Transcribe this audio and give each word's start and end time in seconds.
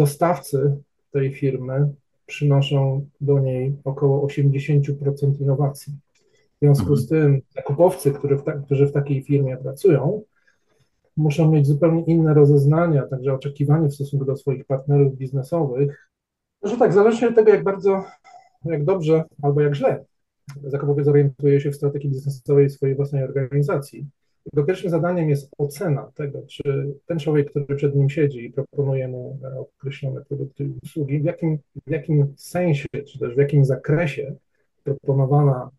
dostawcy 0.00 0.76
tej 1.10 1.34
firmy 1.34 1.88
przynoszą 2.26 3.06
do 3.20 3.38
niej 3.38 3.76
około 3.84 4.26
80% 4.26 5.40
innowacji. 5.40 5.92
W 6.56 6.58
związku 6.62 6.96
z 6.96 7.08
tym 7.08 7.42
zakupowcy, 7.54 8.12
którzy 8.12 8.36
w, 8.36 8.42
ta, 8.42 8.52
którzy 8.52 8.86
w 8.86 8.92
takiej 8.92 9.22
firmie 9.22 9.56
pracują, 9.56 10.22
muszą 11.16 11.52
mieć 11.52 11.66
zupełnie 11.66 12.04
inne 12.04 12.34
rozeznania, 12.34 13.02
także 13.06 13.34
oczekiwania 13.34 13.88
w 13.88 13.94
stosunku 13.94 14.24
do 14.24 14.36
swoich 14.36 14.64
partnerów 14.64 15.16
biznesowych, 15.16 16.10
że 16.62 16.76
tak, 16.76 16.92
zależnie 16.92 17.28
od 17.28 17.34
tego, 17.34 17.50
jak 17.50 17.64
bardzo, 17.64 18.04
jak 18.64 18.84
dobrze 18.84 19.24
albo 19.42 19.60
jak 19.60 19.74
źle 19.74 20.04
zakupowiec 20.64 21.08
orientuje 21.08 21.60
się 21.60 21.70
w 21.70 21.76
strategii 21.76 22.10
biznesowej 22.10 22.70
swojej 22.70 22.96
własnej 22.96 23.24
organizacji. 23.24 24.06
Jego 24.46 24.64
pierwszym 24.64 24.90
zadaniem 24.90 25.30
jest 25.30 25.50
ocena 25.58 26.10
tego, 26.14 26.42
czy 26.46 26.94
ten 27.06 27.18
człowiek, 27.18 27.50
który 27.50 27.76
przed 27.76 27.96
nim 27.96 28.10
siedzi 28.10 28.44
i 28.44 28.52
proponuje 28.52 29.08
mu 29.08 29.38
określone 29.58 30.24
produkty 30.24 30.64
i 30.64 30.72
usługi, 30.82 31.20
w 31.20 31.24
jakim, 31.24 31.58
w 31.86 31.90
jakim 31.90 32.34
sensie, 32.36 32.88
czy 33.06 33.18
też 33.18 33.34
w 33.34 33.38
jakim 33.38 33.64
zakresie 33.64 34.34
proponowana 34.84 35.70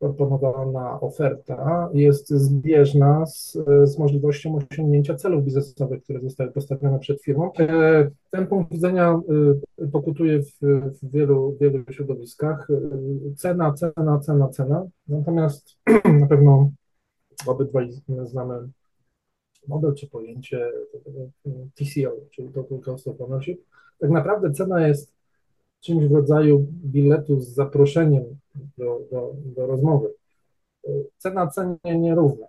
proponowana 0.00 1.00
oferta 1.00 1.90
jest 1.94 2.28
zbieżna 2.28 3.26
z, 3.26 3.58
z 3.84 3.98
możliwością 3.98 4.58
osiągnięcia 4.72 5.14
celów 5.14 5.44
biznesowych, 5.44 6.02
które 6.02 6.20
zostały 6.20 6.50
postawione 6.50 6.98
przed 6.98 7.22
firmą. 7.22 7.52
E, 7.58 8.10
ten 8.30 8.46
punkt 8.46 8.72
widzenia 8.72 9.20
e, 9.78 9.86
pokutuje 9.86 10.42
w, 10.42 10.52
w 11.02 11.10
wielu, 11.12 11.56
wielu 11.60 11.84
środowiskach. 11.90 12.68
E, 12.70 13.34
cena, 13.34 13.72
cena, 13.72 14.18
cena, 14.18 14.48
cena. 14.48 14.86
Natomiast 15.08 15.76
na 16.20 16.26
pewno 16.26 16.70
obydwaj 17.46 17.90
znamy 18.24 18.68
model 19.68 19.94
czy 19.94 20.06
pojęcie 20.06 20.72
TCO, 21.74 22.12
czyli 22.30 22.48
Total 22.48 22.80
Cost 22.80 23.08
of 23.08 23.20
Ownership. 23.20 23.60
Tak 24.00 24.10
naprawdę 24.10 24.52
cena 24.52 24.86
jest 24.86 25.14
czymś 25.80 26.06
w 26.06 26.12
rodzaju 26.12 26.66
biletu 26.70 27.40
z 27.40 27.48
zaproszeniem 27.48 28.24
do, 28.78 29.00
do, 29.10 29.34
do 29.44 29.66
rozmowy. 29.66 30.14
Cena 31.18 31.46
cenie 31.46 31.98
nierówna. 31.98 32.46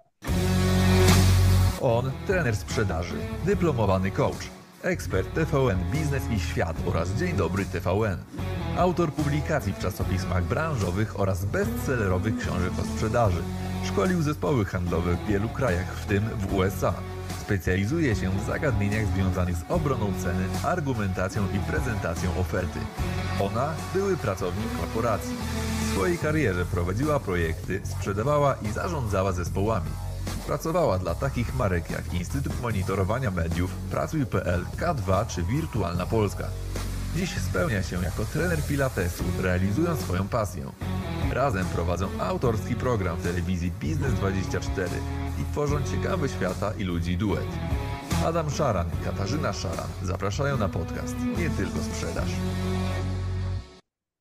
On, 1.81 2.11
trener 2.27 2.55
sprzedaży, 2.55 3.15
dyplomowany 3.45 4.11
coach, 4.11 4.51
ekspert 4.83 5.33
TVN 5.33 5.77
Biznes 5.91 6.23
i 6.35 6.39
Świat 6.39 6.75
oraz 6.89 7.19
Dzień 7.19 7.35
Dobry 7.37 7.65
TVN. 7.65 8.17
Autor 8.77 9.13
publikacji 9.13 9.73
w 9.73 9.79
czasopismach 9.79 10.43
branżowych 10.43 11.19
oraz 11.19 11.45
bestsellerowych 11.45 12.37
książek 12.37 12.71
o 12.81 12.83
sprzedaży. 12.83 13.41
Szkolił 13.85 14.21
zespoły 14.21 14.65
handlowe 14.65 15.15
w 15.15 15.27
wielu 15.27 15.49
krajach, 15.49 15.95
w 15.95 16.05
tym 16.05 16.23
w 16.39 16.53
USA. 16.53 16.93
Specjalizuje 17.41 18.15
się 18.15 18.29
w 18.29 18.45
zagadnieniach 18.45 19.05
związanych 19.07 19.55
z 19.55 19.63
obroną 19.69 20.13
ceny, 20.23 20.45
argumentacją 20.63 21.43
i 21.55 21.59
prezentacją 21.71 22.37
oferty. 22.39 22.79
Ona 23.39 23.73
były 23.93 24.17
pracownik 24.17 24.77
korporacji. 24.79 25.35
W 25.87 25.93
swojej 25.93 26.17
karierze 26.17 26.65
prowadziła 26.65 27.19
projekty, 27.19 27.81
sprzedawała 27.83 28.55
i 28.55 28.71
zarządzała 28.71 29.31
zespołami. 29.31 29.89
Pracowała 30.47 30.99
dla 30.99 31.15
takich 31.15 31.55
marek 31.55 31.89
jak 31.89 32.13
Instytut 32.13 32.61
Monitorowania 32.61 33.31
Mediów, 33.31 33.71
Pracuj.pl, 33.91 34.65
K2 34.77 35.27
czy 35.27 35.43
Wirtualna 35.43 36.05
Polska. 36.05 36.47
Dziś 37.15 37.29
spełnia 37.29 37.83
się 37.83 38.03
jako 38.03 38.25
trener 38.25 38.59
pilatesu, 38.69 39.23
realizując 39.41 39.99
swoją 39.99 40.27
pasję. 40.27 40.71
Razem 41.31 41.65
prowadzą 41.65 42.07
autorski 42.19 42.75
program 42.75 43.17
w 43.17 43.23
telewizji 43.23 43.71
Biznes 43.79 44.13
24 44.13 44.89
i 45.41 45.51
tworzą 45.51 45.77
ciekawy 45.91 46.29
świata 46.29 46.73
i 46.79 46.83
ludzi 46.83 47.17
duet. 47.17 47.47
Adam 48.25 48.49
Szaran 48.49 48.87
i 48.87 49.05
Katarzyna 49.05 49.53
Szaran 49.53 49.87
zapraszają 50.03 50.57
na 50.57 50.69
podcast 50.69 51.15
Nie 51.37 51.49
tylko 51.49 51.79
sprzedaż. 51.79 52.29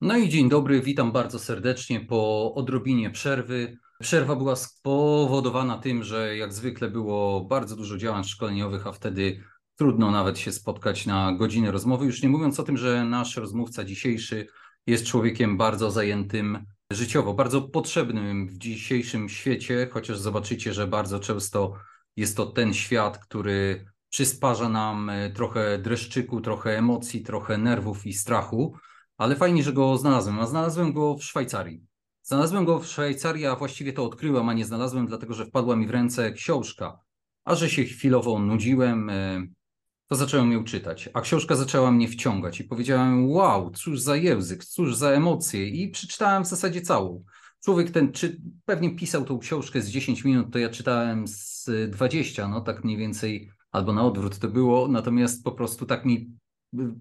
No 0.00 0.16
i 0.16 0.28
dzień 0.28 0.48
dobry, 0.48 0.80
witam 0.80 1.12
bardzo 1.12 1.38
serdecznie 1.38 2.00
po 2.00 2.54
odrobinie 2.54 3.10
przerwy. 3.10 3.78
Przerwa 4.00 4.36
była 4.36 4.56
spowodowana 4.56 5.78
tym, 5.78 6.04
że 6.04 6.36
jak 6.36 6.52
zwykle 6.52 6.90
było 6.90 7.44
bardzo 7.44 7.76
dużo 7.76 7.96
działań 7.96 8.24
szkoleniowych, 8.24 8.86
a 8.86 8.92
wtedy 8.92 9.40
trudno 9.80 10.10
nawet 10.10 10.38
się 10.38 10.52
spotkać 10.52 11.06
na 11.06 11.32
godzinę 11.32 11.70
rozmowy. 11.70 12.06
Już 12.06 12.22
nie 12.22 12.28
mówiąc 12.28 12.60
o 12.60 12.62
tym, 12.62 12.76
że 12.76 13.04
nasz 13.04 13.36
rozmówca 13.36 13.84
dzisiejszy 13.84 14.46
jest 14.86 15.06
człowiekiem 15.06 15.56
bardzo 15.56 15.90
zajętym 15.90 16.66
życiowo, 16.92 17.34
bardzo 17.34 17.62
potrzebnym 17.62 18.48
w 18.48 18.58
dzisiejszym 18.58 19.28
świecie, 19.28 19.88
chociaż 19.92 20.18
zobaczycie, 20.18 20.72
że 20.72 20.86
bardzo 20.86 21.20
często 21.20 21.72
jest 22.16 22.36
to 22.36 22.46
ten 22.46 22.74
świat, 22.74 23.18
który 23.18 23.84
przysparza 24.08 24.68
nam 24.68 25.10
e, 25.10 25.30
trochę 25.30 25.78
dreszczyku, 25.78 26.40
trochę 26.40 26.78
emocji, 26.78 27.22
trochę 27.22 27.58
nerwów 27.58 28.06
i 28.06 28.12
strachu, 28.12 28.76
ale 29.16 29.36
fajnie, 29.36 29.62
że 29.62 29.72
go 29.72 29.96
znalazłem. 29.96 30.40
A 30.40 30.46
znalazłem 30.46 30.92
go 30.92 31.16
w 31.16 31.24
Szwajcarii. 31.24 31.86
Znalazłem 32.22 32.64
go 32.64 32.78
w 32.78 32.86
Szwajcarii, 32.86 33.46
a 33.46 33.56
właściwie 33.56 33.92
to 33.92 34.04
odkryłem, 34.04 34.48
a 34.48 34.52
nie 34.52 34.64
znalazłem, 34.64 35.06
dlatego 35.06 35.34
że 35.34 35.46
wpadła 35.46 35.76
mi 35.76 35.86
w 35.86 35.90
ręce 35.90 36.32
książka. 36.32 36.98
A 37.44 37.54
że 37.54 37.70
się 37.70 37.84
chwilowo 37.84 38.38
nudziłem, 38.38 39.10
e, 39.10 39.46
to 40.10 40.16
zacząłem 40.16 40.52
ją 40.52 40.64
czytać, 40.64 41.08
a 41.14 41.20
książka 41.20 41.56
zaczęła 41.56 41.90
mnie 41.90 42.08
wciągać 42.08 42.60
i 42.60 42.64
powiedziałem, 42.64 43.30
wow, 43.30 43.70
cóż 43.70 44.00
za 44.00 44.16
język, 44.16 44.64
cóż 44.64 44.96
za 44.96 45.10
emocje 45.10 45.68
i 45.68 45.88
przeczytałem 45.88 46.44
w 46.44 46.46
zasadzie 46.46 46.80
całą. 46.80 47.24
Człowiek 47.64 47.90
ten, 47.90 48.12
czy 48.12 48.40
pewnie 48.64 48.96
pisał 48.96 49.24
tą 49.24 49.38
książkę 49.38 49.80
z 49.80 49.90
10 49.90 50.24
minut, 50.24 50.52
to 50.52 50.58
ja 50.58 50.68
czytałem 50.68 51.28
z 51.28 51.70
20, 51.90 52.48
no 52.48 52.60
tak 52.60 52.84
mniej 52.84 52.96
więcej, 52.96 53.50
albo 53.72 53.92
na 53.92 54.04
odwrót 54.04 54.38
to 54.38 54.48
było, 54.48 54.88
natomiast 54.88 55.44
po 55.44 55.52
prostu 55.52 55.86
tak 55.86 56.04
mi 56.04 56.30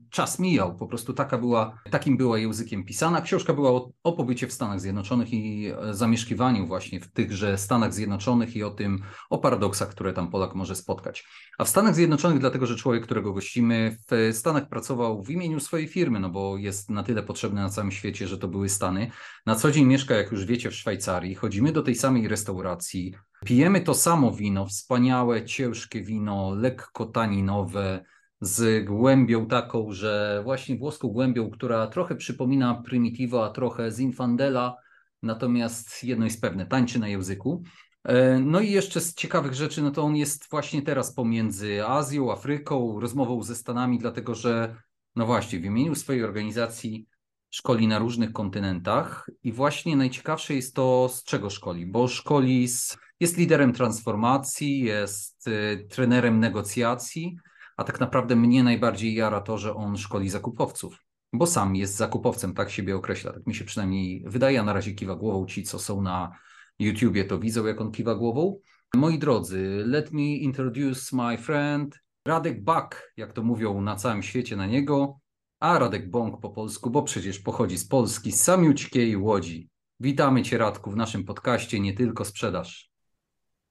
czas 0.10 0.40
mijał, 0.40 0.76
po 0.76 0.88
prostu 0.88 1.14
taka 1.14 1.38
była, 1.38 1.82
takim 1.92 2.18
była 2.18 2.38
językiem 2.38 2.86
pisana. 2.86 3.22
Książka 3.22 3.54
była 3.54 3.72
o, 3.72 3.92
o, 4.04 4.14
pobycie 4.14 4.48
w 4.48 4.54
Stanach 4.54 4.82
Zjednoczonych 4.82 5.34
i 5.34 5.68
e, 5.68 5.94
zamieszkiwaniu 5.94 6.68
właśnie 6.68 7.00
w 7.00 7.12
tychże 7.12 7.58
Stanach 7.58 7.94
Zjednoczonych 7.94 8.56
i 8.56 8.64
o 8.64 8.70
tym, 8.70 9.02
o 9.30 9.38
paradoksach, 9.38 9.90
które 9.90 10.14
tam 10.14 10.32
Polak 10.32 10.56
może 10.56 10.76
spotkać. 10.76 11.28
A 11.58 11.64
w 11.64 11.70
Stanach 11.70 11.96
Zjednoczonych, 11.96 12.40
dlatego 12.40 12.66
że 12.66 12.76
człowiek, 12.76 13.04
którego 13.04 13.34
gościmy, 13.34 13.98
w 14.12 14.36
Stanach 14.38 14.70
pracował 14.70 15.24
w 15.24 15.30
imieniu 15.30 15.60
swojej 15.60 15.88
firmy, 15.88 16.20
no 16.20 16.30
bo 16.30 16.58
jest 16.58 16.90
na 16.90 17.04
tyle 17.04 17.24
potrzebny 17.24 17.62
na 17.62 17.70
całym 17.70 17.92
świecie, 17.92 18.28
że 18.28 18.38
to 18.38 18.48
były 18.48 18.70
Stany. 18.70 19.12
Na 19.46 19.56
co 19.56 19.72
dzień 19.72 19.86
mieszka, 19.86 20.16
jak 20.16 20.32
już 20.32 20.46
wiecie, 20.46 20.70
w 20.70 20.76
Szwajcarii. 20.76 21.36
Chodzimy 21.36 21.72
do 21.72 21.84
tej 21.84 21.96
samej 21.96 22.28
restauracji, 22.28 23.14
pijemy 23.46 23.82
to 23.82 23.94
samo 23.94 24.32
wino, 24.32 24.66
wspaniałe, 24.66 25.46
ciężkie 25.46 26.02
wino, 26.02 26.56
lekko 26.56 27.06
taninowe, 27.06 28.06
z 28.42 28.86
głębią 28.86 29.46
taką, 29.46 29.92
że 29.92 30.42
właśnie 30.44 30.78
włoską 30.78 31.08
głębią, 31.08 31.50
która 31.50 31.88
trochę 31.88 32.16
przypomina 32.16 32.82
Primitivo, 32.86 33.46
a 33.46 33.50
trochę 33.50 33.92
z 33.92 34.00
Infandela, 34.00 34.76
natomiast 35.24 36.04
jedno 36.04 36.26
jest 36.26 36.42
pewne, 36.42 36.66
tańczy 36.66 37.00
na 37.00 37.08
języku. 37.08 37.64
E, 38.04 38.40
no 38.40 38.60
i 38.60 38.72
jeszcze 38.72 39.02
z 39.02 39.14
ciekawych 39.14 39.54
rzeczy, 39.54 39.82
no 39.82 39.92
to 39.92 40.04
on 40.04 40.16
jest 40.16 40.50
właśnie 40.50 40.82
teraz 40.82 41.14
pomiędzy 41.14 41.86
Azją, 41.86 42.32
Afryką, 42.32 43.00
rozmową 43.00 43.44
ze 43.44 43.56
Stanami, 43.56 44.00
dlatego 44.00 44.36
że, 44.36 44.76
no 45.16 45.26
właśnie, 45.26 45.60
w 45.60 45.66
imieniu 45.66 45.96
swojej 45.96 46.24
organizacji 46.24 47.08
szkoli 47.50 47.88
na 47.88 48.00
różnych 48.00 48.34
kontynentach 48.34 49.30
i 49.44 49.52
właśnie 49.52 49.96
najciekawsze 49.96 50.54
jest 50.54 50.76
to, 50.76 51.10
z 51.10 51.24
czego 51.24 51.50
szkoli, 51.50 51.86
bo 51.86 52.08
szkoli 52.08 52.68
z, 52.68 52.98
jest 53.20 53.38
liderem 53.38 53.74
transformacji, 53.74 54.80
jest 54.80 55.48
y, 55.48 55.88
trenerem 55.90 56.40
negocjacji, 56.40 57.38
a 57.80 57.84
tak 57.84 58.00
naprawdę 58.00 58.36
mnie 58.36 58.64
najbardziej 58.64 59.14
jara 59.14 59.42
to, 59.42 59.58
że 59.58 59.76
on 59.76 59.98
szkoli 59.98 60.30
zakupowców, 60.30 61.06
bo 61.34 61.48
sam 61.48 61.76
jest 61.76 61.96
zakupowcem, 61.96 62.54
tak 62.54 62.70
siebie 62.70 62.96
określa, 62.96 63.34
tak 63.34 63.48
mi 63.48 63.56
się 63.56 63.66
przynajmniej 63.66 64.24
wydaje, 64.28 64.60
a 64.60 64.64
na 64.64 64.74
razie 64.74 64.92
kiwa 64.92 65.16
głową. 65.16 65.46
Ci, 65.46 65.64
co 65.64 65.80
są 65.80 66.02
na 66.02 66.32
YouTubie, 66.80 67.26
to 67.26 67.40
widzą, 67.40 67.66
jak 67.66 67.82
on 67.82 67.92
kiwa 67.92 68.16
głową. 68.16 68.60
Moi 68.96 69.20
drodzy, 69.20 69.84
let 69.86 70.12
me 70.12 70.22
introduce 70.22 71.16
my 71.16 71.38
friend 71.38 72.00
Radek 72.26 72.64
Bak, 72.64 73.14
jak 73.18 73.34
to 73.34 73.44
mówią 73.44 73.82
na 73.82 73.96
całym 73.96 74.24
świecie 74.24 74.56
na 74.56 74.66
niego, 74.66 75.20
a 75.60 75.80
Radek 75.80 76.10
Bąk 76.10 76.42
po 76.42 76.50
polsku, 76.50 76.90
bo 76.90 77.04
przecież 77.04 77.40
pochodzi 77.40 77.78
z 77.78 77.88
Polski, 77.88 78.32
z 78.32 78.42
samiućkiej 78.42 79.18
Łodzi. 79.18 79.70
Witamy 80.00 80.44
Cię 80.44 80.58
Radku 80.58 80.92
w 80.92 80.96
naszym 80.96 81.24
podcaście 81.24 81.80
Nie 81.80 81.94
Tylko 81.94 82.26
Sprzedaż. 82.26 82.92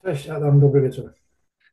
Cześć 0.03 0.29
Adam, 0.29 0.61
dobry 0.61 0.83
wieczór. 0.83 1.18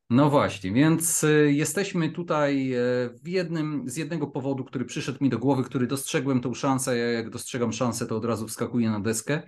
No 0.09 0.29
właśnie, 0.29 0.71
więc 0.71 1.23
y, 1.23 1.51
jesteśmy 1.53 2.09
tutaj 2.09 2.73
e, 2.73 2.79
w 3.23 3.27
jednym, 3.27 3.89
z 3.89 3.97
jednego 3.97 4.27
powodu, 4.27 4.63
który 4.63 4.85
przyszedł 4.85 5.23
mi 5.23 5.29
do 5.29 5.39
głowy, 5.39 5.63
który 5.63 5.87
dostrzegłem 5.87 6.41
tą 6.41 6.53
szansę. 6.53 6.97
Ja 6.97 7.05
jak 7.05 7.29
dostrzegam 7.29 7.73
szansę, 7.73 8.05
to 8.05 8.17
od 8.17 8.25
razu 8.25 8.47
wskakuję 8.47 8.89
na 8.89 8.99
deskę. 8.99 9.43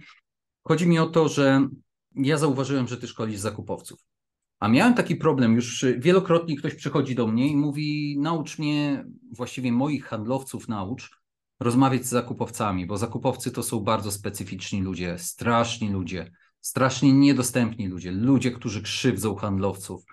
Chodzi 0.63 0.87
mi 0.87 0.99
o 0.99 1.05
to, 1.05 1.29
że 1.29 1.67
ja 2.15 2.37
zauważyłem, 2.37 2.87
że 2.87 2.97
ty 2.97 3.07
szkolisz 3.07 3.39
zakupowców. 3.39 3.99
A 4.59 4.67
miałem 4.67 4.93
taki 4.93 5.15
problem, 5.15 5.55
już 5.55 5.85
wielokrotnie 5.97 6.57
ktoś 6.57 6.75
przychodzi 6.75 7.15
do 7.15 7.27
mnie 7.27 7.47
i 7.47 7.55
mówi: 7.55 8.17
naucz 8.19 8.59
mnie, 8.59 9.05
właściwie 9.31 9.71
moich 9.71 10.05
handlowców 10.05 10.67
naucz 10.67 11.11
rozmawiać 11.59 12.05
z 12.05 12.09
zakupowcami, 12.09 12.85
bo 12.85 12.97
zakupowcy 12.97 13.51
to 13.51 13.63
są 13.63 13.79
bardzo 13.79 14.11
specyficzni 14.11 14.81
ludzie, 14.81 15.17
straszni 15.17 15.89
ludzie, 15.89 16.31
strasznie 16.61 17.13
niedostępni 17.13 17.87
ludzie, 17.87 18.11
ludzie, 18.11 18.51
którzy 18.51 18.81
krzywdzą 18.81 19.35
handlowców 19.35 20.03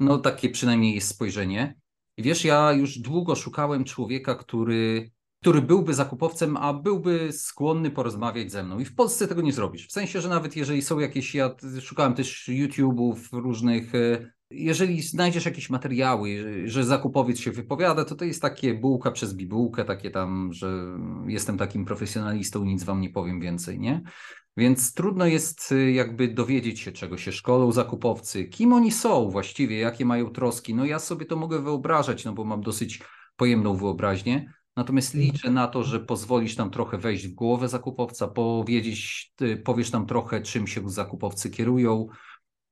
no 0.00 0.18
takie 0.18 0.48
przynajmniej 0.48 0.94
jest 0.94 1.08
spojrzenie. 1.08 1.74
Wiesz, 2.18 2.44
ja 2.44 2.72
już 2.72 2.98
długo 2.98 3.34
szukałem 3.34 3.84
człowieka, 3.84 4.34
który, 4.34 5.10
który 5.40 5.62
byłby 5.62 5.94
zakupowcem, 5.94 6.56
a 6.56 6.74
byłby 6.74 7.32
skłonny 7.32 7.90
porozmawiać 7.90 8.52
ze 8.52 8.64
mną. 8.64 8.78
I 8.78 8.84
w 8.84 8.94
Polsce 8.94 9.28
tego 9.28 9.42
nie 9.42 9.52
zrobisz. 9.52 9.88
W 9.88 9.92
sensie, 9.92 10.20
że 10.20 10.28
nawet 10.28 10.56
jeżeli 10.56 10.82
są 10.82 10.98
jakieś, 10.98 11.34
ja 11.34 11.54
szukałem 11.80 12.14
też 12.14 12.48
YouTube'ów 12.48 13.16
różnych 13.32 13.94
e, 13.94 14.30
jeżeli 14.50 15.02
znajdziesz 15.02 15.44
jakieś 15.44 15.70
materiały, 15.70 16.44
że 16.64 16.84
zakupowiec 16.84 17.38
się 17.38 17.50
wypowiada, 17.52 18.04
to 18.04 18.14
to 18.14 18.24
jest 18.24 18.42
takie 18.42 18.74
bułka 18.74 19.10
przez 19.10 19.34
bibułkę, 19.34 19.84
takie 19.84 20.10
tam, 20.10 20.52
że 20.52 20.98
jestem 21.26 21.58
takim 21.58 21.84
profesjonalistą, 21.84 22.64
nic 22.64 22.84
wam 22.84 23.00
nie 23.00 23.10
powiem 23.10 23.40
więcej, 23.40 23.80
nie? 23.80 24.02
Więc 24.56 24.94
trudno 24.94 25.26
jest 25.26 25.72
y, 25.72 25.92
jakby 25.92 26.28
dowiedzieć 26.28 26.80
się, 26.80 26.92
czego 26.92 27.18
się 27.18 27.32
szkolą 27.32 27.72
zakupowcy, 27.72 28.44
kim 28.44 28.72
oni 28.72 28.92
są 28.92 29.30
właściwie, 29.30 29.78
jakie 29.78 30.04
mają 30.04 30.30
troski. 30.30 30.74
No 30.74 30.84
ja 30.84 30.98
sobie 30.98 31.26
to 31.26 31.36
mogę 31.36 31.62
wyobrażać, 31.62 32.24
no 32.24 32.32
bo 32.32 32.44
mam 32.44 32.60
dosyć 32.60 33.00
pojemną 33.36 33.76
wyobraźnię. 33.76 34.52
Natomiast 34.76 35.14
mhm. 35.14 35.32
liczę 35.32 35.50
na 35.50 35.68
to, 35.68 35.84
że 35.84 36.00
pozwolisz 36.00 36.56
nam 36.56 36.70
trochę 36.70 36.98
wejść 36.98 37.28
w 37.28 37.34
głowę 37.34 37.68
zakupowca, 37.68 38.28
powiedzieć, 38.28 39.32
powiesz 39.64 39.92
nam 39.92 40.06
trochę, 40.06 40.42
czym 40.42 40.66
się 40.66 40.90
zakupowcy 40.90 41.50
kierują, 41.50 42.08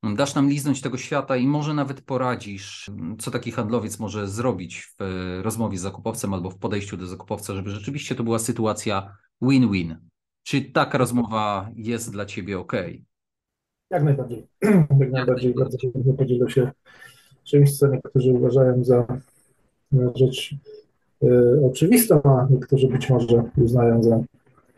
Dasz 0.03 0.35
nam 0.35 0.49
liznąć 0.49 0.81
tego 0.81 0.97
świata 0.97 1.37
i 1.37 1.47
może 1.47 1.73
nawet 1.73 2.01
poradzisz, 2.01 2.91
co 3.19 3.31
taki 3.31 3.51
handlowiec 3.51 3.99
może 3.99 4.27
zrobić 4.27 4.93
w 4.99 5.01
e, 5.01 5.41
rozmowie 5.43 5.77
z 5.77 5.81
zakupowcem 5.81 6.33
albo 6.33 6.49
w 6.49 6.57
podejściu 6.57 6.97
do 6.97 7.07
zakupowca, 7.07 7.55
żeby 7.55 7.69
rzeczywiście 7.69 8.15
to 8.15 8.23
była 8.23 8.39
sytuacja 8.39 9.17
win-win. 9.41 9.95
Czy 10.47 10.61
taka 10.61 10.97
rozmowa 10.97 11.69
jest 11.75 12.11
dla 12.11 12.25
Ciebie 12.25 12.59
ok? 12.59 12.73
Jak 13.91 14.03
najbardziej. 14.03 14.47
Jak 14.99 15.11
najbardziej 15.11 15.53
bardzo 15.53 15.77
chętnie 15.77 16.13
podzielę 16.13 16.49
się 16.49 16.71
czymś, 17.43 17.77
co 17.77 17.87
niektórzy 17.87 18.31
uważają 18.31 18.83
za 18.83 19.07
rzecz 20.15 20.55
y, 21.23 21.65
oczywistą, 21.65 22.21
a 22.23 22.47
niektórzy 22.49 22.87
być 22.87 23.09
może 23.09 23.43
uznają 23.57 24.03
za, 24.03 24.19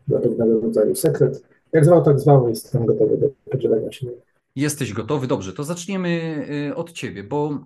za 0.08 0.20
pewnego 0.20 0.60
rodzaju 0.60 0.96
sekret. 0.96 1.44
Jak 1.74 1.86
zwał, 1.86 2.04
tak 2.04 2.20
zwał, 2.20 2.50
jestem 2.50 2.86
gotowy 2.86 3.18
do 3.18 3.28
podzielenia 3.52 3.92
się. 3.92 4.08
Jesteś 4.56 4.94
gotowy? 4.94 5.28
Dobrze, 5.28 5.54
to 5.54 5.64
zaczniemy 5.64 6.10
y, 6.70 6.76
od 6.76 6.92
ciebie, 6.92 7.24
bo 7.24 7.64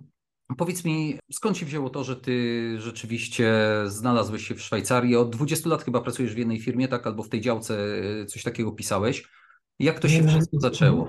powiedz 0.58 0.84
mi, 0.84 1.18
skąd 1.32 1.56
się 1.56 1.66
wzięło 1.66 1.90
to, 1.90 2.04
że 2.04 2.16
ty 2.16 2.76
rzeczywiście 2.80 3.54
znalazłeś 3.86 4.46
się 4.46 4.54
w 4.54 4.62
Szwajcarii? 4.62 5.16
Od 5.16 5.30
20 5.30 5.68
lat 5.68 5.84
chyba 5.84 6.00
pracujesz 6.00 6.34
w 6.34 6.38
jednej 6.38 6.60
firmie, 6.60 6.88
tak? 6.88 7.06
Albo 7.06 7.22
w 7.22 7.28
tej 7.28 7.40
działce 7.40 7.74
y, 8.22 8.26
coś 8.26 8.42
takiego 8.42 8.72
pisałeś. 8.72 9.28
Jak 9.78 9.98
to 9.98 10.08
się 10.08 10.28
wszystko 10.28 10.60
zaczęło? 10.60 11.08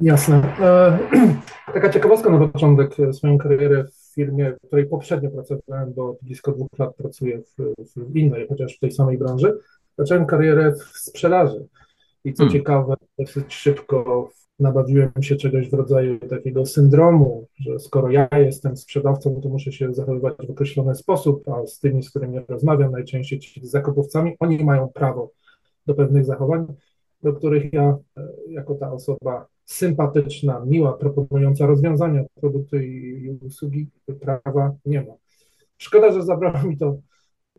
Jasne. 0.00 0.58
E, 0.60 0.98
taka 1.74 1.90
ciekawostka 1.90 2.30
na 2.30 2.48
początek. 2.48 2.94
Swoją 3.12 3.38
karierę 3.38 3.84
w 3.84 4.14
firmie, 4.14 4.52
w 4.52 4.66
której 4.66 4.86
poprzednio 4.86 5.30
pracowałem, 5.30 5.94
bo 5.94 6.16
blisko 6.22 6.52
dwóch 6.52 6.78
lat 6.78 6.96
pracuję 6.96 7.42
w, 7.58 7.74
w 7.96 8.16
innej, 8.16 8.46
chociaż 8.48 8.76
w 8.76 8.80
tej 8.80 8.92
samej 8.92 9.18
branży, 9.18 9.58
zacząłem 9.98 10.26
karierę 10.26 10.72
w 10.72 10.98
sprzedaży. 10.98 11.66
I 12.24 12.32
co 12.32 12.42
hmm. 12.42 12.52
ciekawe, 12.52 12.94
dosyć 13.18 13.54
szybko 13.54 14.30
nabawiłem 14.58 15.12
się 15.20 15.36
czegoś 15.36 15.70
w 15.70 15.74
rodzaju 15.74 16.18
takiego 16.18 16.66
syndromu, 16.66 17.46
że 17.60 17.78
skoro 17.78 18.10
ja 18.10 18.28
jestem 18.32 18.76
sprzedawcą, 18.76 19.40
to 19.40 19.48
muszę 19.48 19.72
się 19.72 19.94
zachowywać 19.94 20.34
w 20.46 20.50
określony 20.50 20.94
sposób, 20.94 21.48
a 21.48 21.66
z 21.66 21.80
tymi, 21.80 22.02
z 22.02 22.10
którymi 22.10 22.40
rozmawiam, 22.48 22.92
najczęściej 22.92 23.38
ci 23.38 23.66
zakupowcami, 23.66 24.36
oni 24.40 24.64
mają 24.64 24.88
prawo 24.88 25.30
do 25.86 25.94
pewnych 25.94 26.24
zachowań, 26.24 26.66
do 27.22 27.32
których 27.32 27.72
ja, 27.72 27.98
e, 28.16 28.28
jako 28.48 28.74
ta 28.74 28.92
osoba 28.92 29.46
sympatyczna, 29.64 30.64
miła, 30.66 30.92
proponująca 30.92 31.66
rozwiązania 31.66 32.24
produkty 32.34 32.86
i 32.86 33.30
usługi, 33.30 33.90
prawa 34.20 34.74
nie 34.86 35.02
ma. 35.02 35.12
Szkoda, 35.78 36.12
że 36.12 36.22
zabrało 36.22 36.62
mi 36.62 36.78
to 36.78 36.96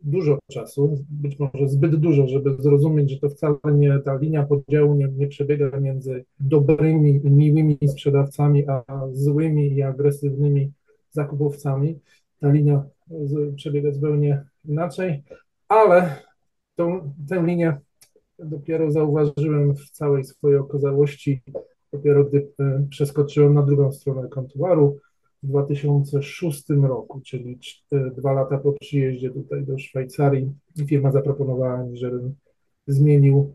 dużo 0.04 0.40
czasu, 0.52 1.06
być 1.10 1.40
może 1.40 1.70
zbyt 1.70 1.96
dużo, 1.96 2.28
żeby 2.28 2.56
zrozumieć, 2.60 3.12
że 3.12 3.20
to 3.20 3.30
wcale 3.30 3.58
nie 3.66 4.00
ta 4.00 4.18
linia 4.18 4.44
podziału 4.44 4.96
nie, 4.96 5.08
nie 5.08 5.28
przebiega 5.28 5.80
między 5.80 6.26
dobrymi 6.40 7.22
miłymi 7.24 7.78
sprzedawcami, 7.88 8.68
a 8.68 8.84
złymi 9.12 9.74
i 9.74 9.82
agresywnymi 9.82 10.72
zakupowcami. 11.12 12.00
Ta 12.40 12.52
linia 12.52 12.84
z, 13.10 13.56
przebiega 13.56 13.92
zupełnie 13.92 14.44
inaczej, 14.66 15.24
ale 15.68 16.16
tą, 16.76 17.14
tę 17.30 17.44
linię 17.46 17.78
dopiero 18.40 18.92
zauważyłem 18.92 19.76
w 19.76 19.90
całej 19.90 20.24
swojej 20.24 20.58
okazałości, 20.58 21.42
dopiero 21.94 22.24
gdy 22.24 22.48
e, 22.60 22.88
przeskoczyłem 22.90 23.54
na 23.54 23.62
drugą 23.62 23.92
stronę 23.92 24.28
kontuaru 24.30 25.00
w 25.44 25.48
2006 25.48 26.70
roku, 26.70 27.22
czyli 27.26 27.60
dwa 28.18 28.34
lata 28.34 28.58
po 28.58 28.74
przyjeździe 28.74 29.30
tutaj 29.30 29.66
do 29.66 29.78
Szwajcarii, 29.78 30.52
firma 30.88 31.12
zaproponowała 31.12 31.84
mi, 31.84 31.98
żebym 31.98 32.36
zmienił 32.88 33.54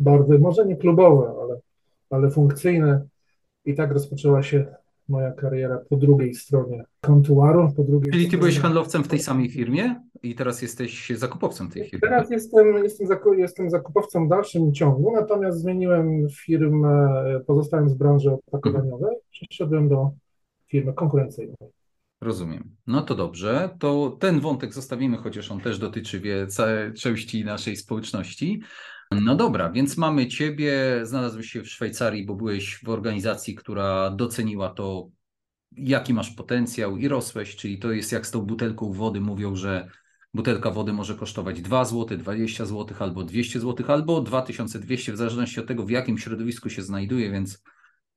barwy, 0.00 0.38
może 0.38 0.66
nie 0.66 0.76
klubowe, 0.76 1.34
ale, 1.42 1.60
ale 2.10 2.30
funkcyjne. 2.30 3.06
I 3.64 3.74
tak 3.74 3.92
rozpoczęła 3.92 4.42
się 4.42 4.66
moja 5.08 5.32
kariera 5.32 5.78
po 5.90 5.96
drugiej 5.96 6.34
stronie 6.34 6.84
kontuaru. 7.00 7.72
Po 7.76 7.84
drugiej 7.84 8.12
Czyli 8.12 8.28
ty 8.28 8.38
byłeś 8.38 8.58
handlowcem 8.58 9.04
w 9.04 9.08
tej 9.08 9.18
samej 9.18 9.50
firmie 9.50 10.00
i 10.22 10.34
teraz 10.34 10.62
jesteś 10.62 11.10
zakupowcem 11.10 11.68
tej 11.68 11.84
firmy? 11.84 12.00
Teraz 12.00 12.30
jestem, 12.30 12.84
jestem, 12.84 13.08
jestem 13.38 13.70
zakupowcem 13.70 14.26
w 14.26 14.28
dalszym 14.28 14.72
ciągu, 14.72 15.12
natomiast 15.12 15.58
zmieniłem 15.58 16.26
firmę, 16.30 17.24
pozostałem 17.46 17.88
z 17.88 17.94
branży 17.94 18.30
opakowaniowej, 18.30 19.14
mhm. 19.14 19.20
przeszedłem 19.30 19.88
do 19.88 20.10
firmy 20.72 20.92
konkurencyjnej. 20.92 21.56
Rozumiem. 22.20 22.76
No 22.86 23.02
to 23.02 23.14
dobrze. 23.14 23.76
To 23.78 24.16
ten 24.20 24.40
wątek 24.40 24.74
zostawimy, 24.74 25.16
chociaż 25.16 25.50
on 25.50 25.60
też 25.60 25.78
dotyczy 25.78 26.20
wie, 26.20 26.46
części 26.96 27.44
naszej 27.44 27.76
społeczności. 27.76 28.62
No 29.10 29.36
dobra, 29.36 29.70
więc 29.70 29.96
mamy 29.96 30.26
Ciebie, 30.26 31.00
znalazłeś 31.02 31.50
się 31.50 31.62
w 31.62 31.68
Szwajcarii, 31.68 32.26
bo 32.26 32.34
byłeś 32.34 32.80
w 32.84 32.88
organizacji, 32.88 33.54
która 33.54 34.10
doceniła 34.10 34.70
to, 34.70 35.08
jaki 35.72 36.14
masz 36.14 36.30
potencjał 36.30 36.96
i 36.96 37.08
rosłeś, 37.08 37.56
czyli 37.56 37.78
to 37.78 37.92
jest 37.92 38.12
jak 38.12 38.26
z 38.26 38.30
tą 38.30 38.40
butelką 38.40 38.92
wody. 38.92 39.20
Mówią, 39.20 39.56
że 39.56 39.88
butelka 40.34 40.70
wody 40.70 40.92
może 40.92 41.14
kosztować 41.14 41.62
2 41.62 41.84
zł, 41.84 42.18
20 42.18 42.66
zł, 42.66 42.96
albo 42.98 43.24
200 43.24 43.60
zł, 43.60 43.86
albo 43.88 44.20
2200, 44.20 45.12
w 45.12 45.16
zależności 45.16 45.60
od 45.60 45.66
tego, 45.66 45.84
w 45.84 45.90
jakim 45.90 46.18
środowisku 46.18 46.70
się 46.70 46.82
znajduje, 46.82 47.30
więc 47.30 47.62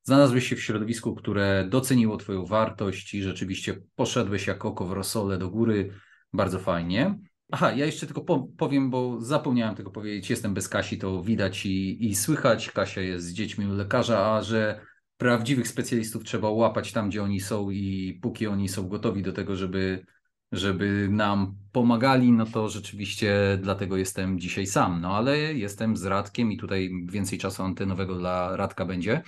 Znalazłeś 0.07 0.47
się 0.47 0.55
w 0.55 0.63
środowisku, 0.63 1.15
które 1.15 1.67
doceniło 1.69 2.17
Twoją 2.17 2.45
wartość 2.45 3.13
i 3.13 3.23
rzeczywiście 3.23 3.81
poszedłeś 3.95 4.47
jak 4.47 4.65
oko 4.65 4.85
w 4.85 4.91
rosole 4.91 5.37
do 5.37 5.49
góry. 5.49 5.91
Bardzo 6.33 6.59
fajnie. 6.59 7.19
Aha, 7.51 7.71
ja 7.71 7.85
jeszcze 7.85 8.05
tylko 8.05 8.37
powiem, 8.57 8.89
bo 8.89 9.21
zapomniałem 9.21 9.75
tego 9.75 9.91
powiedzieć. 9.91 10.29
Jestem 10.29 10.53
bez 10.53 10.69
Kasi, 10.69 10.97
to 10.97 11.23
widać 11.23 11.65
i, 11.65 12.05
i 12.09 12.15
słychać. 12.15 12.71
Kasia 12.71 13.01
jest 13.01 13.25
z 13.25 13.33
dziećmi 13.33 13.65
u 13.65 13.73
lekarza, 13.73 14.35
a 14.35 14.41
że 14.41 14.81
prawdziwych 15.17 15.67
specjalistów 15.67 16.23
trzeba 16.23 16.49
łapać 16.49 16.91
tam, 16.91 17.09
gdzie 17.09 17.23
oni 17.23 17.39
są 17.39 17.69
i 17.69 18.19
póki 18.21 18.47
oni 18.47 18.69
są 18.69 18.87
gotowi 18.87 19.23
do 19.23 19.33
tego, 19.33 19.55
żeby, 19.55 20.05
żeby 20.51 21.07
nam 21.11 21.55
pomagali, 21.71 22.31
no 22.31 22.45
to 22.45 22.69
rzeczywiście 22.69 23.59
dlatego 23.61 23.97
jestem 23.97 24.39
dzisiaj 24.39 24.65
sam. 24.65 25.01
No 25.01 25.17
ale 25.17 25.37
jestem 25.37 25.97
z 25.97 26.05
Radkiem 26.05 26.51
i 26.51 26.57
tutaj 26.57 26.91
więcej 27.11 27.39
czasu 27.39 27.63
antenowego 27.63 28.15
dla 28.15 28.55
Radka 28.55 28.85
będzie. 28.85 29.21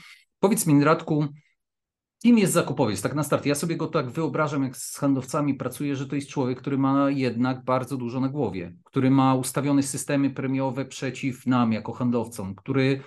Powiedz 0.48 0.68
mi, 0.68 0.84
Radku, 0.84 1.28
kim 2.22 2.38
jest 2.38 2.54
zakupowiec? 2.54 3.02
Tak 3.02 3.16
na 3.16 3.24
start. 3.24 3.46
Ja 3.46 3.56
sobie 3.56 3.78
go 3.78 3.88
tak 3.88 4.10
wyobrażam, 4.10 4.64
jak 4.64 4.78
z 4.78 4.98
handlowcami 4.98 5.54
pracuję, 5.54 5.96
że 5.96 6.08
to 6.08 6.16
jest 6.16 6.30
człowiek, 6.30 6.60
który 6.60 6.78
ma 6.78 7.12
jednak 7.12 7.64
bardzo 7.64 7.98
dużo 7.98 8.20
na 8.20 8.30
głowie, 8.30 8.74
który 8.84 9.12
ma 9.12 9.36
ustawione 9.36 9.84
systemy 9.84 10.30
premiowe 10.30 10.86
przeciw 10.86 11.48
nam 11.48 11.74
jako 11.74 11.94
handlowcom, 11.94 12.56
który, 12.56 13.02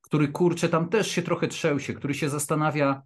który 0.00 0.28
kurczę, 0.28 0.68
tam 0.68 0.88
też 0.88 1.10
się 1.10 1.22
trochę 1.22 1.48
trzęsie, 1.48 1.94
który 1.94 2.14
się 2.14 2.28
zastanawia, 2.28 3.02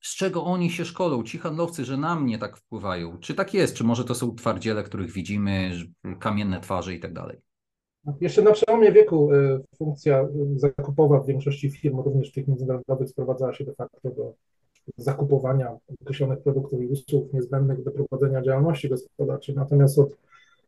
z 0.00 0.16
czego 0.16 0.44
oni 0.44 0.70
się 0.70 0.84
szkolą, 0.84 1.22
ci 1.22 1.38
handlowcy, 1.38 1.84
że 1.84 1.96
na 1.96 2.16
mnie 2.16 2.38
tak 2.38 2.56
wpływają. 2.56 3.18
Czy 3.18 3.34
tak 3.34 3.54
jest? 3.54 3.76
Czy 3.76 3.84
może 3.84 4.04
to 4.04 4.14
są 4.14 4.34
twardziele, 4.34 4.82
których 4.82 5.12
widzimy, 5.12 5.78
kamienne 6.20 6.60
twarze 6.60 6.94
i 6.94 7.00
tak 7.00 7.12
dalej? 7.12 7.51
Jeszcze 8.20 8.42
na 8.42 8.52
przełomie 8.52 8.92
wieku 8.92 9.32
e, 9.32 9.60
funkcja 9.76 10.28
zakupowa 10.56 11.20
w 11.20 11.26
większości 11.26 11.70
firm, 11.70 12.00
również 12.00 12.32
tych 12.32 12.48
międzynarodowych, 12.48 13.08
sprowadzała 13.08 13.54
się 13.54 13.64
de 13.64 13.74
facto 13.74 14.10
do 14.10 14.32
zakupowania 14.96 15.76
określonych 16.02 16.38
produktów 16.38 16.82
i 16.82 16.86
usług 16.86 17.32
niezbędnych 17.32 17.82
do 17.82 17.90
prowadzenia 17.90 18.42
działalności 18.42 18.88
gospodarczej. 18.88 19.54
Natomiast 19.54 19.98
od 19.98 20.16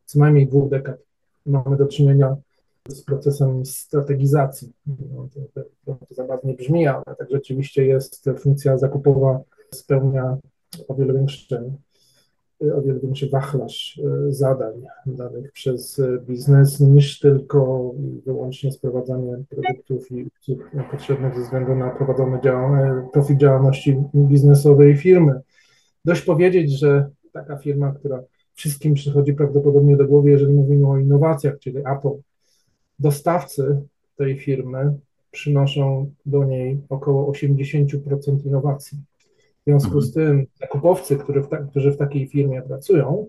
co 0.05 0.19
najmniej 0.19 0.47
dwóch 0.47 0.69
dekad 0.69 0.97
mamy 1.45 1.77
do 1.77 1.87
czynienia 1.87 2.35
z 2.87 3.01
procesem 3.03 3.65
strategizacji. 3.65 4.71
No, 4.87 5.27
to, 5.33 5.61
to, 5.85 5.95
to 5.95 6.15
zabawnie 6.15 6.53
brzmi, 6.53 6.87
ale 6.87 7.03
tak 7.17 7.31
rzeczywiście 7.31 7.85
jest 7.85 8.29
funkcja 8.39 8.77
zakupowa 8.77 9.41
spełnia 9.73 10.37
o 10.87 10.95
wiele 10.95 11.13
większe 11.13 11.63
o 12.61 12.81
wiele 12.81 12.99
większy 12.99 13.29
wachlarz 13.29 14.01
e, 14.03 14.31
zadań 14.31 14.73
danych 15.05 15.51
przez 15.51 15.99
e, 15.99 16.19
biznes 16.27 16.79
niż 16.79 17.19
tylko 17.19 17.91
wyłącznie 18.25 18.71
sprowadzanie 18.71 19.43
produktów 19.49 20.11
i 20.11 20.29
usług 20.41 20.71
potrzebnych 20.91 21.35
ze 21.35 21.41
względu 21.41 21.75
na 21.75 21.89
prowadzone 21.89 22.41
działania, 22.41 23.07
profil 23.13 23.37
działalności 23.37 24.03
biznesowej 24.15 24.97
firmy. 24.97 25.41
Dość 26.05 26.21
powiedzieć, 26.21 26.79
że 26.79 27.09
taka 27.31 27.57
firma, 27.57 27.91
która 27.91 28.23
wszystkim 28.53 28.93
przychodzi 28.93 29.33
prawdopodobnie 29.33 29.97
do 29.97 30.07
głowy, 30.07 30.29
jeżeli 30.29 30.53
mówimy 30.53 30.87
o 30.87 30.97
innowacjach, 30.97 31.59
czyli 31.59 31.77
Apple. 31.77 32.21
Dostawcy 32.99 33.81
tej 34.15 34.39
firmy 34.39 34.93
przynoszą 35.31 36.11
do 36.25 36.43
niej 36.43 36.81
około 36.89 37.31
80% 37.31 38.45
innowacji. 38.45 38.97
W 39.65 39.69
związku 39.69 40.01
z 40.01 40.13
tym 40.13 40.45
zakupowcy, 40.59 41.17
którzy 41.17 41.41
w, 41.41 41.47
ta, 41.47 41.57
którzy 41.57 41.91
w 41.91 41.97
takiej 41.97 42.27
firmie 42.27 42.61
pracują, 42.61 43.27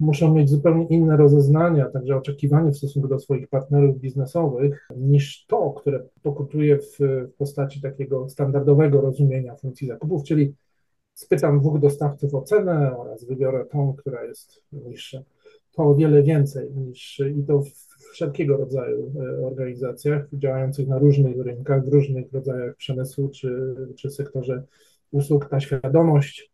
muszą 0.00 0.34
mieć 0.34 0.50
zupełnie 0.50 0.86
inne 0.86 1.16
rozeznania, 1.16 1.88
także 1.88 2.16
oczekiwanie 2.16 2.70
w 2.70 2.76
stosunku 2.76 3.08
do 3.08 3.18
swoich 3.18 3.48
partnerów 3.48 3.98
biznesowych, 3.98 4.88
niż 4.96 5.46
to, 5.46 5.70
które 5.70 6.04
pokutuje 6.22 6.78
w, 6.78 6.98
w 7.00 7.34
postaci 7.38 7.80
takiego 7.80 8.28
standardowego 8.28 9.00
rozumienia 9.00 9.56
funkcji 9.56 9.88
zakupów, 9.88 10.24
czyli 10.24 10.54
spytam 11.14 11.60
dwóch 11.60 11.80
dostawców 11.80 12.34
o 12.34 12.42
cenę 12.42 12.98
oraz 12.98 13.24
wybiorę 13.24 13.64
tą, 13.64 13.94
która 13.98 14.24
jest 14.24 14.64
niższa. 14.72 15.22
To 15.72 15.82
o 15.82 15.94
wiele 15.94 16.22
więcej 16.22 16.70
niż 16.70 17.22
i 17.38 17.44
to 17.44 17.60
w 17.60 17.92
wszelkiego 18.12 18.56
rodzaju 18.56 19.12
e, 19.20 19.46
organizacjach 19.46 20.28
działających 20.32 20.88
na 20.88 20.98
różnych 20.98 21.40
rynkach, 21.40 21.84
w 21.84 21.92
różnych 21.92 22.32
rodzajach 22.32 22.76
przemysłu 22.76 23.28
czy, 23.28 23.76
czy 23.96 24.10
sektorze 24.10 24.62
usług. 25.12 25.48
Ta 25.48 25.60
świadomość 25.60 26.50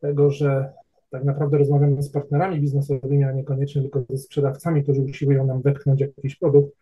tego, 0.00 0.30
że 0.30 0.72
tak 1.10 1.24
naprawdę 1.24 1.58
rozmawiamy 1.58 2.02
z 2.02 2.10
partnerami 2.10 2.60
biznesowymi, 2.60 3.24
a 3.24 3.32
niekoniecznie 3.32 3.82
tylko 3.82 4.04
ze 4.10 4.18
sprzedawcami, 4.18 4.82
którzy 4.82 5.02
usiłują 5.02 5.46
nam 5.46 5.62
wepchnąć 5.62 6.00
jakiś 6.00 6.36
produkt, 6.36 6.76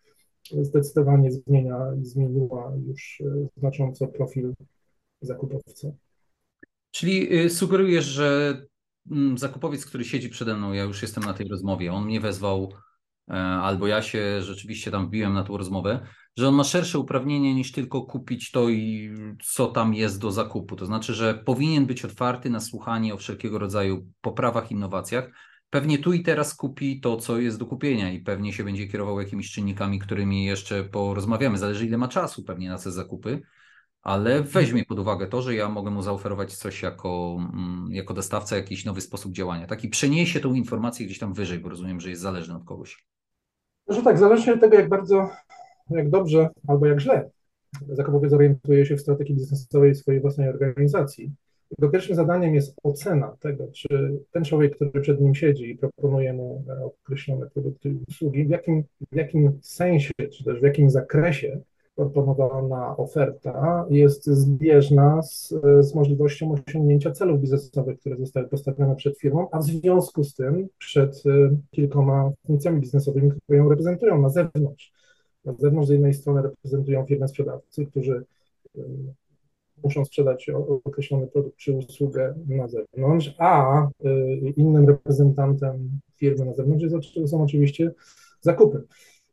zdecydowanie 0.61 1.31
zmienia, 1.31 1.77
zmieniła 2.01 2.73
już 2.87 3.21
e, 3.25 3.47
znacząco 3.57 4.07
profil 4.07 4.53
zakupowca. 5.21 5.91
Czyli 6.91 7.43
y, 7.45 7.49
sugerujesz, 7.49 8.05
że 8.05 8.57
mm, 9.11 9.37
zakupowiec, 9.37 9.85
który 9.85 10.03
siedzi 10.03 10.29
przede 10.29 10.57
mną, 10.57 10.73
ja 10.73 10.83
już 10.83 11.01
jestem 11.01 11.23
na 11.23 11.33
tej 11.33 11.47
rozmowie, 11.47 11.93
on 11.93 12.05
mnie 12.05 12.19
wezwał, 12.19 12.73
albo 13.61 13.87
ja 13.87 14.01
się 14.01 14.41
rzeczywiście 14.41 14.91
tam 14.91 15.07
wbiłem 15.07 15.33
na 15.33 15.43
tą 15.43 15.57
rozmowę, 15.57 16.07
że 16.37 16.47
on 16.47 16.55
ma 16.55 16.63
szersze 16.63 16.99
uprawnienie 16.99 17.55
niż 17.55 17.71
tylko 17.71 18.01
kupić 18.01 18.51
to 18.51 18.69
i 18.69 19.11
co 19.43 19.67
tam 19.67 19.93
jest 19.93 20.19
do 20.19 20.31
zakupu. 20.31 20.75
To 20.75 20.85
znaczy, 20.85 21.13
że 21.13 21.33
powinien 21.33 21.85
być 21.85 22.05
otwarty 22.05 22.49
na 22.49 22.59
słuchanie 22.59 23.13
o 23.13 23.17
wszelkiego 23.17 23.59
rodzaju 23.59 24.07
poprawach, 24.21 24.71
innowacjach. 24.71 25.29
Pewnie 25.69 25.97
tu 25.97 26.13
i 26.13 26.23
teraz 26.23 26.55
kupi 26.55 26.99
to, 26.99 27.17
co 27.17 27.37
jest 27.37 27.59
do 27.59 27.65
kupienia 27.65 28.11
i 28.11 28.19
pewnie 28.19 28.53
się 28.53 28.63
będzie 28.63 28.87
kierował 28.87 29.19
jakimiś 29.19 29.51
czynnikami, 29.51 29.99
którymi 29.99 30.45
jeszcze 30.45 30.83
porozmawiamy. 30.83 31.57
Zależy, 31.57 31.85
ile 31.85 31.97
ma 31.97 32.07
czasu 32.07 32.43
pewnie 32.43 32.69
na 32.69 32.77
te 32.77 32.91
zakupy 32.91 33.41
ale 34.01 34.43
weźmie 34.43 34.85
pod 34.85 34.99
uwagę 34.99 35.27
to, 35.27 35.41
że 35.41 35.55
ja 35.55 35.69
mogę 35.69 35.91
mu 35.91 36.01
zaoferować 36.01 36.55
coś 36.55 36.81
jako, 36.81 37.37
mm, 37.53 37.87
jako 37.91 38.13
dostawca, 38.13 38.55
jakiś 38.55 38.85
nowy 38.85 39.01
sposób 39.01 39.33
działania. 39.33 39.67
Taki 39.67 39.89
przeniesie 39.89 40.39
tą 40.39 40.53
informację 40.53 41.05
gdzieś 41.05 41.19
tam 41.19 41.33
wyżej, 41.33 41.59
bo 41.59 41.69
rozumiem, 41.69 41.99
że 41.99 42.09
jest 42.09 42.21
zależny 42.21 42.55
od 42.55 42.63
kogoś. 42.65 43.05
Że 43.89 44.03
tak, 44.03 44.17
zależnie 44.17 44.53
od 44.53 44.59
tego, 44.59 44.75
jak 44.75 44.89
bardzo, 44.89 45.29
jak 45.89 46.09
dobrze 46.09 46.49
albo 46.67 46.85
jak 46.85 46.99
źle 46.99 47.29
zakupowiec 47.89 48.33
orientuje 48.33 48.85
się 48.85 48.95
w 48.95 49.01
strategii 49.01 49.35
biznesowej 49.35 49.95
swojej 49.95 50.21
własnej 50.21 50.49
organizacji. 50.49 51.31
Jego 51.77 51.91
pierwszym 51.91 52.15
zadaniem 52.15 52.55
jest 52.55 52.75
ocena 52.83 53.37
tego, 53.39 53.67
czy 53.73 53.87
ten 54.31 54.43
człowiek, 54.43 54.75
który 54.75 55.01
przed 55.01 55.21
nim 55.21 55.35
siedzi 55.35 55.69
i 55.69 55.77
proponuje 55.77 56.33
mu 56.33 56.63
określone 56.83 57.49
produkty 57.49 57.89
i 57.89 57.97
usługi, 58.07 58.45
w 58.45 58.49
jakim, 58.49 58.83
w 59.11 59.15
jakim 59.15 59.59
sensie, 59.61 60.11
czy 60.31 60.43
też 60.43 60.59
w 60.59 60.63
jakim 60.63 60.89
zakresie 60.89 61.59
proponowana 62.09 62.97
oferta 62.97 63.85
jest 63.89 64.25
zbieżna 64.25 65.21
z, 65.21 65.53
z 65.79 65.95
możliwością 65.95 66.51
osiągnięcia 66.67 67.11
celów 67.11 67.41
biznesowych, 67.41 67.99
które 67.99 68.17
zostały 68.17 68.47
postawione 68.47 68.95
przed 68.95 69.19
firmą, 69.19 69.47
a 69.51 69.59
w 69.59 69.63
związku 69.63 70.23
z 70.23 70.35
tym 70.35 70.67
przed 70.77 71.25
y, 71.25 71.57
kilkoma 71.71 72.31
funkcjami 72.47 72.79
biznesowymi, 72.79 73.31
które 73.31 73.57
ją 73.57 73.69
reprezentują 73.69 74.21
na 74.21 74.29
zewnątrz. 74.29 74.93
Na 75.45 75.53
zewnątrz 75.53 75.87
z 75.87 75.91
jednej 75.91 76.13
strony 76.13 76.41
reprezentują 76.41 77.05
firmę 77.05 77.27
sprzedawcy, 77.27 77.85
którzy 77.85 78.23
y, 78.77 78.81
muszą 79.83 80.05
sprzedać 80.05 80.49
określony 80.85 81.27
produkt 81.27 81.57
czy 81.57 81.73
usługę 81.73 82.35
na 82.47 82.67
zewnątrz, 82.67 83.35
a 83.37 83.83
y, 83.85 84.53
innym 84.57 84.87
reprezentantem 84.87 85.89
firmy 86.15 86.45
na 86.45 86.53
zewnątrz 86.53 87.13
są 87.25 87.43
oczywiście 87.43 87.91
zakupy. 88.41 88.83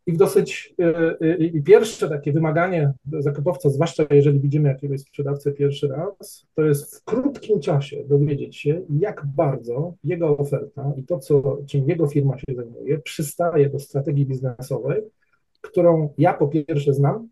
I 0.09 0.13
w 0.13 0.17
dosyć 0.17 0.75
y, 0.81 1.27
y, 1.57 1.63
pierwsze 1.63 2.09
takie 2.09 2.33
wymaganie 2.33 2.93
zakupowca, 3.19 3.71
zwłaszcza 3.71 4.05
jeżeli 4.11 4.41
widzimy 4.41 4.69
jakiegoś 4.69 5.01
sprzedawcę 5.01 5.53
pierwszy 5.53 5.89
raz, 5.89 6.47
to 6.55 6.63
jest 6.63 6.97
w 6.97 7.05
krótkim 7.05 7.61
czasie 7.61 8.05
dowiedzieć 8.05 8.57
się, 8.57 8.83
jak 9.01 9.27
bardzo 9.27 9.95
jego 10.05 10.39
oferta 10.39 10.93
i 10.97 11.05
to, 11.05 11.19
co, 11.19 11.59
czym 11.67 11.89
jego 11.89 12.07
firma 12.07 12.39
się 12.39 12.55
zajmuje, 12.55 12.99
przystaje 12.99 13.71
do 13.71 13.79
strategii 13.79 14.27
biznesowej, 14.27 15.03
którą 15.61 16.15
ja 16.19 16.35
po 16.35 16.49
pierwsze 16.49 16.95
znam, 16.95 17.29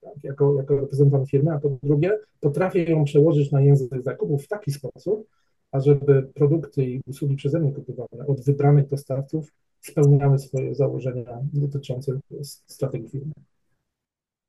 tak, 0.00 0.24
jako, 0.24 0.54
jako 0.56 0.80
reprezentant 0.80 1.30
firmy, 1.30 1.52
a 1.52 1.58
po 1.58 1.70
drugie 1.82 2.18
potrafię 2.40 2.84
ją 2.84 3.04
przełożyć 3.04 3.52
na 3.52 3.60
język 3.60 4.02
zakupów 4.02 4.44
w 4.44 4.48
taki 4.48 4.70
sposób, 4.70 5.26
ażeby 5.72 6.28
produkty 6.34 6.84
i 6.84 7.02
usługi 7.06 7.36
przeze 7.36 7.60
mnie 7.60 7.72
kupowane 7.72 8.26
od 8.26 8.44
wybranych 8.44 8.86
dostawców 8.86 9.52
spełniały 9.88 10.38
swoje 10.38 10.74
założenia 10.74 11.38
dotyczące 11.52 12.20
strategii 12.66 13.08
firmy. 13.08 13.32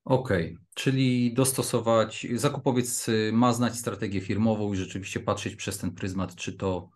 Okej, 0.06 0.54
okay. 0.54 0.66
czyli 0.74 1.34
dostosować, 1.34 2.28
zakupowiec 2.36 3.08
ma 3.34 3.54
znać 3.54 3.76
strategię 3.76 4.22
firmową 4.22 4.74
i 4.74 4.78
rzeczywiście 4.78 5.20
patrzeć 5.20 5.56
przez 5.56 5.78
ten 5.78 5.92
pryzmat, 5.92 6.36
czy 6.36 6.54
to, 6.54 6.90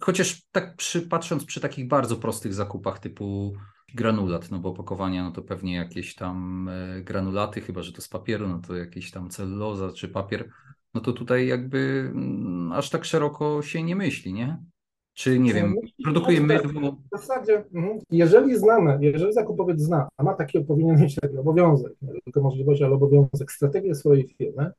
chociaż 0.00 0.42
tak 0.52 0.76
przy, 0.76 1.02
patrząc 1.02 1.44
przy 1.44 1.60
takich 1.60 1.88
bardzo 1.88 2.16
prostych 2.16 2.54
zakupach 2.54 2.98
typu 2.98 3.52
granulat, 3.94 4.50
no 4.50 4.58
bo 4.58 4.68
opakowania, 4.68 5.24
no 5.24 5.30
to 5.30 5.42
pewnie 5.42 5.74
jakieś 5.74 6.14
tam 6.14 6.68
e, 6.68 7.02
granulaty, 7.02 7.60
chyba 7.60 7.82
że 7.82 7.92
to 7.92 8.02
z 8.02 8.08
papieru, 8.08 8.48
no 8.48 8.58
to 8.58 8.76
jakieś 8.76 9.10
tam 9.10 9.30
celuloza 9.30 9.92
czy 9.92 10.08
papier, 10.08 10.50
no 10.94 11.00
to 11.00 11.12
tutaj 11.12 11.46
jakby 11.46 12.10
mm, 12.14 12.72
aż 12.72 12.90
tak 12.90 13.04
szeroko 13.04 13.62
się 13.62 13.82
nie 13.82 13.96
myśli, 13.96 14.32
nie? 14.32 14.64
Czy 15.14 15.38
nie 15.38 15.54
wiem, 15.54 15.74
produkuje 16.04 16.40
mydło? 16.40 16.90
W 16.90 17.18
zasadzie, 17.18 17.64
mhm. 17.74 17.98
jeżeli 18.10 18.58
znamy, 18.58 18.98
jeżeli 19.00 19.32
zakupowiec 19.32 19.80
zna, 19.80 20.08
a 20.16 20.22
ma 20.22 20.34
taki, 20.34 20.60
powinien 20.60 21.00
mieć 21.00 21.14
taki 21.14 21.38
obowiązek, 21.38 21.92
nie 22.02 22.20
tylko 22.24 22.40
możliwość, 22.40 22.82
ale 22.82 22.94
obowiązek, 22.94 23.52
strategię 23.52 23.94
swojej 23.94 24.28
firmy, 24.28 24.70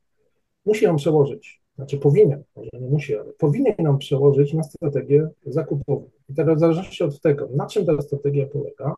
musi 0.65 0.85
ją 0.85 0.95
przełożyć. 0.95 1.61
Znaczy 1.75 1.97
powinien, 1.97 2.43
może 2.55 2.69
nie 2.73 2.89
musi, 2.89 3.15
ale 3.15 3.33
powinien 3.33 3.75
ją 3.79 3.97
przełożyć 3.97 4.53
na 4.53 4.63
strategię 4.63 5.29
zakupową. 5.45 6.09
I 6.29 6.33
teraz 6.33 6.57
w 6.57 6.59
zależności 6.59 7.03
od 7.03 7.21
tego, 7.21 7.49
na 7.55 7.65
czym 7.65 7.85
ta 7.85 8.01
strategia 8.01 8.45
polega, 8.45 8.95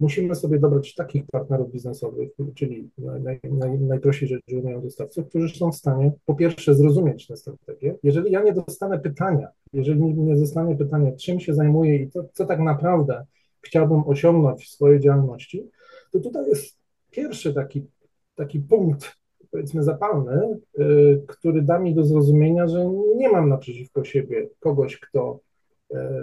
musimy 0.00 0.34
sobie 0.34 0.58
dobrać 0.58 0.94
takich 0.94 1.26
partnerów 1.32 1.72
biznesowych, 1.72 2.30
czyli 2.54 2.90
naj, 2.98 3.40
naj, 3.50 3.78
najprościej 3.78 4.28
rzecz 4.28 4.42
ujmując 4.52 4.84
dostawców, 4.84 5.28
którzy 5.28 5.58
są 5.58 5.72
w 5.72 5.76
stanie 5.76 6.12
po 6.26 6.34
pierwsze 6.34 6.74
zrozumieć 6.74 7.26
tę 7.26 7.36
strategię. 7.36 7.94
Jeżeli 8.02 8.32
ja 8.32 8.42
nie 8.42 8.52
dostanę 8.52 8.98
pytania, 8.98 9.48
jeżeli 9.72 10.14
nie 10.14 10.36
zostanie 10.36 10.76
pytania, 10.76 11.12
czym 11.12 11.40
się 11.40 11.54
zajmuję 11.54 11.96
i 11.96 12.10
to, 12.10 12.24
co 12.32 12.46
tak 12.46 12.60
naprawdę 12.60 13.24
chciałbym 13.60 14.08
osiągnąć 14.08 14.64
w 14.64 14.68
swojej 14.68 15.00
działalności, 15.00 15.70
to 16.12 16.20
tutaj 16.20 16.48
jest 16.48 16.78
pierwszy 17.10 17.54
taki, 17.54 17.86
taki 18.34 18.60
punkt, 18.60 19.16
powiedzmy 19.50 19.82
zapalny, 19.82 20.58
yy, 20.78 21.24
który 21.26 21.62
da 21.62 21.78
mi 21.78 21.94
do 21.94 22.04
zrozumienia, 22.04 22.68
że 22.68 22.90
nie 23.16 23.28
mam 23.28 23.48
naprzeciwko 23.48 24.04
siebie 24.04 24.48
kogoś, 24.60 25.00
kto 25.00 25.40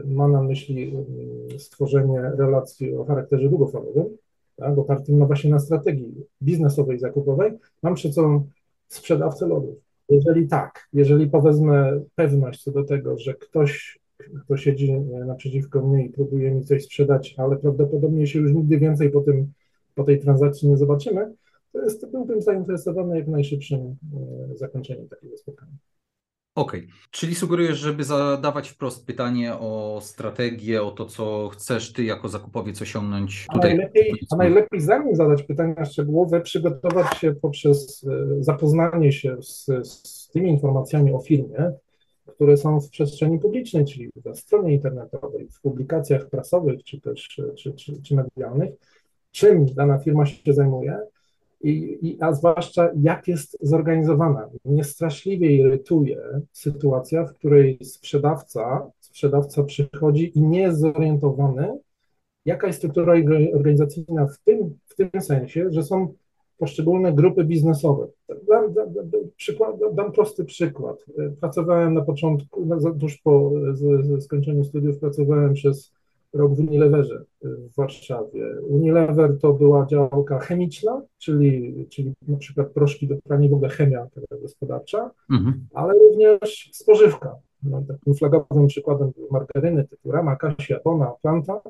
ma 0.06 0.28
na 0.28 0.44
myśli 0.44 0.94
stworzenie 1.58 2.22
relacji 2.22 2.96
o 2.96 3.06
charakterze 3.06 3.50
długofalowym, 3.50 4.06
tak, 4.56 4.78
opartym 4.78 5.20
no 5.20 5.26
właśnie 5.26 5.50
na 5.50 5.60
strategii 5.60 6.14
biznesowej, 6.42 7.00
zakupowej, 7.00 7.52
mam 7.84 7.96
przed 7.96 8.14
sobą 8.14 8.48
sprzedawcę 8.88 9.48
lodów. 9.48 9.76
Jeżeli 10.10 10.48
tak, 10.48 10.88
jeżeli 10.94 11.30
powezmę 11.30 12.02
pewność 12.16 12.64
co 12.64 12.72
do 12.72 12.84
tego, 12.84 13.18
że 13.18 13.34
ktoś, 13.34 14.00
kto 14.44 14.58
siedzi 14.58 14.92
e, 14.92 15.26
naprzeciwko 15.26 15.82
mnie 15.82 16.06
i 16.06 16.10
próbuje 16.10 16.52
mi 16.52 16.64
coś 16.64 16.84
sprzedać, 16.84 17.36
ale 17.38 17.58
prawdopodobnie 17.58 18.28
się 18.28 18.40
już 18.40 18.54
nigdy 18.54 18.78
więcej 18.78 19.10
po, 19.10 19.22
tym, 19.22 19.54
po 19.96 20.04
tej 20.04 20.20
transakcji 20.20 20.70
nie 20.70 20.78
zobaczymy, 20.78 21.34
to 21.72 21.84
jest, 21.84 22.12
byłbym 22.12 22.42
zainteresowany 22.42 23.18
jak 23.18 23.28
najszybszym 23.28 23.80
e, 24.52 24.58
zakończeniem 24.58 25.08
takiego 25.08 25.38
spotkania. 25.38 25.74
Okej, 26.56 26.80
okay. 26.80 26.94
czyli 27.12 27.36
sugerujesz, 27.36 27.78
żeby 27.78 28.04
zadawać 28.04 28.70
wprost 28.70 29.06
pytanie 29.06 29.54
o 29.56 30.00
strategię, 30.02 30.84
o 30.84 30.92
to, 30.92 31.06
co 31.06 31.50
chcesz 31.50 31.94
ty 31.94 32.04
jako 32.04 32.30
zakupowiec 32.30 32.82
osiągnąć 32.82 33.48
tutaj. 33.54 33.72
A 33.72 33.76
najlepiej, 33.76 34.14
a 34.32 34.36
najlepiej 34.36 34.82
zanim 34.82 35.16
zadać 35.16 35.44
pytania 35.44 35.86
szczegółowe, 35.86 36.42
przygotować 36.42 37.18
się 37.18 37.34
poprzez 37.34 38.06
e, 38.10 38.44
zapoznanie 38.44 39.12
się 39.12 39.38
z, 39.42 39.66
z 39.84 40.30
tymi 40.30 40.50
informacjami 40.50 41.14
o 41.14 41.20
firmie, 41.20 41.72
które 42.28 42.58
są 42.58 42.82
w 42.82 42.90
przestrzeni 42.90 43.40
publicznej, 43.40 43.86
czyli 43.86 44.10
na 44.26 44.36
stronie 44.36 44.74
internetowej, 44.74 45.48
w 45.50 45.62
publikacjach 45.62 46.30
prasowych 46.30 46.84
czy 46.84 47.02
też 47.02 47.28
czy, 47.28 47.74
czy, 47.74 48.02
czy 48.02 48.16
medialnych, 48.16 48.74
czym 49.32 49.66
dana 49.66 49.98
firma 49.98 50.26
się 50.26 50.54
zajmuje, 50.54 51.00
i, 51.64 52.18
a 52.20 52.34
zwłaszcza 52.34 52.90
jak 53.02 53.28
jest 53.28 53.58
zorganizowana. 53.62 54.50
Mnie 54.66 54.84
straszliwie 54.84 55.52
irytuje 55.52 56.22
sytuacja, 56.52 57.26
w 57.26 57.34
której 57.34 57.80
sprzedawca, 57.84 58.92
sprzedawca 59.00 59.64
przychodzi 59.64 60.38
i 60.38 60.42
nie 60.42 60.60
jest 60.60 60.80
zorientowany, 60.80 61.80
jaka 62.46 62.68
jest 62.68 62.80
struktura 62.80 63.14
organizacyjna 63.54 64.28
w 64.28 64.40
tym, 64.40 64.78
w 64.86 64.96
tym 64.96 65.22
sensie, 65.22 65.72
że 65.72 65.84
są 65.84 66.14
poszczególne 66.58 67.14
grupy 67.14 67.44
biznesowe. 67.44 68.08
Dam, 68.48 68.74
dam, 68.74 68.88
przykład, 69.36 69.76
dam 69.94 70.12
prosty 70.12 70.46
przykład. 70.46 71.06
Pracowałem 71.40 71.94
na 71.94 72.02
początku, 72.02 72.68
tuż 73.00 73.18
po 73.18 73.52
skończeniu 74.20 74.64
studiów, 74.64 75.00
pracowałem 75.00 75.54
przez 75.54 75.92
rok 76.34 76.56
w 76.56 76.60
Unileverze 76.60 77.24
w 77.42 77.76
Warszawie. 77.76 78.46
Unilever 78.68 79.40
to 79.40 79.54
była 79.54 79.86
działka 79.86 80.40
chemiczna, 80.40 81.02
czyli, 81.18 81.86
czyli 81.90 82.14
na 82.28 82.38
przykład 82.38 82.68
proszki 82.68 83.08
do 83.08 83.16
prania, 83.24 83.50
w 83.50 83.54
ogóle 83.54 83.70
chemia 83.70 84.08
gospodarcza, 84.42 85.12
mhm. 85.32 85.68
ale 85.74 85.94
również 85.94 86.70
spożywka. 86.74 87.36
No, 87.64 87.84
takim 87.88 88.14
flagowym 88.14 88.68
przykładem 88.68 89.12
były 89.16 89.28
margaryny 89.32 89.88
typu 89.88 90.12
Rama, 90.12 90.36
Kasia, 90.36 90.80
Bona, 90.84 91.12
Planta 91.22 91.62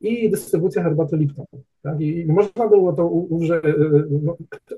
i 0.00 0.30
dystrybucja 0.30 0.82
herbaty 0.82 1.16
Lipton. 1.16 1.46
Tak? 1.82 2.00
I, 2.00 2.26
można 2.26 2.68
było 2.68 2.92
to, 2.92 3.26
że 3.40 3.62
no, 4.22 4.36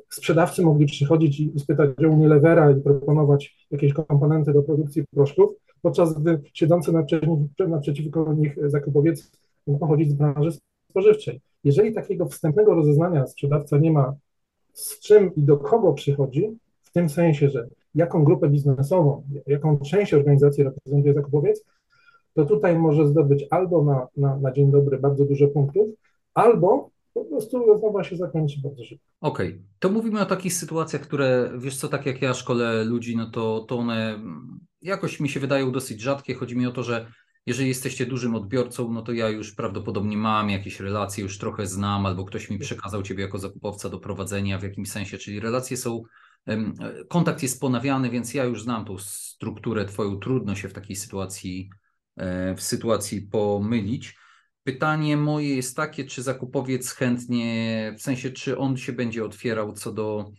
sprzedawcy 0.08 0.62
mogli 0.62 0.86
przychodzić 0.86 1.40
i 1.40 1.60
spytać 1.60 1.90
o 2.04 2.08
Unilevera 2.08 2.70
i 2.70 2.80
proponować 2.80 3.66
jakieś 3.70 3.92
komponenty 3.92 4.52
do 4.52 4.62
produkcji 4.62 5.04
proszków, 5.14 5.50
podczas 5.82 6.14
gdy 6.14 6.40
siedzący 6.54 6.92
naprzeciwko 7.58 8.32
nich 8.32 8.70
zakupowiec 8.70 9.30
mógł 9.66 9.78
pochodzić 9.78 10.10
z 10.10 10.14
branży 10.14 10.50
spożywczej. 10.90 11.40
Jeżeli 11.64 11.94
takiego 11.94 12.26
wstępnego 12.26 12.74
rozeznania 12.74 13.26
sprzedawca 13.26 13.78
nie 13.78 13.92
ma 13.92 14.14
z 14.72 15.00
czym 15.00 15.34
i 15.34 15.42
do 15.42 15.56
kogo 15.56 15.92
przychodzi, 15.92 16.58
w 16.82 16.92
tym 16.92 17.08
sensie, 17.08 17.48
że 17.48 17.68
jaką 17.94 18.24
grupę 18.24 18.48
biznesową, 18.48 19.22
jaką 19.46 19.78
część 19.78 20.14
organizacji 20.14 20.64
reprezentuje 20.64 21.14
zakupowiec, 21.14 21.64
to 22.34 22.44
tutaj 22.44 22.78
może 22.78 23.08
zdobyć 23.08 23.44
albo 23.50 23.84
na, 23.84 24.06
na, 24.16 24.36
na 24.36 24.52
dzień 24.52 24.70
dobry 24.70 24.98
bardzo 24.98 25.24
dużo 25.24 25.48
punktów, 25.48 25.88
albo 26.34 26.90
po 27.14 27.24
prostu 27.24 27.66
rozmowa 27.66 28.04
się 28.04 28.16
zakończy 28.16 28.60
bardzo 28.62 28.84
szybko. 28.84 29.06
Okej, 29.20 29.48
okay. 29.48 29.62
to 29.78 29.90
mówimy 29.90 30.20
o 30.20 30.26
takich 30.26 30.54
sytuacjach, 30.54 31.02
które, 31.02 31.50
wiesz 31.58 31.76
co, 31.76 31.88
tak 31.88 32.06
jak 32.06 32.22
ja 32.22 32.34
szkole 32.34 32.84
ludzi, 32.84 33.16
no 33.16 33.30
to, 33.30 33.64
to 33.68 33.78
one 33.78 34.18
jakoś 34.82 35.20
mi 35.20 35.28
się 35.28 35.40
wydają 35.40 35.72
dosyć 35.72 36.00
rzadkie. 36.00 36.34
Chodzi 36.34 36.56
mi 36.56 36.66
o 36.66 36.72
to, 36.72 36.82
że 36.82 37.12
jeżeli 37.46 37.68
jesteście 37.68 38.06
dużym 38.06 38.34
odbiorcą, 38.34 38.92
no 38.92 39.02
to 39.02 39.12
ja 39.12 39.28
już 39.28 39.54
prawdopodobnie 39.54 40.16
mam 40.16 40.50
jakieś 40.50 40.80
relacje, 40.80 41.22
już 41.22 41.38
trochę 41.38 41.66
znam, 41.66 42.06
albo 42.06 42.24
ktoś 42.24 42.50
mi 42.50 42.58
przekazał 42.58 43.02
ciebie 43.02 43.22
jako 43.22 43.38
zakupowca 43.38 43.88
do 43.88 43.98
prowadzenia 43.98 44.58
w 44.58 44.62
jakimś 44.62 44.90
sensie, 44.90 45.18
czyli 45.18 45.40
relacje 45.40 45.76
są, 45.76 46.02
kontakt 47.08 47.42
jest 47.42 47.60
ponawiany, 47.60 48.10
więc 48.10 48.34
ja 48.34 48.44
już 48.44 48.62
znam 48.62 48.84
tą 48.84 48.98
strukturę 48.98 49.84
twoją, 49.84 50.18
trudno 50.18 50.54
się 50.54 50.68
w 50.68 50.72
takiej 50.72 50.96
sytuacji, 50.96 51.70
e, 52.16 52.54
w 52.54 52.62
sytuacji 52.62 53.20
pomylić. 53.20 54.16
Pytanie 54.64 55.16
moje 55.16 55.56
jest 55.56 55.76
takie, 55.76 56.04
czy 56.04 56.22
zakupowiec 56.22 56.90
chętnie, 56.90 57.94
w 57.98 58.02
sensie, 58.02 58.30
czy 58.30 58.58
on 58.58 58.76
się 58.76 58.92
będzie 58.92 59.24
otwierał 59.24 59.72
co 59.72 59.92
do 59.92 60.32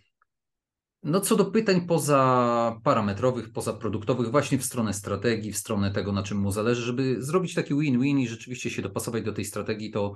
no 1.03 1.19
co 1.19 1.35
do 1.35 1.45
pytań 1.45 1.81
poza 1.87 2.79
parametrowych, 2.83 3.51
poza 3.51 3.73
produktowych, 3.73 4.31
właśnie 4.31 4.57
w 4.57 4.63
stronę 4.63 4.93
strategii, 4.93 5.51
w 5.51 5.57
stronę 5.57 5.91
tego, 5.91 6.11
na 6.11 6.23
czym 6.23 6.37
mu 6.37 6.51
zależy, 6.51 6.81
żeby 6.81 7.23
zrobić 7.23 7.55
taki 7.55 7.75
win-win 7.75 8.19
i 8.19 8.27
rzeczywiście 8.27 8.69
się 8.69 8.81
dopasować 8.81 9.23
do 9.23 9.33
tej 9.33 9.45
strategii, 9.45 9.91
to 9.91 10.13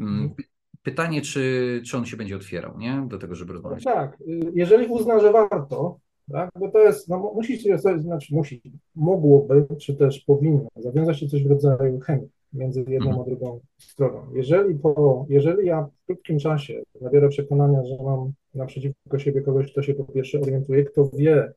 mm, 0.00 0.14
mhm. 0.14 0.34
pytanie, 0.82 1.22
czy, 1.22 1.82
czy 1.86 1.96
on 1.96 2.06
się 2.06 2.16
będzie 2.16 2.36
otwierał, 2.36 2.78
nie? 2.78 3.06
Do 3.08 3.18
tego, 3.18 3.34
żeby 3.34 3.52
rozmawiać. 3.52 3.84
No 3.84 3.92
tak, 3.92 4.18
jeżeli 4.54 4.86
uzna, 4.86 5.20
że 5.20 5.32
warto, 5.32 5.98
tak? 6.32 6.50
bo 6.60 6.70
to 6.70 6.78
jest, 6.78 7.08
no 7.08 7.32
musi 7.34 7.60
się, 7.60 7.78
znaczy 7.78 8.34
musi, 8.34 8.62
mogłoby, 8.94 9.66
czy 9.80 9.94
też 9.94 10.20
powinno 10.20 10.68
zawiązać 10.76 11.20
się 11.20 11.28
coś 11.28 11.44
w 11.44 11.50
rodzaju 11.50 12.00
chemii 12.00 12.28
między 12.54 12.84
jedną 12.88 13.10
mhm. 13.10 13.20
a 13.20 13.24
drugą 13.24 13.60
stroną. 13.78 14.26
Jeżeli, 14.34 14.74
po, 14.74 15.26
jeżeli 15.28 15.66
ja 15.66 15.82
w 15.82 16.06
krótkim 16.06 16.38
czasie 16.38 16.82
nabiorę 17.00 17.28
przekonania, 17.28 17.84
że 17.84 17.96
mam 18.02 18.32
naprzeciwko 18.54 19.18
siebie 19.18 19.42
kogoś, 19.42 19.72
kto 19.72 19.82
się 19.82 19.94
po 19.94 20.04
pierwsze 20.04 20.40
orientuje, 20.40 20.84
kto 20.84 21.08
wie, 21.08 21.52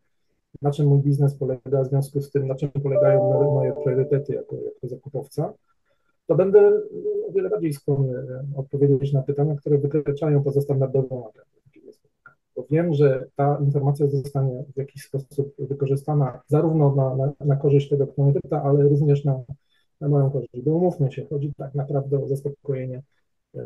na 0.62 0.72
czym 0.72 0.88
mój 0.88 1.00
biznes 1.00 1.36
polega, 1.36 1.84
w 1.84 1.88
związku 1.88 2.22
z 2.22 2.32
tym, 2.32 2.48
na 2.48 2.56
czym 2.56 2.70
polegają 2.70 3.20
moje 3.54 3.74
priorytety 3.74 4.34
jako, 4.34 4.56
jako 4.56 4.88
zakupowca, 4.88 5.54
to 6.28 6.36
będę 6.36 6.68
o 7.30 7.32
wiele 7.32 7.50
bardziej 7.50 7.74
skłonny 7.74 8.24
odpowiedzieć 8.56 9.14
na 9.14 9.22
pytania, 9.22 9.56
które 9.56 9.78
wykraczają 9.78 10.44
poza 10.44 10.62
standardową 10.62 11.30
agendę. 11.30 11.48
Bo 12.56 12.66
wiem, 12.70 12.94
że 12.94 13.26
ta 13.36 13.58
informacja 13.66 14.08
zostanie 14.08 14.64
w 14.76 14.78
jakiś 14.78 15.04
sposób 15.04 15.54
wykorzystana 15.60 16.42
zarówno 16.48 16.96
na, 16.96 17.16
na, 17.16 17.34
na 17.46 17.56
korzyść 17.56 17.90
tego, 17.90 18.08
kto 18.08 18.24
mnie 18.24 18.34
pyta, 18.34 18.64
ale 18.64 18.84
również 18.84 19.26
na, 19.26 19.44
na 20.02 20.08
moją 20.08 20.32
korzyść. 20.32 20.62
Bo 20.62 20.72
umówmy 20.72 21.12
się, 21.12 21.26
chodzi 21.30 21.54
tak 21.58 21.76
naprawdę 21.76 22.24
o 22.24 22.28
zaspokojenie 22.28 23.02
e, 23.56 23.66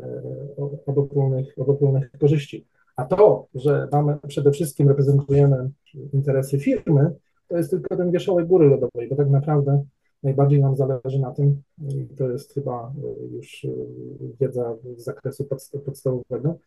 obopólnych, 0.86 1.54
obopólnych 1.58 2.10
korzyści. 2.20 2.66
A 2.96 3.04
to, 3.04 3.46
że 3.54 3.88
mamy 3.92 4.18
przede 4.28 4.50
wszystkim 4.50 4.88
reprezentujemy 4.88 5.70
interesy 6.12 6.58
firmy, 6.58 7.14
to 7.48 7.56
jest 7.56 7.70
tylko 7.70 7.96
ten 7.96 8.10
wierzchołek 8.10 8.46
góry 8.46 8.68
lodowej, 8.68 9.08
bo 9.08 9.16
tak 9.16 9.30
naprawdę 9.30 9.84
najbardziej 10.22 10.60
nam 10.60 10.76
zależy 10.76 11.20
na 11.20 11.32
tym, 11.32 11.62
to 12.16 12.30
jest 12.30 12.54
chyba 12.54 12.92
już 13.32 13.66
wiedza 14.40 14.76
z 14.96 15.04
zakresu 15.04 15.48
podstawowego, 15.84 16.58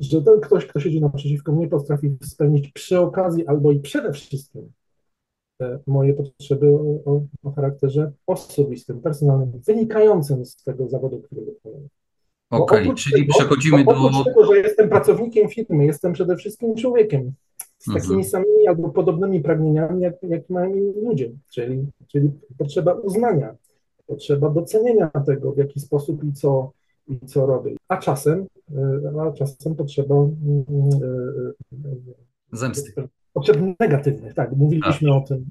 że 0.00 0.22
ten 0.22 0.40
ktoś, 0.40 0.66
kto 0.66 0.80
siedzi 0.80 1.00
naprzeciwko 1.00 1.52
mnie, 1.52 1.68
potrafi 1.68 2.16
spełnić 2.22 2.72
przy 2.72 3.00
okazji 3.00 3.46
albo 3.46 3.72
i 3.72 3.80
przede 3.80 4.12
wszystkim 4.12 4.72
moje 5.86 6.14
potrzeby 6.14 6.66
o, 7.04 7.22
o 7.42 7.50
charakterze 7.50 8.12
osobistym, 8.26 9.00
personalnym, 9.00 9.52
wynikającym 9.66 10.46
z 10.46 10.56
tego 10.56 10.88
zawodu, 10.88 11.18
który 11.18 11.40
wykonuję. 11.44 11.88
Okej, 12.50 12.82
okay, 12.82 12.94
czyli 12.94 13.22
tego, 13.22 13.38
przechodzimy 13.38 13.84
do. 13.84 13.90
Oprócz 13.90 14.24
tego, 14.24 14.46
że 14.46 14.58
jestem 14.58 14.88
pracownikiem 14.88 15.48
firmy, 15.48 15.86
jestem 15.86 16.12
przede 16.12 16.36
wszystkim 16.36 16.74
człowiekiem 16.74 17.32
z 17.78 17.88
mhm. 17.88 18.02
takimi 18.02 18.24
samymi 18.24 18.68
albo 18.68 18.88
podobnymi 18.88 19.40
pragnieniami, 19.40 20.02
jak, 20.02 20.14
jak 20.22 20.50
mają 20.50 20.74
inni 20.74 21.00
ludzie, 21.02 21.30
czyli, 21.50 21.86
czyli 22.06 22.30
potrzeba 22.58 22.92
uznania, 22.92 23.56
potrzeba 24.06 24.50
docenienia 24.50 25.10
tego, 25.26 25.52
w 25.52 25.58
jaki 25.58 25.80
sposób 25.80 26.24
i 26.24 26.32
co, 26.32 26.72
i 27.08 27.26
co 27.26 27.46
robię. 27.46 27.76
A 27.88 27.96
czasem, 27.96 28.46
e, 28.76 29.20
a 29.20 29.32
czasem 29.32 29.74
potrzeba 29.74 30.14
mm, 30.14 30.64
e, 31.02 31.88
e, 31.88 32.58
zemsty. 32.58 33.08
Potrzeb 33.38 33.58
negatywnych, 33.80 34.34
tak, 34.34 34.52
mówiliśmy 34.52 35.08
tak. 35.08 35.16
o 35.16 35.20
tym 35.28 35.50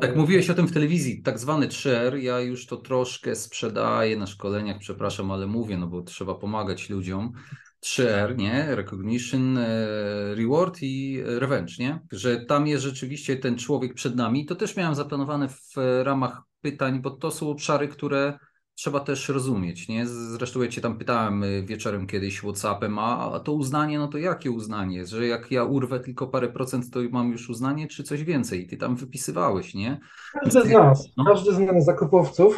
tak, 0.00 0.16
mówiłeś 0.16 0.50
o 0.50 0.54
tym 0.54 0.68
w 0.68 0.72
telewizji, 0.72 1.22
tak 1.22 1.38
zwany 1.38 1.68
3R. 1.68 2.14
Ja 2.14 2.40
już 2.40 2.66
to 2.66 2.76
troszkę 2.76 3.36
sprzedaję 3.36 4.16
na 4.16 4.26
szkoleniach, 4.26 4.78
przepraszam, 4.78 5.30
ale 5.30 5.46
mówię, 5.46 5.78
no 5.78 5.86
bo 5.86 6.02
trzeba 6.02 6.34
pomagać 6.34 6.90
ludziom. 6.90 7.32
3R, 7.84 8.36
nie? 8.36 8.74
Recognition, 8.74 9.58
e, 9.58 9.76
Reward 10.34 10.78
i 10.82 11.22
Revenge, 11.24 11.72
nie? 11.78 12.00
Że 12.12 12.44
tam 12.44 12.66
jest 12.66 12.84
rzeczywiście 12.84 13.36
ten 13.36 13.58
człowiek 13.58 13.94
przed 13.94 14.16
nami. 14.16 14.46
To 14.46 14.54
też 14.54 14.76
miałem 14.76 14.94
zaplanowane 14.94 15.48
w 15.48 15.74
ramach 16.02 16.42
pytań, 16.60 17.00
bo 17.02 17.10
to 17.10 17.30
są 17.30 17.50
obszary, 17.50 17.88
które 17.88 18.38
trzeba 18.80 19.00
też 19.00 19.28
rozumieć, 19.28 19.88
nie? 19.88 20.06
Zresztą 20.06 20.62
ja 20.62 20.68
cię 20.68 20.80
tam 20.80 20.98
pytałem 20.98 21.44
y, 21.44 21.62
wieczorem 21.62 22.06
kiedyś 22.06 22.38
Whatsappem, 22.38 22.98
a, 22.98 23.40
to 23.44 23.52
uznanie, 23.52 23.98
no 23.98 24.08
to 24.08 24.18
jakie 24.18 24.50
uznanie? 24.50 25.06
Że 25.06 25.26
jak 25.26 25.50
ja 25.50 25.64
urwę 25.64 26.00
tylko 26.00 26.26
parę 26.26 26.48
procent, 26.48 26.90
to 26.90 27.00
mam 27.10 27.32
już 27.32 27.50
uznanie, 27.50 27.88
czy 27.88 28.04
coś 28.04 28.24
więcej? 28.24 28.66
Ty 28.66 28.76
tam 28.76 28.96
wypisywałeś, 28.96 29.74
nie? 29.74 30.00
Każdy 30.32 30.60
z 30.60 30.70
nas, 30.70 31.08
no. 31.16 31.24
każdy 31.24 31.52
z 31.52 31.58
nas 31.58 31.84
zakupowców 31.84 32.56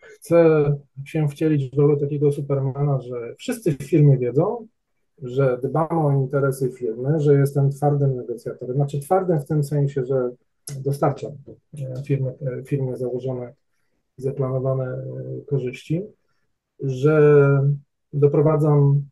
chce 0.00 0.72
się 1.04 1.28
wcielić 1.28 1.70
w 1.70 1.78
rolę 1.78 1.96
takiego 2.00 2.32
supermana, 2.32 3.00
że 3.00 3.34
wszyscy 3.38 3.72
w 3.72 3.82
firmie 3.82 4.18
wiedzą, 4.18 4.66
że 5.22 5.58
dbam 5.62 5.98
o 5.98 6.12
interesy 6.12 6.72
firmy, 6.78 7.20
że 7.20 7.34
jestem 7.34 7.70
twardym 7.70 8.16
negocjatorem. 8.16 8.76
Znaczy 8.76 9.00
twardym 9.00 9.40
w 9.40 9.46
tym 9.46 9.64
sensie, 9.64 10.04
że 10.04 10.30
dostarczam 10.84 11.32
e, 11.78 12.02
firmie, 12.02 12.30
e, 12.30 12.64
firmie 12.64 12.96
założone 12.96 13.54
zaplanowane 14.18 14.84
e, 14.84 15.04
korzyści, 15.46 16.02
że 16.80 17.42
doprowadzam 18.12 19.02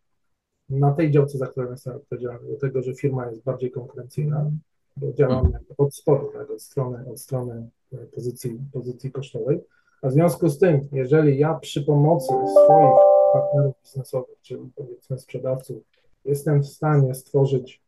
na 0.71 0.93
tej 0.93 1.11
działce, 1.11 1.39
za 1.39 1.47
którą 1.47 1.71
jestem 1.71 1.97
odpowiedzialny, 1.97 2.49
do 2.49 2.57
tego, 2.57 2.83
że 2.83 2.95
firma 2.95 3.31
jest 3.31 3.45
bardziej 3.45 3.71
konkurencyjna, 3.71 4.51
bo 4.97 5.13
działam 5.13 5.53
od 5.79 5.95
spodu, 5.95 6.31
tak, 6.33 6.51
od 6.51 6.63
strony, 6.63 7.11
od 7.11 7.21
strony 7.21 7.69
e, 7.93 7.97
pozycji, 7.97 8.59
pozycji 8.73 9.13
kosztowej. 9.13 9.61
A 10.03 10.09
w 10.09 10.13
związku 10.13 10.49
z 10.49 10.59
tym, 10.59 10.81
jeżeli 10.93 11.39
ja 11.39 11.55
przy 11.55 11.85
pomocy 11.85 12.27
swoich 12.27 13.01
partnerów 13.33 13.75
biznesowych, 13.85 14.37
czyli 14.43 14.71
powiedzmy 14.75 15.19
sprzedawców, 15.19 15.83
jestem 16.25 16.63
w 16.63 16.67
stanie 16.67 17.15
stworzyć 17.15 17.83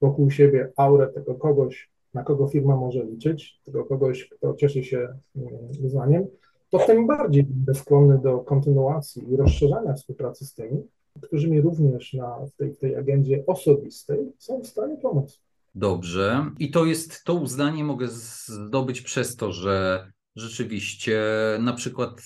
wokół 0.00 0.30
siebie 0.30 0.72
aurę 0.76 1.08
tego 1.08 1.34
kogoś, 1.34 1.90
na 2.14 2.22
kogo 2.22 2.48
firma 2.48 2.76
może 2.76 3.04
liczyć, 3.04 3.60
tego 3.64 3.84
kogoś, 3.84 4.28
kto 4.28 4.54
cieszy 4.54 4.84
się 4.84 5.08
mm, 5.36 5.48
uznaniem, 5.84 6.26
to 6.72 6.78
tym 6.78 7.06
bardziej 7.06 7.44
będę 7.44 7.74
skłonny 7.74 8.18
do 8.18 8.38
kontynuacji 8.38 9.32
i 9.32 9.36
rozszerzania 9.36 9.94
współpracy 9.94 10.46
z 10.46 10.54
tymi, 10.54 10.82
którzy 11.22 11.50
mi 11.50 11.60
również 11.60 12.12
na, 12.12 12.36
tej, 12.56 12.76
tej 12.76 12.96
agendzie 12.96 13.44
osobistej 13.46 14.32
są 14.38 14.60
w 14.60 14.66
stanie 14.66 14.96
pomóc. 14.96 15.40
Dobrze. 15.74 16.50
I 16.58 16.70
to 16.70 16.84
jest 16.84 17.24
to 17.24 17.34
uznanie 17.34 17.84
mogę 17.84 18.08
zdobyć 18.08 19.00
przez 19.00 19.36
to, 19.36 19.52
że 19.52 20.06
rzeczywiście, 20.36 21.22
na 21.60 21.72
przykład 21.72 22.22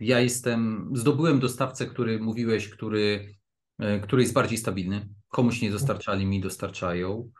ja 0.00 0.20
jestem, 0.20 0.90
zdobyłem 0.94 1.40
dostawcę, 1.40 1.86
który 1.86 2.20
mówiłeś, 2.20 2.68
który, 2.68 3.34
e, 3.78 4.00
który 4.00 4.22
jest 4.22 4.34
bardziej 4.34 4.58
stabilny. 4.58 5.08
Komuś 5.28 5.62
nie 5.62 5.70
dostarczali, 5.70 6.26
mi 6.26 6.40
dostarczają 6.40 7.30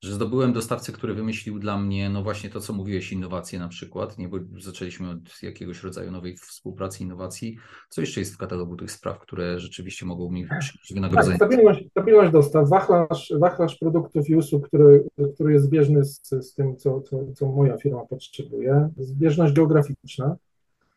że 0.00 0.14
zdobyłem 0.14 0.52
dostawcę, 0.52 0.92
który 0.92 1.14
wymyślił 1.14 1.58
dla 1.58 1.78
mnie, 1.78 2.10
no 2.10 2.22
właśnie 2.22 2.50
to, 2.50 2.60
co 2.60 2.72
mówiłeś, 2.72 3.12
innowacje 3.12 3.58
na 3.58 3.68
przykład, 3.68 4.18
nie, 4.18 4.28
bo 4.28 4.36
zaczęliśmy 4.58 5.10
od 5.10 5.42
jakiegoś 5.42 5.82
rodzaju 5.82 6.10
nowej 6.10 6.36
współpracy, 6.36 7.02
innowacji. 7.04 7.56
Co 7.88 8.00
jeszcze 8.00 8.20
jest 8.20 8.34
w 8.34 8.38
katalogu 8.38 8.76
tych 8.76 8.90
spraw, 8.90 9.18
które 9.18 9.58
rzeczywiście 9.58 10.06
mogą 10.06 10.30
mi 10.30 10.46
przynieść 10.60 10.94
wynagrodzenie? 10.94 11.38
Tak, 11.38 11.48
stabilność, 11.48 11.90
stabilność 11.90 12.32
dostaw, 12.32 12.68
wachlarz, 12.68 13.32
wachlarz 13.38 13.78
produktów 13.78 14.28
i 14.28 14.36
usług, 14.36 14.68
który, 14.68 15.04
który 15.34 15.52
jest 15.52 15.64
zbieżny 15.64 16.04
z, 16.04 16.20
z 16.28 16.54
tym, 16.54 16.76
co, 16.76 17.00
co, 17.00 17.32
co 17.34 17.46
moja 17.46 17.76
firma 17.76 18.04
potrzebuje, 18.04 18.88
zbieżność 18.96 19.52
geograficzna 19.52 20.36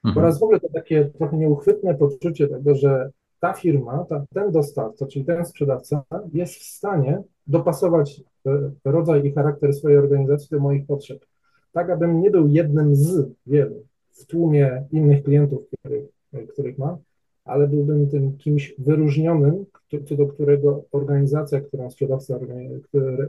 mhm. 0.06 0.26
oraz 0.26 0.39
w 0.39 0.44
ogóle 0.44 0.60
to 0.60 0.70
takie 0.70 1.06
trochę 1.06 1.38
nieuchwytne 1.38 1.96
poczucie 1.96 2.48
tego, 2.48 2.76
że 2.76 3.10
ta 3.39 3.54
firma, 3.54 4.06
ta, 4.10 4.26
ten 4.34 4.52
dostawca, 4.52 5.08
czyli 5.08 5.26
ten 5.26 5.46
sprzedawca 5.46 6.04
jest 6.34 6.56
w 6.56 6.63
stanie 6.63 7.24
dopasować 7.47 8.23
e, 8.45 8.71
rodzaj 8.86 9.25
i 9.25 9.32
charakter 9.32 9.73
swojej 9.73 9.97
organizacji 9.97 10.47
do 10.51 10.60
moich 10.60 10.86
potrzeb. 10.86 11.25
Tak, 11.71 11.89
abym 11.89 12.21
nie 12.21 12.32
był 12.32 12.47
jednym 12.47 12.95
z 12.95 13.29
wielu 13.47 13.86
w 14.12 14.25
tłumie 14.25 14.84
innych 14.91 15.23
klientów, 15.23 15.67
których, 15.67 16.06
których 16.49 16.77
mam, 16.77 16.97
ale 17.45 17.67
byłbym 17.67 18.10
tym 18.10 18.38
kimś 18.38 18.75
wyróżnionym, 18.77 19.65
co 20.06 20.15
do 20.15 20.27
którego 20.27 20.84
organizacja, 20.91 21.62
którą 21.62 21.91
sprzedawca 21.91 22.39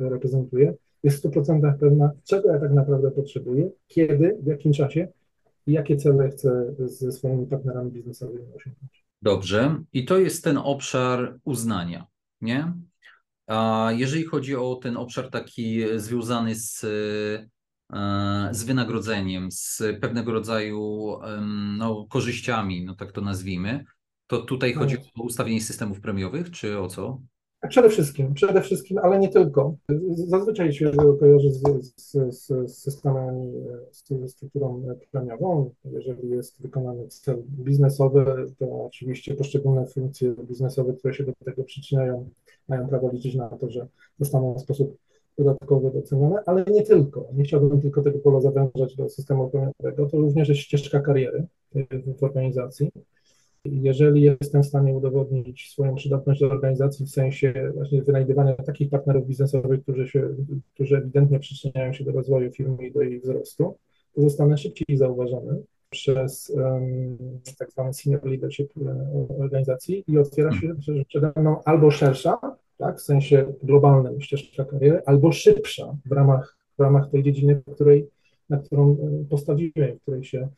reprezentuje, 0.01 0.75
jest 1.03 1.27
w 1.27 1.31
100% 1.31 1.79
pewna, 1.79 2.11
czego 2.25 2.53
ja 2.53 2.59
tak 2.59 2.73
naprawdę 2.73 3.11
potrzebuję, 3.11 3.71
kiedy, 3.87 4.39
w 4.43 4.47
jakim 4.47 4.73
czasie 4.73 5.09
i 5.67 5.73
jakie 5.73 5.97
cele 5.97 6.29
chcę 6.31 6.75
ze 6.79 7.13
swoimi 7.13 7.47
partnerami 7.47 7.91
biznesowymi 7.91 8.47
osiągnąć. 8.57 9.05
Dobrze. 9.23 9.83
I 9.93 10.05
to 10.05 10.19
jest 10.19 10.45
ten 10.45 10.59
obszar 10.59 11.39
uznania, 11.45 12.07
nie? 12.41 12.73
A 13.47 13.91
jeżeli 13.97 14.25
chodzi 14.25 14.57
o 14.57 14.75
ten 14.75 14.97
obszar 14.97 15.31
taki 15.31 15.83
związany 15.97 16.55
z, 16.55 16.85
e, 16.85 18.49
z 18.53 18.65
wynagrodzeniem, 18.65 19.49
z 19.53 19.83
pewnego 20.01 20.33
rodzaju 20.33 21.13
no, 21.79 22.07
korzyściami, 22.11 22.85
no 22.85 22.95
tak 22.95 23.13
to 23.13 23.21
nazwijmy, 23.21 23.85
to 24.27 24.43
tutaj 24.43 24.73
chodzi 24.73 24.97
o 24.97 25.23
ustawienie 25.23 25.61
systemów 25.61 26.01
premiowych, 26.01 26.51
czy 26.51 26.79
o 26.79 26.89
co? 26.89 27.21
Przede 27.69 27.91
wszystkim, 27.91 28.35
przede 28.35 28.61
wszystkim, 28.63 28.99
ale 28.99 29.19
nie 29.19 29.29
tylko. 29.29 29.77
Zazwyczaj 30.11 30.73
się 30.73 30.91
kojarzy 31.21 31.53
z, 31.53 31.63
z, 31.97 32.13
z, 32.31 32.47
z 32.47 32.79
systemami, 32.79 33.53
z 33.91 34.31
strukturą 34.31 34.83
premiową. 35.11 35.71
Jeżeli 35.85 36.31
jest 36.31 36.63
wykonany 36.63 37.09
cel 37.09 37.43
biznesowy, 37.49 38.47
to 38.59 38.87
oczywiście 38.87 39.35
poszczególne 39.35 39.87
funkcje 39.87 40.35
biznesowe, 40.49 40.93
które 40.93 41.15
się 41.15 41.25
do 41.25 41.33
tego 41.45 41.65
przyczyniają, 41.65 42.31
mają 42.69 42.89
prawo 42.89 43.11
liczyć 43.13 43.35
na 43.35 43.49
to, 43.49 43.71
że 43.71 43.87
zostaną 44.19 44.55
w 44.55 44.61
sposób 44.61 44.97
dodatkowy 45.39 45.91
docenione, 45.91 46.37
ale 46.47 46.65
nie 46.65 46.83
tylko. 46.83 47.29
Nie 47.35 47.45
chciałbym 47.45 47.81
tylko 47.81 48.03
tego 48.03 48.19
pola 48.19 48.41
zawężać 48.41 48.97
do 48.97 49.09
systemu 49.09 49.51
premiowego. 49.51 50.07
To 50.11 50.17
również 50.17 50.49
jest 50.49 50.61
ścieżka 50.61 51.01
kariery 51.01 51.47
w 52.19 52.25
organizacji 52.25 52.91
jeżeli 53.65 54.23
jestem 54.23 54.63
w 54.63 54.67
stanie 54.67 54.95
udowodnić 54.95 55.71
swoją 55.71 55.95
przydatność 55.95 56.41
do 56.41 56.47
organizacji 56.47 57.07
w 57.07 57.11
sensie 57.11 57.73
właśnie 57.75 58.03
wynajdywania 58.03 58.55
takich 58.55 58.91
partnerów 58.91 59.27
biznesowych, 59.27 59.83
którzy, 59.83 60.09
się, 60.09 60.29
którzy 60.75 60.97
ewidentnie 60.97 61.39
przyczyniają 61.39 61.93
się 61.93 62.05
do 62.05 62.13
rozwoju 62.13 62.53
firmy 62.53 62.87
i 62.87 62.93
do 62.93 63.03
jej 63.03 63.21
wzrostu, 63.21 63.77
to 64.15 64.23
zostanę 64.23 64.59
szybciej 64.59 64.97
zauważony 64.97 65.63
przez 65.95 66.51
um, 66.51 67.19
tak 67.59 67.71
zwany 67.71 67.95
senior 67.95 68.25
leadership 68.25 68.73
e, 68.77 69.37
organizacji 69.39 70.05
i 70.07 70.19
otwiera 70.19 70.53
się 70.53 70.75
przede 71.09 71.33
mną 71.37 71.63
albo 71.65 71.91
szersza, 71.91 72.39
tak, 72.79 72.99
w 72.99 73.03
sensie 73.03 73.53
globalnym 73.63 74.21
ścieżka 74.21 74.65
kariery, 74.65 75.03
albo 75.07 75.33
szybsza 75.33 75.97
w 76.07 76.13
ramach, 76.13 76.57
w 76.79 76.83
ramach 76.83 77.11
tej 77.11 77.23
dziedziny, 77.23 77.63
której, 77.75 78.09
na 78.51 78.59
którą 78.59 78.93
e, 78.93 79.25
postawiłem, 79.31 79.99
w 79.99 80.03
której 80.03 80.25
się 80.25 80.49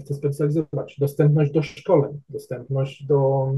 chcę 0.00 0.14
specjalizować. 0.14 0.96
Dostępność 0.98 1.52
do 1.52 1.62
szkoleń, 1.62 2.20
dostępność 2.28 3.06
do, 3.06 3.52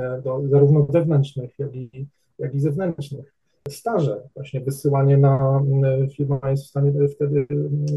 e, 0.00 0.22
do 0.22 0.42
zarówno 0.48 0.82
wewnętrznych, 0.82 1.58
jak 1.58 1.74
i, 1.74 2.06
jak 2.38 2.54
i 2.54 2.60
zewnętrznych. 2.60 3.35
Staże, 3.68 4.22
właśnie 4.34 4.60
wysyłanie 4.60 5.16
na, 5.16 5.62
e, 5.84 6.08
firma 6.08 6.40
jest 6.50 6.64
w 6.64 6.68
stanie 6.68 6.92
wtedy 7.08 7.46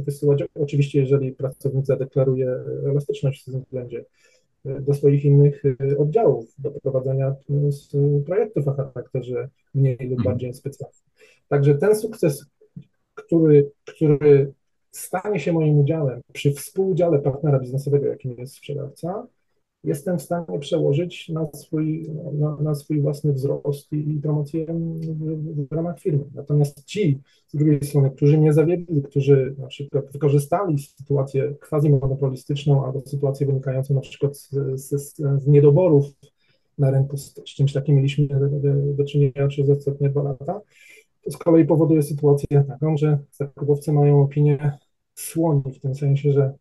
wysyłać, 0.05 0.43
oczywiście 0.55 0.99
jeżeli 0.99 1.31
pracownik 1.31 1.85
zadeklaruje 1.85 2.55
elastyczność 2.85 3.41
w 3.41 3.45
tym 3.45 3.61
względzie, 3.61 4.05
e, 4.65 4.81
do 4.81 4.93
swoich 4.93 5.25
innych 5.25 5.63
oddziałów, 5.97 6.55
do 6.57 6.71
prowadzenia 6.71 7.35
projektów 8.25 8.67
o 8.67 8.73
charakterze 8.73 9.49
mniej 9.73 9.97
lub 9.97 10.19
mhm. 10.19 10.23
bardziej 10.23 10.53
specjalnym. 10.53 10.99
Także 11.47 11.75
ten 11.75 11.95
sukces, 11.95 12.45
który, 13.15 13.71
który 13.85 14.53
stanie 14.91 15.39
się 15.39 15.53
moim 15.53 15.79
udziałem 15.79 16.21
przy 16.33 16.51
współudziale 16.51 17.19
partnera 17.19 17.59
biznesowego, 17.59 18.05
jakim 18.05 18.35
jest 18.37 18.55
sprzedawca, 18.55 19.27
jestem 19.83 20.17
w 20.19 20.21
stanie 20.21 20.59
przełożyć 20.59 21.29
na 21.29 21.47
swój, 21.53 22.09
na, 22.33 22.55
na 22.55 22.75
swój 22.75 23.01
własny 23.01 23.33
wzrost 23.33 23.93
i, 23.93 24.15
i 24.15 24.21
promocję 24.21 24.65
w, 24.65 25.67
w, 25.69 25.71
ramach 25.71 25.99
firmy. 25.99 26.25
Natomiast 26.35 26.85
ci 26.85 27.19
z 27.47 27.57
drugiej 27.57 27.83
strony, 27.83 28.11
którzy 28.11 28.37
mnie 28.37 28.53
zawiedli, 28.53 29.01
którzy 29.01 29.55
na 29.57 29.67
przykład 29.67 30.11
wykorzystali 30.11 30.79
sytuację 30.79 31.55
quasi-monopolistyczną 31.69 32.85
albo 32.85 33.01
sytuację 33.01 33.47
wynikającą 33.47 33.93
na 33.93 34.01
przykład 34.01 34.37
z, 34.37 34.49
z, 34.81 35.15
z 35.15 35.47
niedoborów 35.47 36.05
na 36.77 36.91
rynku, 36.91 37.17
z, 37.17 37.33
z 37.33 37.43
czymś 37.43 37.73
takim 37.73 37.95
mieliśmy 37.95 38.27
do, 38.93 39.05
czynienia 39.05 39.47
przez 39.47 39.69
ostatnie 39.69 40.09
dwa 40.09 40.23
lata, 40.23 40.61
to 41.21 41.31
z 41.31 41.37
kolei 41.37 41.65
powoduje 41.65 42.03
sytuację 42.03 42.63
taką, 42.67 42.97
że 42.97 43.19
zakupowcy 43.31 43.93
mają 43.93 44.21
opinię 44.21 44.77
słoni, 45.15 45.63
w 45.73 45.79
tym 45.79 45.95
sensie, 45.95 46.31
że 46.31 46.53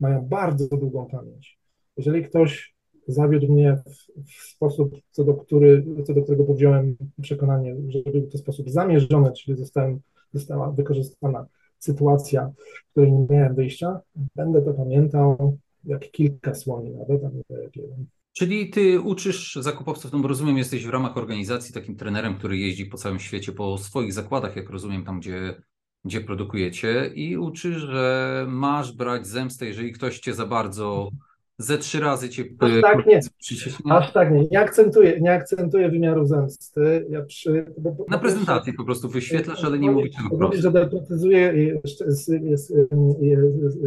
mają 0.00 0.26
bardzo 0.26 0.76
długą 0.76 1.06
pamięć. 1.06 1.58
Jeżeli 1.96 2.24
ktoś 2.24 2.76
zawiódł 3.08 3.52
mnie 3.52 3.82
w, 3.86 4.22
w 4.30 4.42
sposób, 4.42 4.96
co 5.10 5.24
do, 5.24 5.34
który, 5.34 5.84
co 6.06 6.14
do 6.14 6.22
którego 6.22 6.44
powziąłem 6.44 6.96
przekonanie, 7.22 7.76
że 7.88 7.98
był 8.12 8.26
to 8.26 8.38
sposób 8.38 8.70
zamierzony, 8.70 9.32
czyli 9.32 9.58
zostałem, 9.58 10.00
została 10.32 10.72
wykorzystana 10.72 11.46
sytuacja, 11.78 12.52
w 12.88 12.90
której 12.90 13.12
nie 13.12 13.26
miałem 13.30 13.54
wyjścia, 13.54 14.00
będę 14.36 14.62
to 14.62 14.74
pamiętał 14.74 15.58
jak 15.84 16.10
kilka 16.10 16.54
słoni 16.54 16.90
nawet, 16.90 17.22
jeden. 17.76 18.06
Czyli 18.32 18.70
ty 18.70 19.00
uczysz 19.00 19.56
zakupowców, 19.56 20.12
no 20.12 20.28
rozumiem, 20.28 20.58
jesteś 20.58 20.86
w 20.86 20.90
ramach 20.90 21.16
organizacji 21.16 21.74
takim 21.74 21.96
trenerem, 21.96 22.38
który 22.38 22.58
jeździ 22.58 22.86
po 22.86 22.96
całym 22.96 23.18
świecie, 23.18 23.52
po 23.52 23.78
swoich 23.78 24.12
zakładach, 24.12 24.56
jak 24.56 24.70
rozumiem, 24.70 25.04
tam 25.04 25.20
gdzie, 25.20 25.62
gdzie 26.04 26.20
produkujecie 26.20 27.10
i 27.14 27.36
uczysz, 27.36 27.76
że 27.76 28.46
masz 28.48 28.92
brać 28.92 29.26
zemstę, 29.26 29.66
jeżeli 29.66 29.92
ktoś 29.92 30.20
cię 30.20 30.34
za 30.34 30.46
bardzo 30.46 31.10
ze 31.58 31.78
trzy 31.78 32.00
razy 32.00 32.28
cię 32.28 32.44
Aż 32.58 32.80
tak 32.82 33.06
nie. 33.06 33.20
Aż 33.90 34.12
tak 34.12 34.32
nie. 34.32 34.46
Nie 34.50 34.60
akcentuję, 34.60 35.20
nie 35.20 35.32
akcentuję 35.32 35.88
wymiaru 35.88 36.26
zemsty. 36.26 37.06
Ja 37.10 37.22
przy, 37.22 37.66
bo, 37.78 37.92
bo 37.92 38.04
Na 38.08 38.18
prezentacji 38.18 38.72
po 38.72 38.84
prostu 38.84 39.08
wyświetlasz, 39.08 39.64
ale 39.64 39.78
nie 39.78 39.90
mówisz 39.90 40.16
tego 40.16 40.36
wprost. 40.36 40.58
że 40.58 40.70
doprecyzuję 40.70 41.38
jest, 41.38 42.00
jest, 42.00 42.28
jest, 42.28 42.74
jest, 43.60 43.80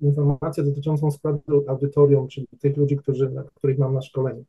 informację 0.00 0.64
dotyczącą 0.64 1.10
składu 1.10 1.64
audytorium, 1.68 2.28
czyli 2.28 2.46
tych 2.60 2.76
ludzi, 2.76 2.96
którzy, 2.96 3.32
których 3.54 3.78
mam 3.78 3.94
na 3.94 4.02
szkoleniu. 4.02 4.44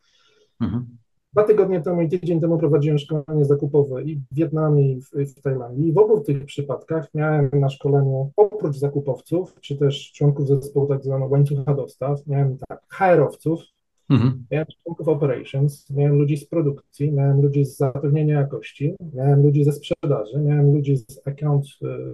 Mhm. 0.62 0.86
Dwa 1.34 1.44
tygodnie 1.44 1.82
temu 1.82 2.02
i 2.02 2.10
tydzień 2.10 2.42
temu 2.42 2.58
prowadziłem 2.58 3.00
szkolenie 3.00 3.46
zakupowe 3.46 4.04
i 4.04 4.16
w 4.16 4.24
Wietnamie, 4.32 4.92
i 4.92 5.02
w, 5.02 5.10
w 5.10 5.42
Tajlandii. 5.42 5.88
I 5.88 5.94
w 5.94 5.98
obu 5.98 6.20
tych 6.20 6.46
przypadkach 6.46 7.14
miałem 7.14 7.50
na 7.54 7.70
szkoleniu 7.70 8.32
oprócz 8.36 8.78
zakupowców, 8.78 9.56
czy 9.62 9.78
też 9.78 10.12
członków 10.12 10.48
zespołu 10.48 10.88
tak 10.88 11.04
zwanego 11.04 11.32
łańcucha 11.32 11.74
dostaw, 11.74 12.28
miałem 12.28 12.58
tak, 12.68 12.82
HR-owców, 12.90 13.64
mhm. 14.10 14.46
miałem 14.52 14.68
członków 14.84 15.08
operations, 15.08 15.90
miałem 15.90 16.16
ludzi 16.16 16.38
z 16.38 16.48
produkcji, 16.48 17.12
miałem 17.12 17.42
ludzi 17.42 17.66
z 17.66 17.78
zapewnienia 17.78 18.40
jakości, 18.40 18.96
miałem 19.14 19.44
ludzi 19.44 19.64
ze 19.64 19.72
sprzedaży, 19.72 20.40
miałem 20.40 20.74
ludzi 20.74 20.98
z 20.98 21.22
account 21.28 21.66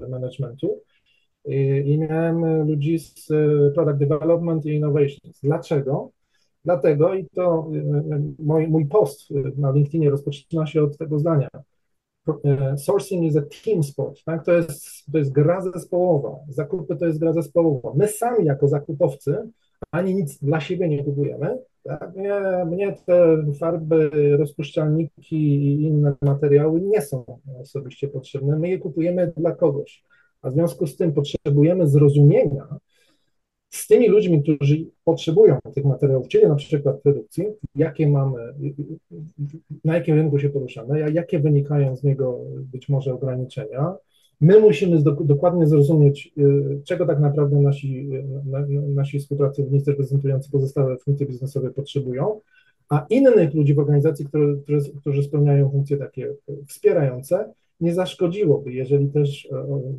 e, 0.04 0.08
managementu 0.08 0.82
i, 1.46 1.84
i 1.86 1.98
miałem 1.98 2.68
ludzi 2.68 3.00
z 3.00 3.32
e, 3.32 3.72
product 3.76 4.00
development 4.00 4.66
i 4.66 4.76
innovations. 4.76 5.40
Dlaczego? 5.44 6.12
Dlatego 6.66 7.14
i 7.14 7.26
to 7.26 7.68
y, 7.74 7.78
y, 7.78 7.84
mój, 8.40 8.68
mój 8.68 8.86
post 8.86 9.30
na 9.58 9.72
LinkedInie 9.72 10.10
rozpoczyna 10.10 10.66
się 10.66 10.84
od 10.84 10.98
tego 10.98 11.20
zdania. 11.20 11.50
E, 12.44 12.78
sourcing 12.78 13.26
is 13.26 13.38
a 13.38 13.42
team 13.42 13.84
sport, 13.84 14.24
tak? 14.26 14.46
To 14.46 14.52
jest, 14.52 15.06
to 15.12 15.18
jest 15.18 15.32
gra 15.32 15.62
zespołowa. 15.62 16.40
Zakupy 16.50 16.96
to 16.96 17.06
jest 17.06 17.20
gra 17.20 17.34
zespołowa. 17.34 17.92
My 17.96 18.08
sami 18.08 18.46
jako 18.46 18.68
zakupowcy 18.68 19.38
ani 19.92 20.16
nic 20.16 20.38
dla 20.38 20.60
siebie 20.60 20.90
nie 20.90 21.04
kupujemy. 21.04 21.58
Tak? 21.84 22.16
Mnie, 22.16 22.66
mnie 22.66 22.96
te 23.06 23.38
farby, 23.60 24.10
rozpuszczalniki 24.38 25.36
i 25.36 25.82
inne 25.82 26.14
materiały 26.22 26.82
nie 26.82 27.02
są 27.02 27.26
osobiście 27.62 28.08
potrzebne. 28.08 28.60
My 28.60 28.70
je 28.70 28.80
kupujemy 28.80 29.34
dla 29.38 29.52
kogoś. 29.52 30.04
A 30.42 30.50
w 30.50 30.54
związku 30.54 30.88
z 30.88 30.98
tym 30.98 31.14
potrzebujemy 31.14 31.88
zrozumienia, 31.88 32.68
z 33.76 33.88
tymi 33.88 34.08
ludźmi, 34.10 34.44
którzy 34.44 34.86
potrzebują 35.04 35.60
tych 35.74 35.86
materiałów, 35.86 36.28
czyli 36.28 36.48
na 36.48 36.56
przykład 36.56 37.02
produkcji, 37.02 37.46
jakie 37.76 38.08
mamy, 38.08 38.54
na 39.86 39.96
jakim 39.96 40.16
rynku 40.16 40.40
się 40.40 40.50
poruszamy, 40.50 41.12
jakie 41.12 41.40
wynikają 41.40 41.96
z 41.96 42.04
niego 42.04 42.40
być 42.72 42.90
może 42.90 43.14
ograniczenia. 43.14 43.96
My 44.42 44.60
musimy 44.60 45.04
dokładnie 45.22 45.68
zrozumieć, 45.68 46.34
y, 46.38 46.82
czego 46.84 47.06
tak 47.06 47.20
naprawdę 47.20 47.60
nasi, 47.60 48.10
nasi 48.96 49.20
współpracownicy 49.20 49.92
reprezentujący 49.92 50.52
pozostałe 50.52 50.98
funkcje 50.98 51.28
biznesowe 51.28 51.72
potrzebują, 51.72 52.40
a 52.90 53.06
innych 53.10 53.54
ludzi 53.54 53.74
w 53.74 53.80
organizacji, 53.80 54.26
które, 54.26 54.56
które, 54.64 54.80
którzy 55.00 55.24
spełniają 55.24 55.70
funkcje 55.70 55.98
takie 55.98 56.34
wspierające, 56.68 57.54
nie 57.80 57.94
zaszkodziłoby, 57.94 58.74
jeżeli 58.74 59.10
też, 59.10 59.50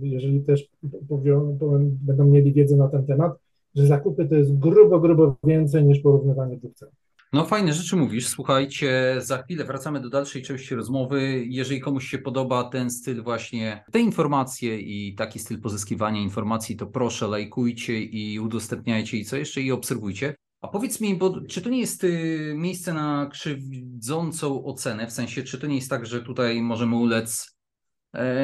jeżeli 0.02 0.40
też 0.40 0.68
powią, 1.08 1.58
będą 2.06 2.26
mieli 2.26 2.52
wiedzę 2.52 2.76
na 2.76 2.88
ten 2.88 3.06
temat, 3.06 3.32
że 3.76 3.86
zakupy 3.86 4.28
to 4.28 4.34
jest 4.34 4.58
grubo, 4.58 5.00
grubo 5.00 5.36
więcej 5.44 5.84
niż 5.84 6.00
porównywanie 6.00 6.56
dwóch 6.56 6.74
cen. 6.74 6.88
No 7.32 7.44
fajne 7.44 7.72
rzeczy 7.72 7.96
mówisz. 7.96 8.28
Słuchajcie, 8.28 9.16
za 9.18 9.42
chwilę 9.42 9.64
wracamy 9.64 10.00
do 10.00 10.10
dalszej 10.10 10.42
części 10.42 10.74
rozmowy. 10.74 11.44
Jeżeli 11.46 11.80
komuś 11.80 12.08
się 12.08 12.18
podoba 12.18 12.64
ten 12.64 12.90
styl 12.90 13.22
właśnie, 13.22 13.84
te 13.92 14.00
informacje 14.00 14.80
i 14.80 15.14
taki 15.14 15.38
styl 15.38 15.60
pozyskiwania 15.60 16.20
informacji, 16.20 16.76
to 16.76 16.86
proszę 16.86 17.28
lajkujcie 17.28 18.02
i 18.02 18.40
udostępniajcie 18.40 19.16
i 19.16 19.24
co 19.24 19.36
jeszcze 19.36 19.60
i 19.60 19.72
obserwujcie. 19.72 20.34
A 20.60 20.68
powiedz 20.68 21.00
mi, 21.00 21.14
bo 21.14 21.40
czy 21.40 21.62
to 21.62 21.70
nie 21.70 21.80
jest 21.80 22.04
y, 22.04 22.54
miejsce 22.56 22.94
na 22.94 23.28
krzywdzącą 23.32 24.64
ocenę, 24.64 25.06
w 25.06 25.12
sensie, 25.12 25.42
czy 25.42 25.58
to 25.58 25.66
nie 25.66 25.76
jest 25.76 25.90
tak, 25.90 26.06
że 26.06 26.22
tutaj 26.22 26.62
możemy 26.62 26.96
ulec 26.96 27.55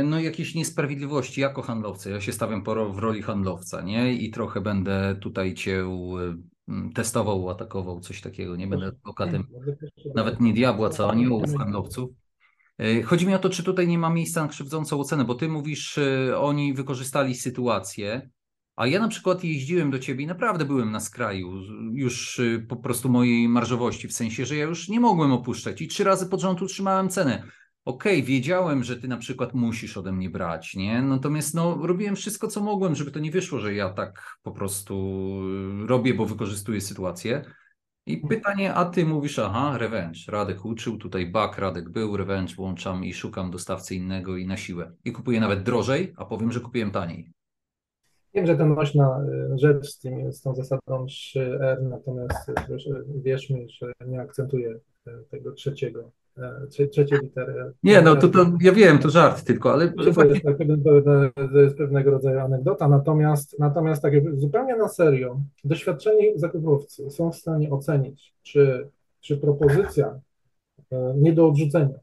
no 0.04 0.20
jakieś 0.20 0.54
niesprawiedliwości 0.54 1.40
jako 1.40 1.62
handlowcy. 1.62 2.10
Ja 2.10 2.20
się 2.20 2.32
stawiam 2.32 2.64
w 2.92 2.98
roli 2.98 3.22
handlowca, 3.22 3.80
nie? 3.80 4.14
I 4.14 4.30
trochę 4.30 4.60
będę 4.60 5.16
tutaj 5.20 5.54
cię 5.54 5.84
y, 6.68 6.92
testował, 6.94 7.50
atakował, 7.50 8.00
coś 8.00 8.20
takiego. 8.20 8.56
Nie 8.56 8.66
będę 8.66 8.86
adwokatem 8.86 9.46
nawet 10.14 10.40
nie 10.40 10.52
diabła, 10.52 10.90
co 10.90 11.10
aniołów 11.10 11.56
handlowców. 11.58 12.10
E, 12.78 13.02
chodzi 13.02 13.26
mi 13.26 13.34
o 13.34 13.38
to, 13.38 13.50
czy 13.50 13.62
tutaj 13.62 13.88
nie 13.88 13.98
ma 13.98 14.10
miejsca 14.10 14.42
na 14.42 14.48
krzywdzącą 14.48 15.00
ocenę, 15.00 15.24
bo 15.24 15.34
ty 15.34 15.48
mówisz, 15.48 15.98
y, 15.98 16.38
oni 16.38 16.74
wykorzystali 16.74 17.34
sytuację, 17.34 18.30
a 18.76 18.86
ja 18.86 19.00
na 19.00 19.08
przykład 19.08 19.44
jeździłem 19.44 19.90
do 19.90 19.98
ciebie 19.98 20.24
i 20.24 20.26
naprawdę 20.26 20.64
byłem 20.64 20.90
na 20.90 21.00
skraju 21.00 21.52
już 21.92 22.38
y, 22.38 22.66
po 22.68 22.76
prostu 22.76 23.08
mojej 23.08 23.48
marżowości, 23.48 24.08
w 24.08 24.12
sensie, 24.12 24.46
że 24.46 24.56
ja 24.56 24.64
już 24.64 24.88
nie 24.88 25.00
mogłem 25.00 25.32
opuszczać 25.32 25.82
i 25.82 25.88
trzy 25.88 26.04
razy 26.04 26.26
pod 26.26 26.40
rząd 26.40 26.62
utrzymałem 26.62 27.08
cenę. 27.08 27.42
Okej, 27.84 28.12
okay, 28.12 28.26
wiedziałem, 28.26 28.84
że 28.84 28.96
ty 28.96 29.08
na 29.08 29.16
przykład 29.16 29.54
musisz 29.54 29.96
ode 29.96 30.12
mnie 30.12 30.30
brać, 30.30 30.76
nie? 30.76 31.02
Natomiast 31.02 31.54
no, 31.54 31.86
robiłem 31.86 32.16
wszystko, 32.16 32.48
co 32.48 32.60
mogłem, 32.60 32.94
żeby 32.94 33.10
to 33.10 33.18
nie 33.18 33.30
wyszło, 33.30 33.58
że 33.58 33.74
ja 33.74 33.90
tak 33.90 34.36
po 34.42 34.52
prostu 34.52 34.94
y, 35.84 35.86
robię, 35.86 36.14
bo 36.14 36.26
wykorzystuję 36.26 36.80
sytuację. 36.80 37.44
I 38.06 38.16
pytanie, 38.16 38.74
a 38.74 38.84
ty 38.84 39.04
mówisz, 39.04 39.38
aha, 39.38 39.78
revenge. 39.78 40.18
Radek 40.28 40.64
uczył, 40.64 40.98
tutaj 40.98 41.30
bak, 41.30 41.58
Radek 41.58 41.88
był, 41.88 42.16
revenge 42.16 42.54
włączam 42.54 43.04
i 43.04 43.14
szukam 43.14 43.50
dostawcy 43.50 43.94
innego 43.94 44.36
i 44.36 44.46
na 44.46 44.56
siłę. 44.56 44.92
I 45.04 45.12
kupuję 45.12 45.40
nawet 45.40 45.62
drożej, 45.62 46.12
a 46.16 46.24
powiem, 46.24 46.52
że 46.52 46.60
kupiłem 46.60 46.90
taniej. 46.90 47.32
Wiem, 48.34 48.46
że 48.46 48.56
to 48.56 48.66
nośna 48.66 49.24
y, 49.54 49.58
rzecz 49.58 49.86
z, 49.86 49.98
tym, 49.98 50.32
z 50.32 50.40
tą 50.40 50.54
zasadą 50.54 51.06
3R, 51.06 51.82
natomiast 51.82 52.48
y, 52.48 52.54
wierz 53.22 53.50
mi, 53.50 53.66
że 53.70 53.92
nie 54.06 54.20
akcentuję 54.20 54.78
tego 55.30 55.52
trzeciego, 55.52 56.12
trzeciej 56.70 57.18
litery. 57.22 57.72
Nie, 57.82 58.02
no 58.02 58.16
to, 58.16 58.28
to 58.28 58.46
ja 58.60 58.72
wiem, 58.72 58.98
to 58.98 59.10
żart 59.10 59.44
tylko, 59.44 59.72
ale... 59.72 59.92
To 59.92 60.02
jest, 60.02 60.18
tak, 60.42 60.58
to 61.52 61.58
jest 61.58 61.76
pewnego 61.76 62.10
rodzaju 62.10 62.38
anegdota, 62.38 62.88
natomiast, 62.88 63.58
natomiast 63.58 64.02
tak 64.02 64.12
zupełnie 64.34 64.76
na 64.76 64.88
serio, 64.88 65.40
doświadczeni 65.64 66.32
zakupowcy 66.36 67.10
są 67.10 67.32
w 67.32 67.36
stanie 67.36 67.70
ocenić, 67.70 68.34
czy, 68.42 68.88
czy 69.20 69.36
propozycja 69.36 70.20
nie 71.14 71.32
do 71.32 71.48
odrzucenia 71.48 71.98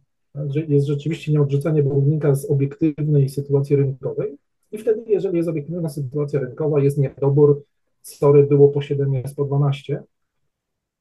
jest 0.67 0.87
rzeczywiście 0.87 1.31
nieodrzucenie, 1.31 1.83
bo 1.83 2.01
wynika 2.01 2.35
z 2.35 2.51
obiektywnej 2.51 3.29
sytuacji 3.29 3.75
rynkowej, 3.75 4.37
i 4.71 4.77
wtedy, 4.77 5.03
jeżeli 5.07 5.37
jest 5.37 5.49
obiektywna 5.49 5.89
sytuacja 5.89 6.39
rynkowa, 6.39 6.79
jest 6.79 6.97
niedobór, 6.97 7.63
story 8.01 8.43
było 8.43 8.69
po 8.69 8.81
7, 8.81 9.13
jest 9.13 9.35
po 9.35 9.45
12, 9.45 10.03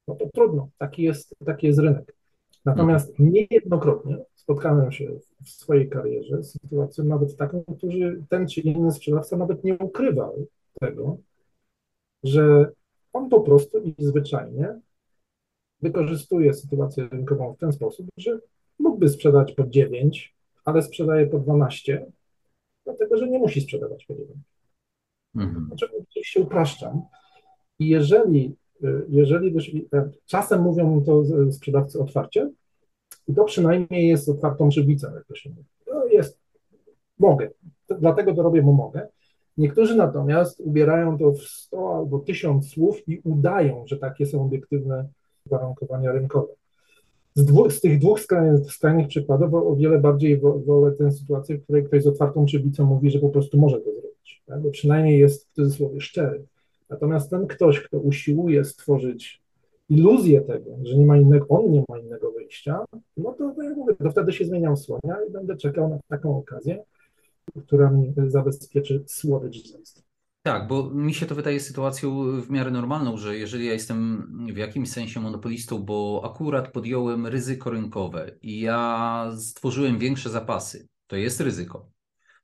no 0.08 0.14
to 0.14 0.28
trudno, 0.34 0.68
taki 0.78 1.02
jest, 1.02 1.34
taki 1.46 1.66
jest 1.66 1.78
rynek. 1.78 2.17
Natomiast 2.64 3.18
niejednokrotnie 3.18 4.18
spotkałem 4.35 4.92
się 4.92 5.18
w 5.44 5.49
swojej 5.49 5.88
karierze 5.88 6.42
z 6.42 6.53
sytuacją 6.53 7.05
nawet 7.05 7.37
taką, 7.37 7.64
którzy 7.77 8.25
ten 8.29 8.49
czy 8.49 8.61
inny 8.61 8.92
sprzedawca 8.92 9.37
nawet 9.37 9.64
nie 9.64 9.79
ukrywał 9.79 10.47
tego, 10.81 11.18
że 12.23 12.71
on 13.12 13.29
po 13.29 13.40
prostu 13.40 13.79
i 13.79 13.94
zwyczajnie 13.99 14.81
wykorzystuje 15.83 16.55
sytuację 16.55 17.09
rynkową 17.12 17.55
w 17.55 17.59
ten 17.59 17.73
sposób, 17.73 18.07
że 18.16 18.38
mógłby 18.79 19.09
sprzedać 19.09 19.53
po 19.53 19.66
9, 19.66 20.35
ale 20.64 20.83
sprzedaje 20.83 21.27
po 21.27 21.38
12, 21.38 22.07
dlatego 22.85 23.16
że 23.16 23.29
nie 23.29 23.38
musi 23.38 23.61
sprzedawać 23.61 24.07
po 24.07 24.14
Mhm. 25.37 25.66
Znaczy, 25.66 25.87
oczywiście 26.11 26.40
upraszczam. 26.40 27.03
I 27.79 27.88
jeżeli, 27.88 28.57
jeżeli 29.08 29.56
e, 29.94 30.10
czasem 30.26 30.62
mówią 30.62 31.04
to 31.04 31.22
sprzedawcy 31.52 32.00
otwarcie, 32.00 32.50
i 33.28 33.34
to 33.34 33.44
przynajmniej 33.44 34.08
jest 34.08 34.28
otwartą 34.28 34.70
żywicą, 34.70 35.14
jak 35.14 35.24
to 35.24 35.34
się 35.34 35.50
mówi. 35.50 35.64
No 35.92 36.04
jest, 36.04 36.38
mogę, 37.18 37.50
dlatego 38.00 38.34
to 38.34 38.42
robię, 38.42 38.62
bo 38.62 38.72
mogę. 38.72 39.08
Niektórzy 39.56 39.96
natomiast 39.96 40.60
ubierają 40.60 41.18
to 41.18 41.32
w 41.32 41.42
100 41.42 41.96
albo 41.96 42.18
1000 42.18 42.68
słów 42.70 43.08
i 43.08 43.20
udają, 43.24 43.84
że 43.86 43.96
takie 43.96 44.26
są 44.26 44.44
obiektywne 44.44 45.08
warunkowania 45.46 46.12
rynkowe 46.12 46.58
z, 47.38 47.44
dwóch, 47.44 47.72
z 47.72 47.80
tych 47.80 47.98
dwóch 47.98 48.20
skrajnych, 48.66 49.08
przykładów 49.08 49.54
o 49.54 49.76
wiele 49.76 49.98
bardziej 49.98 50.40
wolę 50.66 50.92
tę 50.92 51.12
sytuację, 51.12 51.58
w 51.58 51.62
której 51.62 51.84
ktoś 51.84 52.02
z 52.02 52.06
otwartą 52.06 52.44
przybicą 52.44 52.84
mówi, 52.84 53.10
że 53.10 53.18
po 53.18 53.28
prostu 53.28 53.58
może 53.58 53.76
to 53.76 53.90
zrobić, 53.92 54.42
tak? 54.46 54.60
bo 54.62 54.70
przynajmniej 54.70 55.18
jest 55.18 55.48
w 55.48 55.54
cudzysłowie 55.54 56.00
szczery. 56.00 56.44
Natomiast 56.90 57.31
ten 57.31 57.46
ktoś, 57.46 57.81
kto 57.81 57.98
usiłuje 57.98 58.64
stworzyć 58.64 59.42
iluzję 59.88 60.40
tego, 60.40 60.70
że 60.83 60.96
nie 60.96 61.07
ma 61.07 61.16
innego, 61.16 61.46
on 61.48 61.70
nie 61.70 61.85
ma 61.88 61.98
innego 61.98 62.33
wyjścia, 62.33 62.85
no 63.16 63.33
to, 63.33 63.53
to 63.57 63.62
ja 63.62 63.74
mówię, 63.74 63.94
to 63.94 64.11
wtedy 64.11 64.33
się 64.33 64.44
zmieniam 64.44 64.77
słonia 64.77 65.16
i 65.29 65.33
będę 65.33 65.57
czekał 65.57 65.88
na 65.88 65.98
taką 66.09 66.38
okazję, 66.38 66.85
która 67.66 67.90
mi 67.90 68.14
zabezpieczy 68.27 69.05
słodycz 69.07 69.68
zemsty. 69.72 70.03
Tak, 70.42 70.68
bo 70.68 70.90
mi 70.90 71.14
się 71.14 71.27
to 71.27 71.35
wydaje 71.35 71.61
sytuacją 71.61 72.40
w 72.40 72.51
miarę 72.51 72.70
normalną, 72.70 73.16
że 73.16 73.37
jeżeli 73.37 73.66
ja 73.66 73.72
jestem 73.72 74.29
w 74.53 74.57
jakimś 74.57 74.90
sensie 74.90 75.20
monopolistą, 75.20 75.79
bo 75.79 76.22
akurat 76.24 76.72
podjąłem 76.72 77.27
ryzyko 77.27 77.70
rynkowe 77.70 78.31
i 78.42 78.61
ja 78.61 79.31
stworzyłem 79.38 79.98
większe 79.98 80.31
zapasy, 80.31 80.87
to 81.07 81.16
jest 81.16 81.40
ryzyko. 81.40 81.90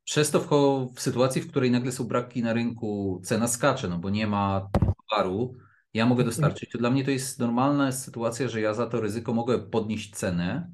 Przez 0.05 0.31
to 0.31 0.41
w, 0.41 0.49
w 0.95 1.01
sytuacji, 1.01 1.43
w 1.43 1.51
której 1.51 1.71
nagle 1.71 1.93
są 1.93 2.05
braki 2.05 2.43
na 2.43 2.53
rynku, 2.53 3.21
cena 3.25 3.49
skacze, 3.49 3.89
no 3.89 3.99
bo 3.99 4.11
nie 4.11 4.27
ma 4.27 4.69
towaru, 5.11 5.55
ja 5.95 6.07
mogę 6.07 6.25
dostarczyć. 6.25 6.71
To 6.71 6.79
dla 6.79 6.91
mnie 6.91 7.05
to 7.05 7.11
jest 7.11 7.39
normalna 7.39 7.93
sytuacja, 7.93 8.49
że 8.49 8.61
ja 8.61 8.75
za 8.75 8.87
to 8.87 9.01
ryzyko 9.01 9.35
mogę 9.35 9.59
podnieść 9.59 10.17
cenę, 10.17 10.73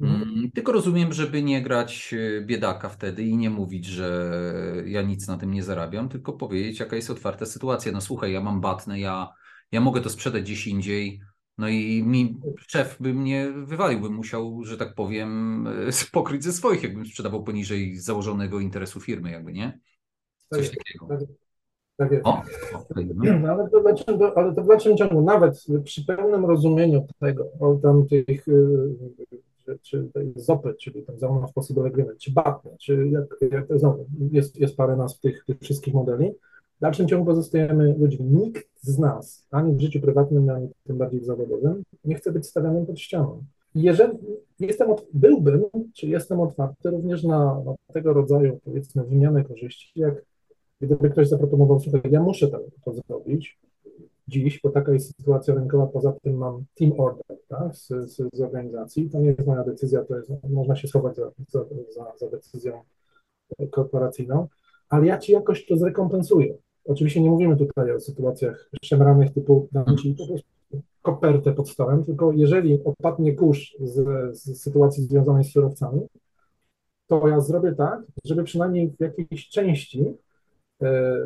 Mhm. 0.00 0.22
Mm, 0.22 0.50
tylko 0.50 0.72
rozumiem, 0.72 1.12
żeby 1.12 1.42
nie 1.42 1.62
grać 1.62 2.14
e, 2.14 2.40
biedaka 2.40 2.88
wtedy 2.88 3.22
i 3.22 3.36
nie 3.36 3.50
mówić, 3.50 3.86
że 3.86 4.32
ja 4.86 5.02
nic 5.02 5.28
na 5.28 5.36
tym 5.36 5.50
nie 5.54 5.62
zarabiam, 5.62 6.08
tylko 6.08 6.32
powiedzieć, 6.32 6.80
jaka 6.80 6.96
jest 6.96 7.10
otwarta 7.10 7.46
sytuacja. 7.46 7.92
No 7.92 8.00
słuchaj, 8.00 8.32
ja 8.32 8.40
mam 8.40 8.60
batnę, 8.60 9.00
ja, 9.00 9.32
ja 9.72 9.80
mogę 9.80 10.00
to 10.00 10.10
sprzedać 10.10 10.42
gdzieś 10.42 10.66
indziej. 10.66 11.20
No 11.58 11.68
i 11.68 12.02
mi 12.02 12.40
szef 12.68 12.96
by 13.00 13.14
mnie 13.14 13.52
wywalił, 13.66 14.00
bym 14.00 14.12
musiał, 14.12 14.64
że 14.64 14.76
tak 14.76 14.94
powiem, 14.94 15.66
e, 15.66 15.72
pokryć 16.12 16.44
ze 16.44 16.52
swoich, 16.52 16.82
jakbym 16.82 17.06
sprzedawał 17.06 17.44
poniżej 17.44 17.96
założonego 17.96 18.60
interesu 18.60 19.00
firmy, 19.00 19.30
jakby 19.30 19.52
nie? 19.52 19.80
Coś 20.52 20.70
tak 20.70 20.78
takiego. 20.78 21.08
Tak, 21.96 22.12
jest. 22.12 22.26
O, 22.26 22.42
no. 23.14 23.48
ale, 23.48 23.70
to 23.70 23.82
w 23.82 24.36
ale 24.36 24.54
to 24.54 24.62
w 24.62 24.66
dalszym 24.66 24.96
ciągu, 24.96 25.22
nawet 25.22 25.64
przy 25.84 26.04
pełnym 26.04 26.44
rozumieniu 26.44 27.06
tego, 27.20 27.48
o 27.60 27.74
tam 27.74 28.06
tych 28.06 28.46
czy 29.82 30.10
ZOPy, 30.36 30.74
czyli 30.80 31.02
tam 31.02 31.18
Zone 31.18 31.44
of 31.44 31.52
Possible 31.52 31.86
Agreement, 31.86 32.18
czy 32.18 32.32
BATNE, 32.32 32.76
czy 32.80 33.08
jak, 33.08 33.24
jak 33.52 33.78
znowu, 33.78 34.06
jest, 34.30 34.56
jest 34.56 34.76
parę 34.76 34.96
nazw 34.96 35.20
tych, 35.20 35.44
tych 35.44 35.60
wszystkich 35.60 35.94
modeli. 35.94 36.32
W 36.76 36.80
dalszym 36.80 37.08
ciągu 37.08 37.26
pozostajemy 37.26 37.96
ludźmi. 37.98 38.26
Nikt 38.26 38.68
z 38.80 38.98
nas, 38.98 39.46
ani 39.50 39.74
w 39.76 39.80
życiu 39.80 40.00
prywatnym, 40.00 40.50
ani 40.50 40.68
tym 40.84 40.98
bardziej 40.98 41.20
w 41.20 41.24
zawodowym, 41.24 41.82
nie 42.04 42.14
chce 42.14 42.32
być 42.32 42.46
stawianym 42.46 42.86
pod 42.86 43.00
ścianą. 43.00 43.44
Jeżeli 43.74 44.18
jestem, 44.60 44.88
byłbym, 45.12 45.64
czy 45.94 46.06
jestem 46.06 46.40
otwarty 46.40 46.90
również 46.90 47.24
na, 47.24 47.62
na 47.64 47.74
tego 47.92 48.12
rodzaju, 48.12 48.60
powiedzmy, 48.64 49.04
wymianę 49.04 49.44
korzyści, 49.44 50.00
jak 50.00 50.24
gdyby 50.80 51.10
ktoś 51.10 51.28
zaproponował, 51.28 51.80
słuchaj, 51.80 52.00
ja 52.10 52.22
muszę 52.22 52.48
to, 52.48 52.60
to 52.84 52.92
zrobić, 52.92 53.58
dziś, 54.28 54.60
bo 54.62 54.70
taka 54.70 54.92
jest 54.92 55.16
sytuacja 55.16 55.54
rynkowa, 55.54 55.86
poza 55.86 56.12
tym 56.12 56.36
mam 56.36 56.64
team 56.74 57.00
order 57.00 57.38
tak, 57.48 57.76
z, 57.76 57.88
z, 57.88 58.16
z 58.32 58.40
organizacji, 58.40 59.10
to 59.10 59.20
nie 59.20 59.26
jest 59.26 59.46
moja 59.46 59.64
decyzja, 59.64 60.04
to 60.04 60.16
jest, 60.16 60.30
można 60.48 60.76
się 60.76 60.88
schować 60.88 61.16
za, 61.16 61.30
za, 61.48 62.12
za 62.16 62.30
decyzją 62.30 62.82
korporacyjną, 63.70 64.46
ale 64.88 65.06
ja 65.06 65.18
ci 65.18 65.32
jakoś 65.32 65.66
to 65.66 65.76
zrekompensuję. 65.76 66.54
Oczywiście 66.86 67.22
nie 67.22 67.30
mówimy 67.30 67.56
tutaj 67.56 67.92
o 67.92 68.00
sytuacjach 68.00 68.70
szemranych 68.84 69.32
typu 69.32 69.68
dam 69.72 69.84
po 69.84 70.26
prostu 70.26 70.48
kopertę 71.02 71.52
pod 71.52 71.70
stołem, 71.70 72.04
tylko 72.04 72.32
jeżeli 72.32 72.84
opadnie 72.84 73.34
kurz 73.34 73.76
z, 73.80 74.36
z 74.38 74.62
sytuacji 74.62 75.02
związanej 75.02 75.44
z 75.44 75.52
surowcami, 75.52 76.00
to 77.06 77.28
ja 77.28 77.40
zrobię 77.40 77.74
tak, 77.74 78.02
żeby 78.24 78.44
przynajmniej 78.44 78.90
w 78.90 79.00
jakiejś 79.00 79.48
części, 79.48 80.04
e, 80.82 81.16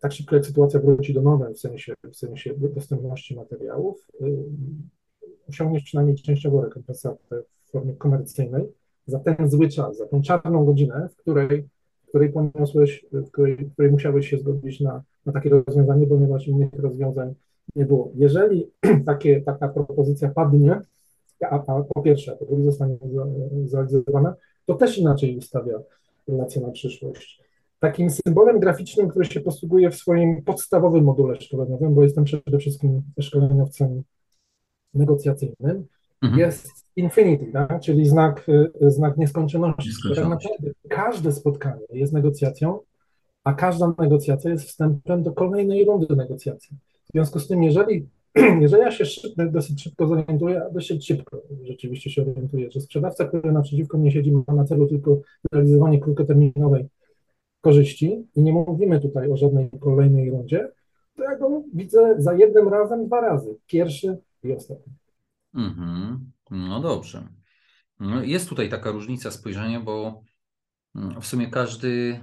tak 0.00 0.12
szybko 0.12 0.36
jak 0.36 0.46
sytuacja 0.46 0.80
wróci 0.80 1.14
do 1.14 1.22
normy, 1.22 1.54
w 1.54 1.58
sensie, 1.58 1.94
w 2.12 2.16
sensie 2.16 2.54
dostępności 2.58 3.36
materiałów, 3.36 4.08
e, 4.20 4.26
osiągniesz 5.48 5.82
przynajmniej 5.82 6.16
częściowo 6.16 6.62
rekompensatę 6.62 7.42
w 7.64 7.70
formie 7.70 7.94
komercyjnej 7.94 8.68
za 9.06 9.18
ten 9.18 9.50
zły 9.50 9.68
czas, 9.68 9.96
za 9.96 10.06
tą 10.06 10.22
czarną 10.22 10.64
godzinę, 10.64 11.08
w 11.12 11.16
której, 11.16 11.68
której 12.16 12.32
poniosłeś, 12.32 13.06
w 13.12 13.30
której, 13.30 13.56
w 13.56 13.72
której 13.72 13.90
musiałeś 13.90 14.30
się 14.30 14.38
zgodzić 14.38 14.80
na, 14.80 15.02
na 15.26 15.32
takie 15.32 15.48
rozwiązanie, 15.50 16.06
ponieważ 16.06 16.48
innych 16.48 16.72
rozwiązań 16.72 17.34
nie 17.76 17.84
było. 17.84 18.12
Jeżeli 18.14 18.70
takie, 19.06 19.40
taka 19.40 19.68
propozycja 19.68 20.28
padnie, 20.28 20.80
a, 21.42 21.64
a 21.66 21.82
po 21.94 22.02
pierwsze, 22.02 22.32
a 22.32 22.36
po 22.36 22.46
drugie 22.46 22.64
zostanie 22.64 22.96
zrealizowana, 23.64 24.34
to 24.66 24.74
też 24.74 24.98
inaczej 24.98 25.38
ustawia 25.38 25.78
relacje 26.28 26.62
na 26.62 26.70
przyszłość. 26.70 27.42
Takim 27.80 28.10
symbolem 28.10 28.60
graficznym, 28.60 29.08
który 29.08 29.24
się 29.24 29.40
posługuje 29.40 29.90
w 29.90 29.96
swoim 29.96 30.42
podstawowym 30.42 31.04
module 31.04 31.40
szkoleniowym, 31.40 31.94
bo 31.94 32.02
jestem 32.02 32.24
przede 32.24 32.58
wszystkim 32.58 33.02
szkoleniowcem 33.20 34.02
negocjacyjnym, 34.94 35.86
mhm. 36.22 36.40
jest 36.40 36.86
infinity, 36.96 37.46
tak? 37.52 37.80
czyli 37.80 38.06
znak, 38.06 38.46
znak 38.80 39.16
nieskończoności. 39.16 39.90
Tak 40.14 40.28
naprawdę 40.28 40.70
każde 40.88 41.32
spotkanie 41.32 41.86
jest 41.90 42.12
negocjacją, 42.12 42.78
a 43.44 43.54
każda 43.54 43.92
negocjacja 43.98 44.50
jest 44.50 44.64
wstępem 44.64 45.22
do 45.22 45.32
kolejnej 45.32 45.84
rundy 45.84 46.16
negocjacji. 46.16 46.76
W 47.08 47.12
związku 47.12 47.40
z 47.40 47.48
tym, 47.48 47.62
jeżeli, 47.62 48.08
jeżeli 48.60 48.82
ja 48.82 48.90
się 48.90 49.04
szybko, 49.04 49.46
dosyć 49.46 49.82
szybko 49.82 50.06
zorientuję, 50.06 50.62
a 50.64 50.70
dosyć 50.70 51.06
szybko 51.06 51.42
rzeczywiście 51.62 52.10
się 52.10 52.22
orientuję, 52.22 52.70
że 52.70 52.80
sprzedawca, 52.80 53.24
który 53.24 53.52
naprzeciwko 53.52 53.98
mnie 53.98 54.10
siedzi, 54.10 54.32
ma 54.32 54.54
na 54.54 54.64
celu 54.64 54.86
tylko 54.86 55.20
realizowanie 55.52 56.00
krótkoterminowej 56.00 56.88
korzyści 57.60 58.26
i 58.36 58.42
nie 58.42 58.52
mówimy 58.52 59.00
tutaj 59.00 59.30
o 59.30 59.36
żadnej 59.36 59.70
kolejnej 59.80 60.30
rundzie, 60.30 60.68
to 61.16 61.22
ja 61.22 61.36
go 61.36 61.62
widzę 61.74 62.14
za 62.18 62.34
jednym 62.34 62.68
razem 62.68 63.06
dwa 63.06 63.20
razy. 63.20 63.56
Pierwszy 63.66 64.18
i 64.44 64.52
ostatni. 64.52 64.92
Mm-hmm. 65.56 66.18
No 66.50 66.80
dobrze. 66.80 67.28
No 68.00 68.22
jest 68.22 68.48
tutaj 68.48 68.68
taka 68.68 68.90
różnica 68.90 69.30
spojrzenia, 69.30 69.80
bo 69.80 70.22
mm, 70.94 71.20
w 71.20 71.26
sumie 71.26 71.50
każdy 71.50 72.20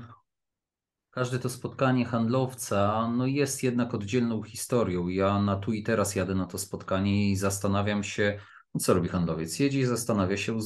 każde 1.13 1.39
to 1.39 1.49
spotkanie 1.49 2.05
handlowca 2.05 3.07
no 3.07 3.25
jest 3.25 3.63
jednak 3.63 3.93
oddzielną 3.93 4.43
historią. 4.43 5.07
Ja 5.07 5.41
na 5.41 5.55
tu 5.55 5.73
i 5.73 5.83
teraz 5.83 6.15
jadę 6.15 6.35
na 6.35 6.45
to 6.45 6.57
spotkanie 6.57 7.31
i 7.31 7.35
zastanawiam 7.35 8.03
się, 8.03 8.39
no 8.73 8.79
co 8.79 8.93
robi 8.93 9.09
handlowiec. 9.09 9.59
Jedzie 9.59 9.79
i 9.79 9.85
zastanawia 9.85 10.37
się, 10.37 10.57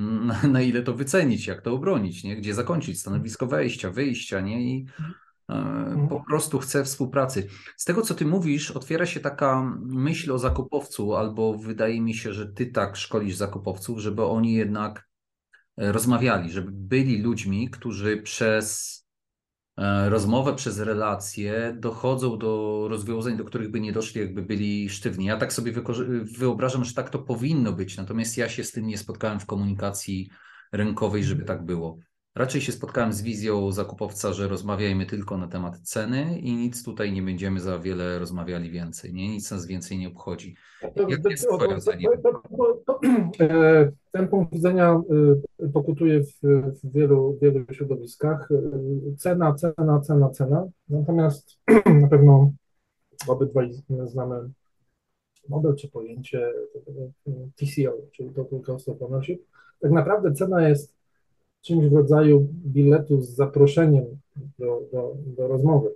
na, 0.52 0.60
ile 0.60 0.82
to 0.82 0.94
wycenić, 0.94 1.46
jak 1.46 1.62
to 1.62 1.72
obronić, 1.72 2.24
nie? 2.24 2.36
gdzie 2.36 2.54
zakończyć 2.54 3.00
stanowisko 3.00 3.46
wejścia, 3.46 3.90
wyjścia 3.90 4.40
nie? 4.40 4.62
i 4.62 4.80
mhm. 4.80 5.14
Po 6.08 6.24
prostu 6.24 6.58
chce 6.58 6.84
współpracy. 6.84 7.48
Z 7.76 7.84
tego, 7.84 8.02
co 8.02 8.14
ty 8.14 8.26
mówisz, 8.26 8.70
otwiera 8.70 9.06
się 9.06 9.20
taka 9.20 9.62
myśl 9.84 10.32
o 10.32 10.38
zakupowcu, 10.38 11.14
albo 11.14 11.58
wydaje 11.58 12.00
mi 12.00 12.14
się, 12.14 12.32
że 12.32 12.52
ty 12.52 12.66
tak 12.66 12.96
szkolisz 12.96 13.36
zakupowców, 13.36 13.98
żeby 13.98 14.24
oni 14.24 14.54
jednak 14.54 15.08
e, 15.76 15.92
rozmawiali, 15.92 16.50
żeby 16.50 16.70
byli 16.72 17.22
ludźmi, 17.22 17.70
którzy 17.70 18.16
przez 18.16 19.02
E, 19.76 20.08
rozmowę 20.10 20.54
przez 20.54 20.78
relacje 20.78 21.76
dochodzą 21.78 22.38
do 22.38 22.86
rozwiązań, 22.90 23.36
do 23.36 23.44
których 23.44 23.70
by 23.70 23.80
nie 23.80 23.92
doszli, 23.92 24.20
jakby 24.20 24.42
byli 24.42 24.90
sztywni. 24.90 25.24
Ja 25.24 25.36
tak 25.36 25.52
sobie 25.52 25.72
wyobrażam, 26.38 26.84
że 26.84 26.94
tak 26.94 27.10
to 27.10 27.18
powinno 27.18 27.72
być, 27.72 27.96
natomiast 27.96 28.36
ja 28.36 28.48
się 28.48 28.64
z 28.64 28.72
tym 28.72 28.86
nie 28.86 28.98
spotkałem 28.98 29.40
w 29.40 29.46
komunikacji 29.46 30.30
rynkowej, 30.72 31.24
żeby 31.24 31.44
tak 31.44 31.64
było. 31.64 31.98
Raczej 32.34 32.60
się 32.60 32.72
spotkałem 32.72 33.12
z 33.12 33.22
wizją 33.22 33.72
zakupowca, 33.72 34.32
że 34.32 34.48
rozmawiajmy 34.48 35.06
tylko 35.06 35.38
na 35.38 35.48
temat 35.48 35.78
ceny 35.78 36.38
i 36.38 36.56
nic 36.56 36.84
tutaj 36.84 37.12
nie 37.12 37.22
będziemy 37.22 37.60
za 37.60 37.78
wiele 37.78 38.18
rozmawiali 38.18 38.70
więcej. 38.70 39.14
Nie? 39.14 39.28
Nic 39.28 39.50
nas 39.50 39.66
więcej 39.66 39.98
nie 39.98 40.08
obchodzi. 40.08 40.56
Jak 41.08 41.30
jest 41.30 41.48
Twoje 41.48 41.80
zdanie? 41.80 42.08
Ten 44.12 44.28
punkt 44.28 44.52
widzenia 44.52 45.02
e, 45.62 45.68
pokutuje 45.68 46.20
w, 46.24 46.32
w 46.82 46.92
wielu, 46.92 47.38
wielu 47.42 47.64
środowiskach. 47.72 48.48
E, 48.50 49.16
cena, 49.16 49.54
cena, 49.54 50.00
cena, 50.00 50.30
cena. 50.30 50.66
Natomiast 50.88 51.58
na 52.02 52.08
pewno 52.08 52.52
obydwaj 53.28 53.70
znamy 54.06 54.50
model 55.48 55.76
czy 55.76 55.88
pojęcie 55.88 56.52
TCO, 57.56 57.92
czyli 58.12 58.30
Total 58.30 58.60
Cost 58.60 58.88
of 58.88 59.02
Ownership. 59.02 59.42
Tak 59.80 59.90
naprawdę 59.90 60.32
cena 60.32 60.68
jest 60.68 61.01
czymś 61.62 61.88
w 61.88 61.92
rodzaju 61.92 62.48
biletu 62.66 63.20
z 63.20 63.28
zaproszeniem 63.28 64.04
do, 64.58 64.82
do, 64.92 65.16
do 65.26 65.48
rozmowy. 65.48 65.94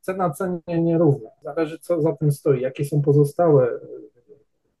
Cena 0.00 0.30
cenie 0.30 0.82
nierówna. 0.82 1.30
Zależy, 1.42 1.78
co 1.78 2.02
za 2.02 2.12
tym 2.12 2.32
stoi, 2.32 2.60
jakie 2.60 2.84
są 2.84 3.02
pozostałe 3.02 3.80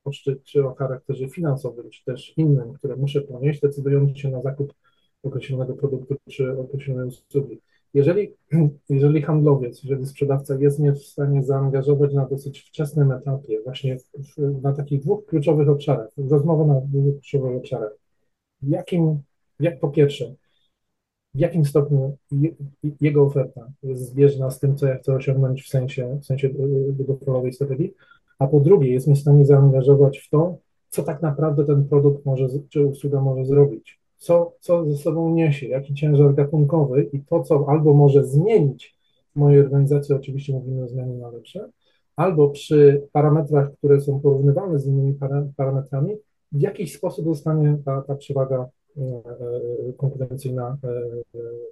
koszty, 0.04 0.36
czy 0.44 0.66
o 0.66 0.74
charakterze 0.74 1.28
finansowym, 1.28 1.90
czy 1.90 2.04
też 2.04 2.38
innym, 2.38 2.72
które 2.72 2.96
muszę 2.96 3.20
ponieść, 3.20 3.60
decydując 3.60 4.18
się 4.18 4.28
na 4.28 4.42
zakup 4.42 4.74
określonego 5.22 5.74
produktu 5.74 6.16
czy 6.30 6.58
określonej 6.58 7.08
usługi. 7.08 7.60
Jeżeli, 7.94 8.34
jeżeli 8.88 9.22
handlowiec, 9.22 9.84
jeżeli 9.84 10.06
sprzedawca 10.06 10.56
jest 10.58 10.78
mnie 10.78 10.92
w 10.92 11.02
stanie 11.02 11.42
zaangażować 11.42 12.14
na 12.14 12.26
dosyć 12.26 12.60
wczesnym 12.60 13.12
etapie, 13.12 13.60
właśnie 13.64 13.98
w, 13.98 14.10
w, 14.36 14.62
na 14.62 14.72
takich 14.72 15.00
dwóch 15.00 15.26
kluczowych 15.26 15.68
obszarach, 15.68 16.08
rozmowę 16.30 16.64
na 16.64 16.80
dwóch 16.80 17.14
kluczowych 17.14 17.56
obszarach, 17.56 17.92
jakim 18.62 19.22
jak 19.60 19.80
po 19.80 19.88
pierwsze, 19.88 20.34
w 21.34 21.38
jakim 21.38 21.64
stopniu 21.64 22.16
jego 23.00 23.22
oferta 23.22 23.72
jest 23.82 24.02
zbieżna 24.02 24.50
z 24.50 24.58
tym, 24.58 24.76
co 24.76 24.86
ja 24.86 24.98
chcę 24.98 25.14
osiągnąć 25.14 25.62
w 25.62 25.68
sensie, 25.68 26.18
w 26.22 26.26
sensie 26.26 26.50
długofalowej 26.92 27.52
strategii, 27.52 27.94
a 28.38 28.46
po 28.46 28.60
drugie 28.60 28.92
jest 28.92 29.06
mnie 29.06 29.16
w 29.16 29.20
stanie 29.20 29.46
zaangażować 29.46 30.18
w 30.18 30.30
to, 30.30 30.58
co 30.88 31.02
tak 31.02 31.22
naprawdę 31.22 31.64
ten 31.64 31.88
produkt 31.88 32.26
może, 32.26 32.46
czy 32.68 32.86
usługa 32.86 33.20
może 33.20 33.44
zrobić, 33.44 34.00
co, 34.16 34.52
co 34.60 34.90
ze 34.90 34.96
sobą 34.96 35.34
niesie, 35.34 35.66
jaki 35.66 35.94
ciężar 35.94 36.34
gatunkowy 36.34 37.02
i 37.12 37.20
to, 37.20 37.42
co 37.42 37.64
albo 37.68 37.94
może 37.94 38.24
zmienić 38.24 38.96
w 39.36 39.38
mojej 39.38 39.60
organizacji, 39.60 40.14
oczywiście 40.14 40.52
mówimy 40.52 40.84
o 40.84 40.88
zmianie 40.88 41.14
na 41.14 41.30
lepsze, 41.30 41.68
albo 42.16 42.50
przy 42.50 43.08
parametrach, 43.12 43.72
które 43.72 44.00
są 44.00 44.20
porównywalne 44.20 44.78
z 44.78 44.86
innymi 44.86 45.18
parametrami, 45.56 46.14
w 46.52 46.60
jakiś 46.60 46.96
sposób 46.96 47.24
zostanie 47.24 47.78
ta, 47.84 48.02
ta 48.02 48.14
przewaga 48.14 48.68
konkurencyjna 49.96 50.78
e, 50.84 50.88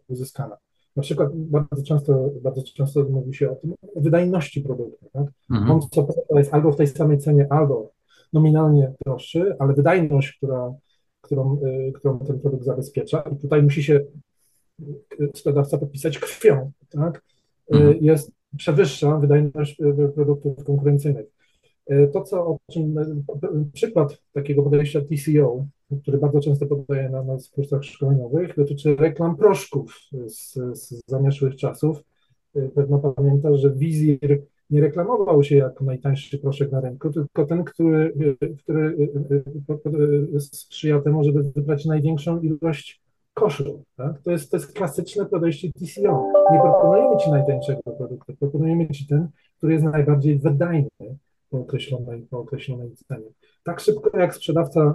uzyskana. 0.08 0.56
Na 0.96 1.02
przykład 1.02 1.28
bardzo 1.34 1.82
często, 1.82 2.30
bardzo 2.42 2.62
często 2.62 3.04
mówi 3.10 3.34
się 3.34 3.50
o 3.50 3.54
tym, 3.54 3.74
o 3.96 4.00
wydajności 4.00 4.60
produktu. 4.60 5.06
Tak? 5.12 5.26
Mhm. 5.50 5.70
On 5.70 5.80
co 5.90 6.06
jest 6.36 6.54
albo 6.54 6.72
w 6.72 6.76
tej 6.76 6.86
samej 6.86 7.18
cenie, 7.18 7.46
albo 7.50 7.92
nominalnie 8.32 8.92
droższy, 9.06 9.56
ale 9.58 9.74
wydajność, 9.74 10.36
która, 10.36 10.74
którą, 11.20 11.60
którą 11.94 12.18
ten 12.18 12.40
produkt 12.40 12.64
zabezpiecza, 12.64 13.24
i 13.32 13.36
tutaj 13.36 13.62
musi 13.62 13.82
się 13.82 14.00
sprzedawca 15.34 15.78
podpisać 15.78 16.18
krwią, 16.18 16.70
tak? 16.90 17.22
Mhm. 17.70 17.96
jest 18.00 18.30
przewyższa 18.56 19.18
wydajność 19.18 19.78
produktów 20.14 20.64
konkurencyjnych. 20.64 21.26
To, 22.12 22.22
co 22.22 22.46
o 22.46 22.58
czym 22.72 22.94
przykład 23.72 24.22
takiego 24.32 24.62
podejścia 24.62 25.00
TCO, 25.00 25.66
który 26.02 26.18
bardzo 26.18 26.40
często 26.40 26.66
podaję 26.66 27.08
na, 27.10 27.22
na 27.22 27.36
kursach 27.54 27.84
szkoleniowych, 27.84 28.56
dotyczy 28.56 28.96
reklam 28.96 29.36
proszków 29.36 29.98
z, 30.26 30.52
z 30.78 31.02
zamieszłych 31.06 31.56
czasów. 31.56 32.04
Pewno 32.74 32.98
pamiętasz, 32.98 33.60
że 33.60 33.70
Wizir 33.70 34.42
nie 34.70 34.80
reklamował 34.80 35.42
się 35.42 35.56
jako 35.56 35.84
najtańszy 35.84 36.38
proszek 36.38 36.72
na 36.72 36.80
rynku, 36.80 37.10
tylko 37.10 37.46
ten, 37.46 37.64
który, 37.64 38.14
który 38.58 39.08
sprzyja 40.38 41.00
temu, 41.00 41.24
żeby 41.24 41.42
wybrać 41.42 41.84
największą 41.84 42.40
ilość 42.40 43.02
koszu. 43.34 43.84
Tak? 43.96 44.22
To, 44.22 44.30
jest, 44.30 44.50
to 44.50 44.56
jest 44.56 44.72
klasyczne 44.72 45.26
podejście 45.26 45.72
TCO. 45.72 46.32
Nie 46.52 46.60
proponujemy 46.60 47.16
Ci 47.16 47.30
najtańszego 47.30 47.82
produktu, 47.82 48.34
proponujemy 48.40 48.88
Ci 48.88 49.06
ten, 49.06 49.28
który 49.56 49.72
jest 49.72 49.84
najbardziej 49.84 50.38
wydajny 50.38 50.88
po 51.50 51.58
określonej, 51.58 52.22
po 52.30 52.38
określonej 52.38 52.90
cenie. 53.08 53.30
Tak 53.64 53.80
szybko 53.80 54.18
jak 54.18 54.34
sprzedawca 54.34 54.94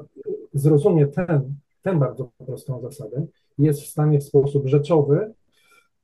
zrozumie 0.60 1.08
ten, 1.08 1.56
tę 1.82 2.00
bardzo 2.00 2.30
prostą 2.46 2.82
zasadę, 2.82 3.26
jest 3.58 3.82
w 3.82 3.88
stanie 3.88 4.20
w 4.20 4.24
sposób 4.24 4.68
rzeczowy 4.68 5.34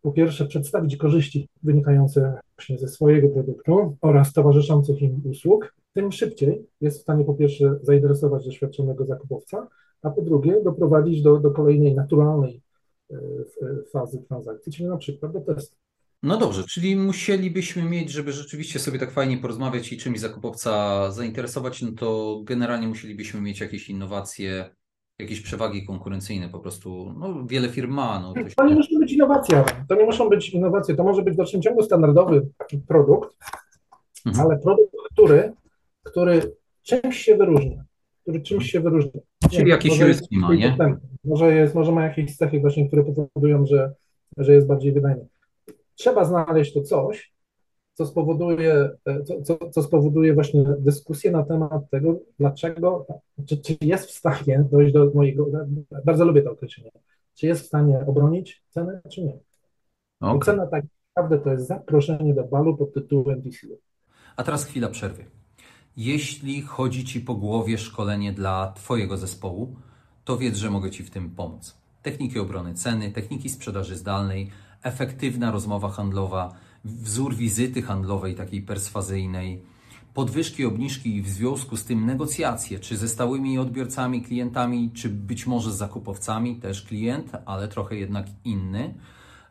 po 0.02 0.12
pierwsze 0.12 0.46
przedstawić 0.46 0.98
korzyści 0.98 1.50
wynikające 1.64 2.40
właśnie 2.58 2.78
ze 2.78 2.88
swojego 2.88 3.30
produktu 3.30 3.98
oraz 4.02 4.34
towarzyszących 4.34 5.02
im 5.02 5.22
usług, 5.26 5.76
tym 5.94 6.12
szybciej 6.12 6.68
jest 6.82 7.00
w 7.00 7.02
stanie 7.02 7.26
po 7.26 7.34
pierwsze 7.34 7.80
zainteresować 7.82 8.46
doświadczonego 8.46 9.06
zakupowca, 9.06 9.68
a 10.02 10.10
po 10.10 10.22
drugie 10.22 10.64
doprowadzić 10.64 11.22
do, 11.22 11.40
do 11.40 11.52
kolejnej 11.52 11.96
naturalnej 11.96 12.62
e, 13.12 13.16
fazy 13.92 14.24
transakcji, 14.28 14.72
czyli 14.72 14.90
na 14.90 14.98
przykład 14.98 15.32
do 15.32 15.42
testu. 15.42 15.83
No 16.24 16.38
dobrze, 16.38 16.64
czyli 16.64 16.96
musielibyśmy 16.96 17.84
mieć, 17.84 18.12
żeby 18.12 18.32
rzeczywiście 18.32 18.80
sobie 18.80 19.00
tak 19.00 19.12
fajnie 19.12 19.38
porozmawiać 19.38 19.94
i 19.94 19.98
czymś 19.98 20.20
zakupowca 20.20 21.12
zainteresować, 21.12 21.82
no 21.82 21.92
to 21.92 22.42
generalnie 22.44 22.88
musielibyśmy 22.88 23.42
mieć 23.42 23.60
jakieś 23.60 23.90
innowacje, 23.90 24.70
jakieś 25.20 25.42
przewagi 25.42 25.86
konkurencyjne 25.86 26.50
po 26.50 26.60
prostu. 26.60 27.14
No, 27.20 27.46
wiele 27.46 27.70
firm 27.70 27.92
ma. 27.92 28.20
No, 28.20 28.34
to, 28.34 28.50
się... 28.50 28.56
to 28.56 28.68
nie 28.68 28.76
muszą 28.76 29.00
być 29.00 29.12
innowacje, 29.12 29.64
to 29.90 29.96
nie 29.96 30.06
muszą 30.06 30.30
być 30.30 30.50
innowacje, 30.50 30.96
to 30.96 31.04
może 31.04 31.22
być 31.22 31.34
w 31.34 31.38
dalszym 31.38 31.62
ciągu 31.62 31.84
standardowy 31.84 32.48
produkt, 32.88 33.38
mhm. 34.26 34.48
ale 34.48 34.60
produkt, 34.60 34.94
który, 35.12 35.54
który 36.04 36.56
czymś 36.84 37.18
się 37.18 37.38
wyróżnia, 37.38 37.84
który 38.22 38.42
czymś 38.42 38.72
się 38.72 38.80
wyróżnia. 38.80 39.22
Czyli 39.52 39.70
jakiś 39.70 40.02
USP 40.02 40.28
ma, 40.32 40.56
nie? 40.56 40.78
Może, 41.24 41.54
jest, 41.54 41.76
może 41.76 41.92
ma 41.92 42.04
jakieś 42.04 42.36
cechy 42.36 42.60
właśnie, 42.60 42.88
które 42.88 43.04
powodują, 43.04 43.66
że, 43.66 43.94
że 44.38 44.54
jest 44.54 44.68
bardziej 44.68 44.92
wydajny 44.92 45.28
trzeba 45.96 46.26
znaleźć 46.26 46.74
to 46.74 46.82
coś, 46.82 47.34
co 47.94 48.06
spowoduje, 48.06 48.90
co, 49.26 49.42
co, 49.42 49.70
co 49.70 49.84
spowoduje 49.84 50.34
właśnie 50.34 50.64
dyskusję 50.80 51.32
na 51.32 51.44
temat 51.44 51.90
tego, 51.90 52.20
dlaczego, 52.40 53.06
czy, 53.46 53.58
czy 53.58 53.78
jest 53.82 54.06
w 54.06 54.12
stanie 54.12 54.66
dojść 54.72 54.94
do 54.94 55.12
mojego, 55.16 55.46
bardzo 56.06 56.26
lubię 56.26 56.42
to 56.42 56.52
określenie, 56.52 56.92
czy 57.36 57.48
jest 57.48 57.62
w 57.62 57.68
stanie 57.68 58.06
obronić 58.08 58.64
cenę, 58.70 59.02
czy 59.10 59.24
nie. 59.24 59.40
Okay. 60.20 60.40
Cena 60.46 60.68
tak 60.68 60.86
naprawdę 61.16 61.40
to 61.40 61.52
jest 61.52 61.68
zaproszenie 61.68 62.34
do 62.34 62.44
balu 62.44 62.78
pod 62.78 62.94
tytułem 62.94 63.42
DCU. 63.42 63.80
A 64.36 64.44
teraz 64.44 64.66
chwila 64.66 64.90
przerwy. 64.90 65.26
Jeśli 65.98 66.62
chodzi 66.62 67.06
Ci 67.06 67.22
po 67.22 67.36
głowie 67.36 67.78
szkolenie 67.78 68.34
dla 68.34 68.72
Twojego 68.76 69.18
zespołu, 69.18 69.76
to 70.24 70.38
wiedz, 70.38 70.58
że 70.58 70.70
mogę 70.70 70.92
Ci 70.92 71.04
w 71.04 71.10
tym 71.10 71.30
pomóc. 71.30 71.78
Techniki 72.02 72.40
obrony 72.40 72.74
ceny, 72.74 73.12
techniki 73.12 73.50
sprzedaży 73.50 73.96
zdalnej, 73.96 74.52
efektywna 74.84 75.52
rozmowa 75.52 75.90
handlowa, 75.90 76.54
wzór 76.86 77.36
wizyty 77.36 77.82
handlowej 77.82 78.36
takiej 78.36 78.62
perswazyjnej, 78.62 79.62
podwyżki, 80.14 80.66
obniżki 80.66 81.16
i 81.16 81.22
w 81.22 81.30
związku 81.30 81.78
z 81.78 81.86
tym 81.86 82.06
negocjacje, 82.06 82.80
czy 82.80 82.98
ze 82.98 83.10
stałymi 83.10 83.60
odbiorcami, 83.60 84.22
klientami, 84.22 84.92
czy 84.94 85.10
być 85.10 85.48
może 85.48 85.72
z 85.72 85.76
zakupowcami, 85.78 86.56
też 86.56 86.82
klient, 86.82 87.32
ale 87.46 87.68
trochę 87.68 87.96
jednak 87.96 88.26
inny. 88.46 88.94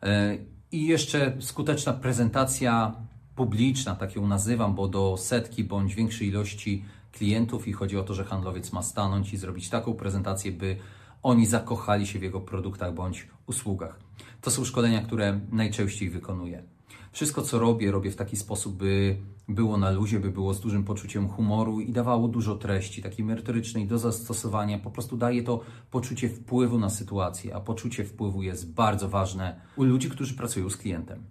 E, 0.03 0.37
I 0.71 0.85
jeszcze 0.85 1.33
skuteczna 1.39 1.93
prezentacja 1.93 2.95
publiczna, 3.35 3.95
tak 3.95 4.15
ją 4.15 4.27
nazywam, 4.27 4.75
bo 4.75 4.87
do 4.87 5.17
setki 5.17 5.63
bądź 5.63 5.95
większej 5.95 6.27
ilości 6.27 6.85
klientów 7.11 7.67
i 7.67 7.73
chodzi 7.73 7.97
o 7.97 8.03
to, 8.03 8.13
że 8.13 8.25
handlowiec 8.25 8.71
ma 8.71 8.81
stanąć 8.81 9.33
i 9.33 9.37
zrobić 9.37 9.69
taką 9.69 9.93
prezentację, 9.93 10.51
by 10.51 10.77
oni 11.23 11.45
zakochali 11.45 12.07
się 12.07 12.19
w 12.19 12.23
jego 12.23 12.41
produktach 12.41 12.93
bądź 12.93 13.27
usługach. 13.47 13.99
To 14.43 14.51
są 14.51 14.65
szkolenia, 14.65 15.01
które 15.01 15.39
najczęściej 15.51 16.09
wykonuję. 16.09 16.63
Wszystko, 17.11 17.41
co 17.41 17.59
robię, 17.59 17.91
robię 17.91 18.11
w 18.11 18.15
taki 18.15 18.37
sposób, 18.37 18.75
by 18.75 19.17
było 19.47 19.77
na 19.77 19.91
luzie, 19.91 20.19
by 20.19 20.31
było 20.31 20.53
z 20.53 20.59
dużym 20.59 20.83
poczuciem 20.83 21.29
humoru 21.29 21.79
i 21.79 21.91
dawało 21.91 22.27
dużo 22.27 22.55
treści, 22.55 23.01
takiej 23.01 23.25
merytorycznej 23.25 23.87
do 23.87 23.97
zastosowania. 23.97 24.79
Po 24.79 24.91
prostu 24.91 25.17
daje 25.17 25.43
to 25.43 25.61
poczucie 25.91 26.29
wpływu 26.29 26.79
na 26.79 26.89
sytuację, 26.89 27.55
a 27.55 27.59
poczucie 27.59 28.05
wpływu 28.05 28.41
jest 28.41 28.73
bardzo 28.73 29.09
ważne 29.09 29.61
u 29.75 29.83
ludzi, 29.83 30.09
którzy 30.09 30.33
pracują 30.33 30.69
z 30.69 30.77
klientem. 30.77 31.23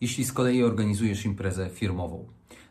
Jeśli 0.00 0.24
z 0.24 0.32
kolei 0.32 0.62
organizujesz 0.62 1.24
imprezę 1.24 1.70
firmową 1.70 2.28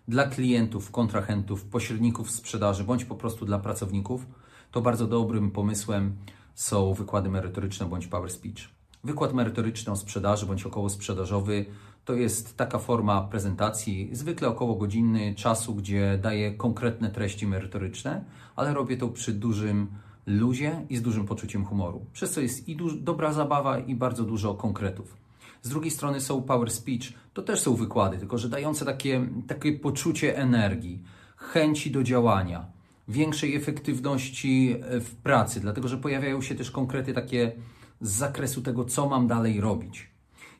dla 0.07 0.27
klientów, 0.27 0.91
kontrahentów, 0.91 1.65
pośredników 1.65 2.31
sprzedaży 2.31 2.83
bądź 2.83 3.05
po 3.05 3.15
prostu 3.15 3.45
dla 3.45 3.59
pracowników, 3.59 4.25
to 4.71 4.81
bardzo 4.81 5.07
dobrym 5.07 5.51
pomysłem 5.51 6.17
są 6.55 6.93
wykłady 6.93 7.29
merytoryczne 7.29 7.85
bądź 7.85 8.07
power 8.07 8.31
speech. 8.31 8.78
Wykład 9.03 9.33
merytoryczny 9.33 9.91
o 9.91 9.95
sprzedaży 9.95 10.45
bądź 10.45 10.65
około 10.65 10.89
sprzedażowy 10.89 11.65
to 12.05 12.13
jest 12.13 12.57
taka 12.57 12.79
forma 12.79 13.21
prezentacji, 13.21 14.09
zwykle 14.11 14.47
około 14.47 14.75
godzinny 14.75 15.35
czasu, 15.35 15.75
gdzie 15.75 16.19
daję 16.21 16.51
konkretne 16.53 17.09
treści 17.09 17.47
merytoryczne, 17.47 18.23
ale 18.55 18.73
robię 18.73 18.97
to 18.97 19.07
przy 19.07 19.33
dużym 19.33 19.87
luzie 20.25 20.85
i 20.89 20.97
z 20.97 21.01
dużym 21.01 21.25
poczuciem 21.25 21.65
humoru. 21.65 22.05
Przez 22.13 22.31
co 22.31 22.41
jest 22.41 22.69
i 22.69 22.77
dobra 23.01 23.33
zabawa 23.33 23.79
i 23.79 23.95
bardzo 23.95 24.23
dużo 24.23 24.53
konkretów. 24.53 25.17
Z 25.61 25.69
drugiej 25.69 25.91
strony 25.91 26.21
są 26.21 26.41
power 26.41 26.71
speech, 26.71 27.13
to 27.33 27.41
też 27.41 27.59
są 27.59 27.75
wykłady, 27.75 28.17
tylko 28.17 28.37
że 28.37 28.49
dające 28.49 28.85
takie, 28.85 29.27
takie 29.47 29.73
poczucie 29.73 30.37
energii, 30.37 30.99
chęci 31.37 31.91
do 31.91 32.03
działania, 32.03 32.65
większej 33.07 33.55
efektywności 33.55 34.75
w 34.81 35.15
pracy, 35.23 35.59
dlatego 35.59 35.87
że 35.87 35.97
pojawiają 35.97 36.41
się 36.41 36.55
też 36.55 36.71
konkrety 36.71 37.13
takie 37.13 37.51
z 38.01 38.11
zakresu 38.11 38.61
tego, 38.61 38.85
co 38.85 39.09
mam 39.09 39.27
dalej 39.27 39.61
robić. 39.61 40.09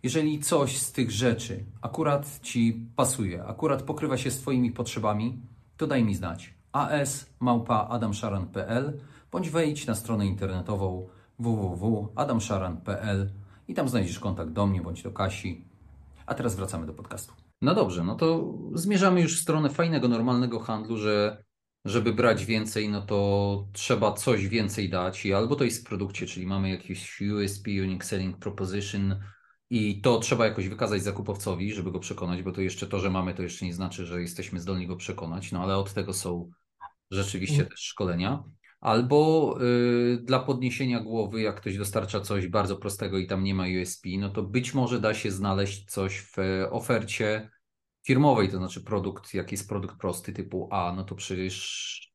Jeżeli 0.03 0.39
coś 0.39 0.77
z 0.77 0.91
tych 0.91 1.11
rzeczy 1.11 1.65
akurat 1.81 2.39
Ci 2.41 2.87
pasuje, 2.95 3.43
akurat 3.43 3.83
pokrywa 3.83 4.17
się 4.17 4.31
z 4.31 4.39
Twoimi 4.39 4.71
potrzebami, 4.71 5.41
to 5.77 5.87
daj 5.87 6.03
mi 6.03 6.15
znać. 6.15 6.53
as.adamszaran.pl 6.71 8.99
bądź 9.31 9.49
wejdź 9.49 9.87
na 9.87 9.95
stronę 9.95 10.27
internetową 10.27 11.07
www.adamszaran.pl 11.39 13.29
i 13.67 13.73
tam 13.73 13.89
znajdziesz 13.89 14.19
kontakt 14.19 14.51
do 14.51 14.67
mnie 14.67 14.81
bądź 14.81 15.03
do 15.03 15.11
Kasi. 15.11 15.65
A 16.25 16.33
teraz 16.33 16.55
wracamy 16.55 16.85
do 16.85 16.93
podcastu. 16.93 17.33
No 17.61 17.75
dobrze, 17.75 18.03
no 18.03 18.15
to 18.15 18.53
zmierzamy 18.73 19.21
już 19.21 19.39
w 19.39 19.41
stronę 19.41 19.69
fajnego, 19.69 20.07
normalnego 20.07 20.59
handlu, 20.59 20.97
że 20.97 21.43
żeby 21.85 22.13
brać 22.13 22.45
więcej, 22.45 22.89
no 22.89 23.01
to 23.01 23.67
trzeba 23.73 24.13
coś 24.13 24.47
więcej 24.47 24.89
dać 24.89 25.25
i 25.25 25.33
albo 25.33 25.55
to 25.55 25.63
jest 25.63 25.81
w 25.81 25.89
produkcie, 25.89 26.25
czyli 26.25 26.45
mamy 26.45 26.69
jakiś 26.69 27.21
USP, 27.21 27.69
Unique 27.83 28.05
Selling 28.05 28.37
Proposition 28.37 29.19
i 29.69 30.01
to 30.01 30.19
trzeba 30.19 30.45
jakoś 30.45 30.69
wykazać 30.69 31.03
zakupowcowi, 31.03 31.73
żeby 31.73 31.91
go 31.91 31.99
przekonać, 31.99 32.43
bo 32.43 32.51
to 32.51 32.61
jeszcze 32.61 32.87
to, 32.87 32.99
że 32.99 33.09
mamy, 33.09 33.33
to 33.33 33.43
jeszcze 33.43 33.65
nie 33.65 33.73
znaczy, 33.73 34.05
że 34.05 34.21
jesteśmy 34.21 34.59
zdolni 34.59 34.87
go 34.87 34.95
przekonać, 34.95 35.51
no 35.51 35.63
ale 35.63 35.77
od 35.77 35.93
tego 35.93 36.13
są 36.13 36.49
rzeczywiście 37.11 37.55
mhm. 37.55 37.69
też 37.69 37.79
szkolenia. 37.79 38.43
Albo 38.81 39.57
y, 39.61 40.17
dla 40.23 40.39
podniesienia 40.39 40.99
głowy, 40.99 41.41
jak 41.41 41.55
ktoś 41.55 41.77
dostarcza 41.77 42.21
coś 42.21 42.47
bardzo 42.47 42.77
prostego 42.77 43.17
i 43.17 43.27
tam 43.27 43.43
nie 43.43 43.55
ma 43.55 43.65
USP, 43.81 44.09
no 44.19 44.29
to 44.29 44.43
być 44.43 44.73
może 44.73 44.99
da 44.99 45.13
się 45.13 45.31
znaleźć 45.31 45.91
coś 45.91 46.21
w 46.21 46.37
ofercie 46.69 47.49
firmowej, 48.05 48.49
to 48.49 48.57
znaczy 48.57 48.83
produkt, 48.83 49.33
jak 49.33 49.51
jest 49.51 49.69
produkt 49.69 49.97
prosty 49.97 50.33
typu 50.33 50.67
A, 50.71 50.93
no 50.95 51.03
to 51.03 51.15
przecież 51.15 51.55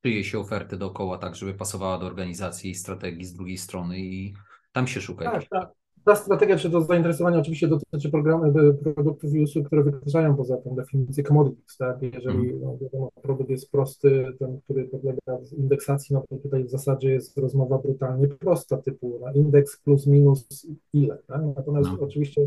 szyje 0.05 0.23
się 0.23 0.39
ofertę 0.39 0.77
dookoła 0.77 1.17
tak, 1.17 1.35
żeby 1.35 1.53
pasowała 1.53 1.97
do 1.97 2.05
organizacji 2.05 2.71
i 2.71 2.75
strategii 2.75 3.25
z 3.25 3.33
drugiej 3.33 3.57
strony 3.57 3.99
i 3.99 4.33
tam 4.71 4.87
się 4.87 5.01
szuka. 5.01 5.31
Tak, 5.31 5.45
tak. 5.49 5.71
Ta 6.05 6.15
strategia 6.15 6.57
czy 6.57 6.69
to 6.69 6.81
zainteresowanie 6.81 7.39
oczywiście 7.39 7.67
dotyczy 7.67 8.09
programów, 8.09 8.53
produktów 8.95 9.33
i 9.33 9.39
usług, 9.39 9.67
które 9.67 9.83
wykraczają 9.83 10.35
poza 10.35 10.57
tą 10.57 10.75
definicję 10.75 11.23
commodities, 11.23 11.77
tak? 11.77 12.01
Jeżeli 12.01 12.49
mm. 12.49 12.61
no, 12.61 12.77
wiadomo, 12.81 13.11
produkt 13.21 13.49
jest 13.49 13.71
prosty, 13.71 14.33
ten, 14.39 14.61
który 14.61 14.85
podlega 14.85 15.19
indeksacji, 15.57 16.13
no 16.13 16.23
to 16.29 16.35
tutaj 16.35 16.63
w 16.63 16.69
zasadzie 16.69 17.09
jest 17.09 17.37
rozmowa 17.37 17.77
brutalnie 17.77 18.27
prosta, 18.27 18.77
typu 18.77 19.19
na 19.25 19.31
indeks 19.31 19.77
plus 19.77 20.07
minus 20.07 20.67
ile, 20.93 21.17
tak? 21.27 21.41
Natomiast 21.55 21.89
no. 21.91 21.97
oczywiście 21.99 22.41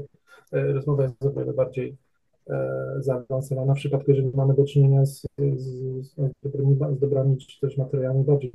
e, 0.52 0.72
rozmowa 0.72 1.02
jest 1.02 1.22
o 1.22 1.30
wiele 1.30 1.52
bardziej 1.52 1.96
E, 1.96 2.07
zaawansowana. 2.98 3.74
W 3.74 3.76
przypadku, 3.76 4.10
jeżeli 4.10 4.30
mamy 4.34 4.54
do 4.54 4.64
czynienia 4.64 5.06
z, 5.06 5.26
z, 5.56 5.66
z, 6.06 6.14
dobrymi, 6.42 6.76
z 6.96 6.98
dobrami 6.98 7.36
czy 7.36 7.60
też 7.60 7.76
materiałami 7.76 8.24
bardziej 8.24 8.52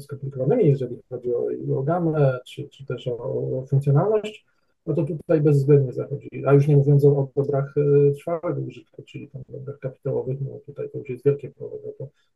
skomplikowanymi, 0.00 0.66
jeżeli 0.66 0.98
chodzi 1.08 1.34
o, 1.34 1.48
o 1.76 1.82
gamę, 1.82 2.38
czy, 2.46 2.68
czy 2.68 2.86
też 2.86 3.08
o, 3.08 3.16
o 3.58 3.66
funkcjonalność, 3.66 4.46
no 4.86 4.94
to 4.94 5.04
tutaj 5.04 5.40
bezwzględnie 5.40 5.92
zachodzi. 5.92 6.28
A 6.46 6.52
już 6.52 6.68
nie 6.68 6.76
mówiąc 6.76 7.04
o, 7.04 7.28
dobrach 7.36 7.74
e, 7.76 8.12
trwałego 8.12 8.60
użytku, 8.60 9.02
czyli 9.02 9.28
tam 9.28 9.42
dobrach 9.48 9.78
kapitałowych, 9.78 10.40
no 10.40 10.58
tutaj 10.66 10.90
to 10.90 10.98
już 10.98 11.08
jest 11.08 11.24
wielkie 11.24 11.50
pole 11.50 11.70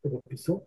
do 0.05 0.19
opisu 0.19 0.61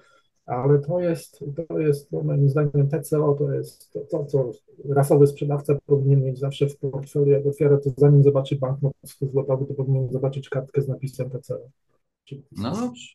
ale 0.46 0.80
to 0.80 1.00
jest, 1.00 1.44
to 1.68 1.80
jest 1.80 2.12
moim 2.12 2.50
zdaniem 2.50 2.89
TCO 2.89 3.36
to 3.39 3.54
jest 3.54 3.94
to, 3.94 4.00
to, 4.00 4.26
co 4.26 4.52
rasowy 4.89 5.28
sprzedawca 5.28 5.78
powinien 5.86 6.24
mieć 6.24 6.39
zawsze 6.39 6.70
w 6.70 6.78
portfelu, 6.78 7.26
jak 7.26 7.46
otwiera 7.46 7.78
to 7.78 7.89
zanim 7.98 8.24
zobaczy 8.24 8.56
banknot 8.56 8.94
złotowy, 9.22 9.66
to 9.66 9.74
powinien 9.74 10.10
zobaczyć 10.12 10.50
kartkę 10.50 10.82
z 10.82 10.88
napisem 10.88 11.30
TCO. 11.30 11.60
No 12.52 12.76
dobrze. 12.76 13.08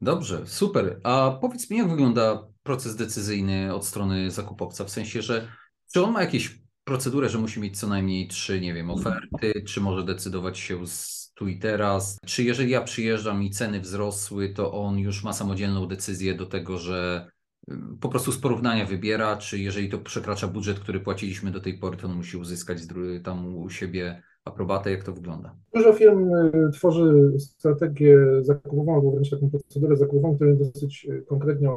Dobrze, 0.00 0.46
super. 0.46 1.00
A 1.02 1.38
powiedz 1.40 1.70
mi, 1.70 1.76
jak 1.78 1.90
wygląda 1.90 2.48
proces 2.62 2.96
decyzyjny 2.96 3.74
od 3.74 3.86
strony 3.86 4.30
zakupowca? 4.30 4.84
W 4.84 4.90
sensie, 4.90 5.22
że 5.22 5.48
czy 5.92 6.02
on 6.02 6.12
ma 6.12 6.20
jakieś 6.20 6.62
procedurę, 6.84 7.28
że 7.28 7.38
musi 7.38 7.60
mieć 7.60 7.78
co 7.78 7.86
najmniej 7.86 8.28
trzy, 8.28 8.60
nie 8.60 8.74
wiem, 8.74 8.90
oferty, 8.90 9.52
czy 9.66 9.80
może 9.80 10.04
decydować 10.04 10.58
się 10.58 10.86
z 10.86 11.21
tu 11.34 11.48
i 11.48 11.58
teraz. 11.58 12.18
Czy 12.26 12.42
jeżeli 12.42 12.70
ja 12.70 12.80
przyjeżdżam 12.80 13.42
i 13.42 13.50
ceny 13.50 13.80
wzrosły, 13.80 14.48
to 14.48 14.72
on 14.72 14.98
już 14.98 15.24
ma 15.24 15.32
samodzielną 15.32 15.86
decyzję 15.86 16.34
do 16.34 16.46
tego, 16.46 16.78
że 16.78 17.30
y, 17.70 17.74
po 18.00 18.08
prostu 18.08 18.32
z 18.32 18.38
porównania 18.38 18.86
wybiera, 18.86 19.36
czy 19.36 19.58
jeżeli 19.58 19.88
to 19.88 19.98
przekracza 19.98 20.48
budżet, 20.48 20.80
który 20.80 21.00
płaciliśmy 21.00 21.50
do 21.50 21.60
tej 21.60 21.78
pory, 21.78 21.96
to 21.96 22.06
on 22.06 22.14
musi 22.14 22.36
uzyskać 22.36 22.78
tam 23.24 23.56
u 23.56 23.70
siebie 23.70 24.22
aprobatę, 24.44 24.90
jak 24.90 25.04
to 25.04 25.12
wygląda? 25.12 25.54
Dużo 25.74 25.92
firm 25.92 26.34
y, 26.34 26.70
tworzy 26.72 27.32
strategię 27.38 28.18
zakupową 28.40 28.94
albo 28.94 29.10
wręcz 29.10 29.30
taką 29.30 29.50
procedurę 29.50 29.96
zakupową, 29.96 30.36
która 30.36 30.54
dosyć 30.54 31.06
y, 31.10 31.24
konkretnie 31.26 31.68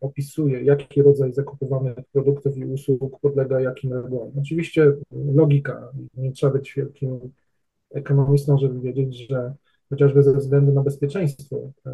opisuje, 0.00 0.62
jaki 0.62 1.02
rodzaj 1.02 1.32
zakupowanych 1.32 1.96
produktów 2.12 2.56
i 2.58 2.64
usług 2.64 3.20
podlega 3.20 3.60
jakim 3.60 3.92
regułom. 3.92 4.32
Oczywiście 4.40 4.92
logika, 5.34 5.92
nie 6.16 6.32
trzeba 6.32 6.52
być 6.52 6.74
wielkim 6.76 7.20
ekonomistą, 7.94 8.58
żeby 8.58 8.80
wiedzieć, 8.80 9.28
że 9.28 9.54
chociażby 9.90 10.22
ze 10.22 10.36
względu 10.36 10.72
na 10.72 10.82
bezpieczeństwo 10.82 11.70
e, 11.86 11.90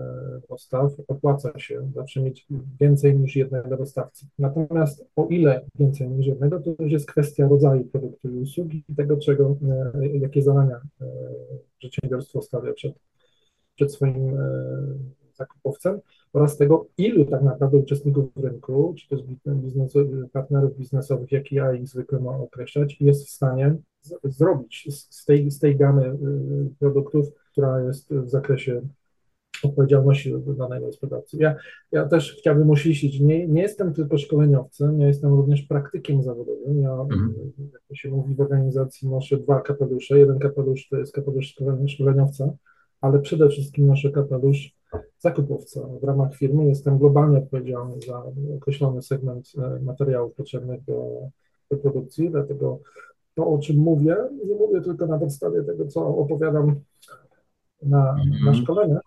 dostaw 0.49 0.93
opłaca 1.09 1.59
się 1.59 1.91
zawsze 1.95 2.21
mieć 2.21 2.47
więcej 2.81 3.19
niż 3.19 3.37
jednego 3.37 3.77
dostawcy. 3.77 4.27
Natomiast 4.39 5.07
o 5.17 5.27
ile 5.27 5.65
więcej 5.75 6.09
niż 6.09 6.27
jednego, 6.27 6.61
to 6.61 6.75
już 6.79 6.93
jest 6.93 7.11
kwestia 7.11 7.49
rodzaju 7.49 7.85
produktu 7.85 8.29
i 8.29 8.39
usługi 8.39 8.85
i 8.89 8.95
tego, 8.95 9.17
czego, 9.17 9.57
e, 9.95 10.07
jakie 10.07 10.43
zadania 10.43 10.81
e, 11.01 11.07
przedsiębiorstwo 11.79 12.43
stawia 12.43 12.73
przed, 12.73 12.95
przed 13.75 13.93
swoim 13.93 14.39
zakupowcem 15.35 16.01
oraz 16.33 16.57
tego, 16.57 16.87
ilu 16.99 17.25
tak 17.25 17.43
naprawdę 17.43 17.79
uczestników 17.79 18.25
rynku, 18.37 18.95
czy 18.99 19.09
też 19.09 19.23
biznes, 19.47 19.95
partnerów 20.33 20.77
biznesowych, 20.79 21.33
jak 21.33 21.53
ja 21.53 21.75
ich 21.75 21.89
zwykle 21.89 22.21
ma 22.21 22.39
określać, 22.39 23.01
jest 23.01 23.27
w 23.27 23.31
stanie 23.31 23.77
z, 24.01 24.15
zrobić 24.25 24.89
z 25.11 25.25
tej, 25.25 25.51
z 25.51 25.59
tej 25.59 25.77
gamy 25.77 26.19
produktów 26.79 27.27
która 27.53 27.81
jest 27.81 28.15
w 28.15 28.29
zakresie 28.29 28.83
odpowiedzialności 29.63 30.35
danego 30.59 30.93
sprzedawcy. 30.93 31.37
Ja, 31.41 31.57
ja 31.93 32.09
też 32.09 32.37
chciałbym 32.39 32.71
uściślić, 32.71 33.21
nie, 33.21 33.49
nie 33.49 33.63
jestem 33.63 33.95
tylko 33.95 34.19
szkoleniowcem, 34.19 35.01
ja 35.01 35.07
jestem 35.07 35.31
również 35.31 35.63
praktykiem 35.63 36.23
zawodowym. 36.23 36.81
Ja, 36.83 36.93
mhm. 36.93 37.35
jak 37.73 37.83
to 37.89 37.95
się 37.95 38.11
mówi 38.11 38.35
w 38.35 38.41
organizacji, 38.41 39.09
noszę 39.09 39.37
dwa 39.37 39.61
kapelusze. 39.61 40.19
Jeden 40.19 40.39
kapelusz 40.39 40.89
to 40.89 40.97
jest 40.97 41.13
kapelusz 41.13 41.55
szkoleniowca, 41.87 42.53
ale 43.01 43.19
przede 43.19 43.49
wszystkim 43.49 43.87
noszę 43.87 44.11
kapelusz 44.11 44.80
zakupowca. 45.19 45.81
W 46.01 46.05
ramach 46.05 46.35
firmy 46.35 46.67
jestem 46.67 46.99
globalnie 46.99 47.39
odpowiedzialny 47.39 47.95
za 48.07 48.23
określony 48.57 49.03
segment 49.03 49.53
e, 49.59 49.81
materiałów 49.83 50.35
potrzebnych 50.35 50.85
do, 50.85 51.11
do 51.71 51.77
produkcji, 51.77 52.31
dlatego 52.31 52.79
to, 53.35 53.47
o 53.47 53.59
czym 53.59 53.77
mówię, 53.77 54.17
nie 54.47 54.55
mówię 54.55 54.81
tylko 54.81 55.07
na 55.07 55.19
podstawie 55.19 55.63
tego, 55.63 55.87
co 55.87 56.07
opowiadam 56.07 56.81
na, 57.83 58.13
mm. 58.13 58.45
na 58.45 58.55
szkolenia, 58.55 59.01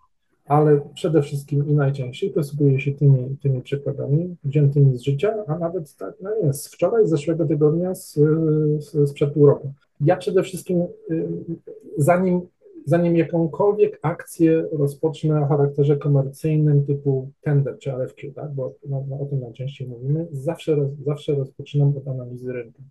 ale 0.44 0.80
przede 0.94 1.22
wszystkim 1.22 1.68
i 1.68 1.74
najczęściej 1.74 2.30
posługuje 2.30 2.80
się 2.80 2.92
tymi, 2.92 3.36
tymi 3.42 3.62
przykładami 3.62 4.36
wziętymi 4.44 4.98
z 4.98 5.02
życia, 5.02 5.44
a 5.46 5.58
nawet 5.58 5.96
tak, 5.96 6.14
no 6.20 6.30
nie, 6.42 6.52
z 6.52 6.68
wczoraj, 6.68 7.06
z 7.06 7.10
zeszłego 7.10 7.46
tygodnia, 7.46 7.94
z, 7.94 8.14
z, 8.78 9.10
sprzed 9.10 9.32
pół 9.32 9.46
roku. 9.46 9.72
Ja 10.00 10.16
przede 10.16 10.42
wszystkim, 10.42 10.82
y, 11.10 11.28
zanim, 11.98 12.40
zanim 12.84 13.16
jakąkolwiek 13.16 13.98
akcję 14.02 14.68
rozpocznę 14.72 15.42
o 15.42 15.46
charakterze 15.46 15.96
komercyjnym 15.96 16.86
typu 16.86 17.30
tender 17.40 17.78
czy 17.78 17.92
RFQ, 17.92 18.32
tak, 18.32 18.52
bo 18.52 18.74
no, 18.88 19.04
no, 19.08 19.20
o 19.20 19.26
tym 19.26 19.40
najczęściej 19.40 19.88
mówimy, 19.88 20.26
zawsze, 20.30 20.90
zawsze 21.06 21.34
rozpoczynam 21.34 21.96
od 21.96 22.08
analizy 22.08 22.52
rynku. 22.52 22.82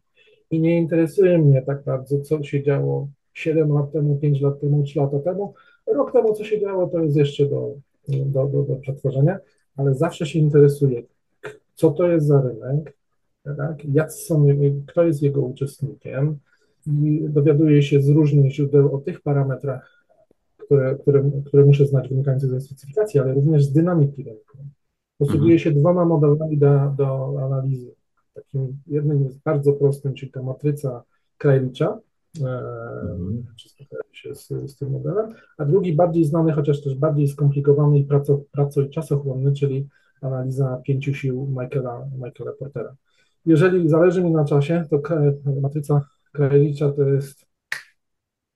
I 0.51 0.59
nie 0.59 0.77
interesuje 0.77 1.37
mnie 1.37 1.61
tak 1.61 1.83
bardzo, 1.83 2.19
co 2.19 2.43
się 2.43 2.63
działo 2.63 3.07
7 3.33 3.73
lat 3.73 3.91
temu, 3.91 4.15
5 4.15 4.41
lat 4.41 4.59
temu, 4.59 4.83
3 4.83 4.99
lata 4.99 5.19
temu, 5.19 5.53
Rok 5.87 6.11
temu, 6.11 6.33
co 6.33 6.43
się 6.43 6.59
działo, 6.59 6.87
to 6.87 6.99
jest 6.99 7.15
jeszcze 7.15 7.45
do, 7.45 7.73
do, 8.07 8.45
do, 8.45 8.63
do 8.63 8.75
przetworzenia, 8.75 9.39
ale 9.77 9.93
zawsze 9.93 10.25
się 10.25 10.39
interesuje, 10.39 11.03
co 11.75 11.91
to 11.91 12.07
jest 12.07 12.27
za 12.27 12.41
rynek, 12.41 12.97
tak? 13.43 14.11
Są, 14.11 14.47
kto 14.87 15.03
jest 15.03 15.21
jego 15.21 15.41
uczestnikiem 15.41 16.37
i 16.87 17.25
dowiaduje 17.29 17.83
się 17.83 18.01
z 18.01 18.09
różnych 18.09 18.51
źródeł 18.51 18.95
o 18.95 18.97
tych 18.97 19.21
parametrach, 19.21 20.05
które, 20.57 20.95
które, 20.95 21.31
które 21.45 21.65
muszę 21.65 21.85
znać 21.85 22.09
wynikające 22.09 22.47
ze 22.47 22.61
specyfikacji, 22.61 23.19
ale 23.19 23.33
również 23.33 23.65
z 23.65 23.73
dynamiki 23.73 24.23
rynku. 24.23 24.57
Posługuje 25.17 25.59
się 25.59 25.71
dwoma 25.71 26.05
modelami 26.05 26.57
do, 26.57 26.93
do 26.97 27.39
analizy. 27.45 27.95
Takim 28.33 28.77
jednym 28.87 29.23
jest 29.23 29.39
bardzo 29.43 29.73
prostym, 29.73 30.13
czyli 30.13 30.31
ta 30.31 30.41
matryca 30.41 31.03
Krajlicza, 31.37 31.99
Mhm. 32.41 33.45
Wszystko 33.55 33.83
się 34.11 34.35
z, 34.35 34.47
z, 34.47 34.75
tym 34.75 34.91
modelem. 34.91 35.33
A 35.57 35.65
drugi 35.65 35.93
bardziej 35.93 36.25
znany, 36.25 36.51
chociaż 36.51 36.81
też 36.81 36.95
bardziej 36.95 37.27
skomplikowany 37.27 37.99
i 37.99 38.03
praco, 38.03 38.41
praco 38.51 38.81
i 38.81 38.89
czasochłonny, 38.89 39.53
czyli 39.53 39.87
analiza 40.21 40.81
pięciu 40.85 41.13
sił 41.13 41.47
Michaela, 41.49 42.07
Michaela 42.15 42.51
Portera. 42.59 42.95
Jeżeli 43.45 43.89
zależy 43.89 44.23
mi 44.23 44.31
na 44.31 44.45
czasie, 44.45 44.83
to 44.89 45.01
matryca 45.61 46.01
Krajelicza 46.33 46.91
to 46.91 47.03
jest 47.03 47.45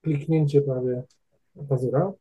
kliknięcie 0.02 0.62
prawie 0.62 1.02
pazura 1.68 2.12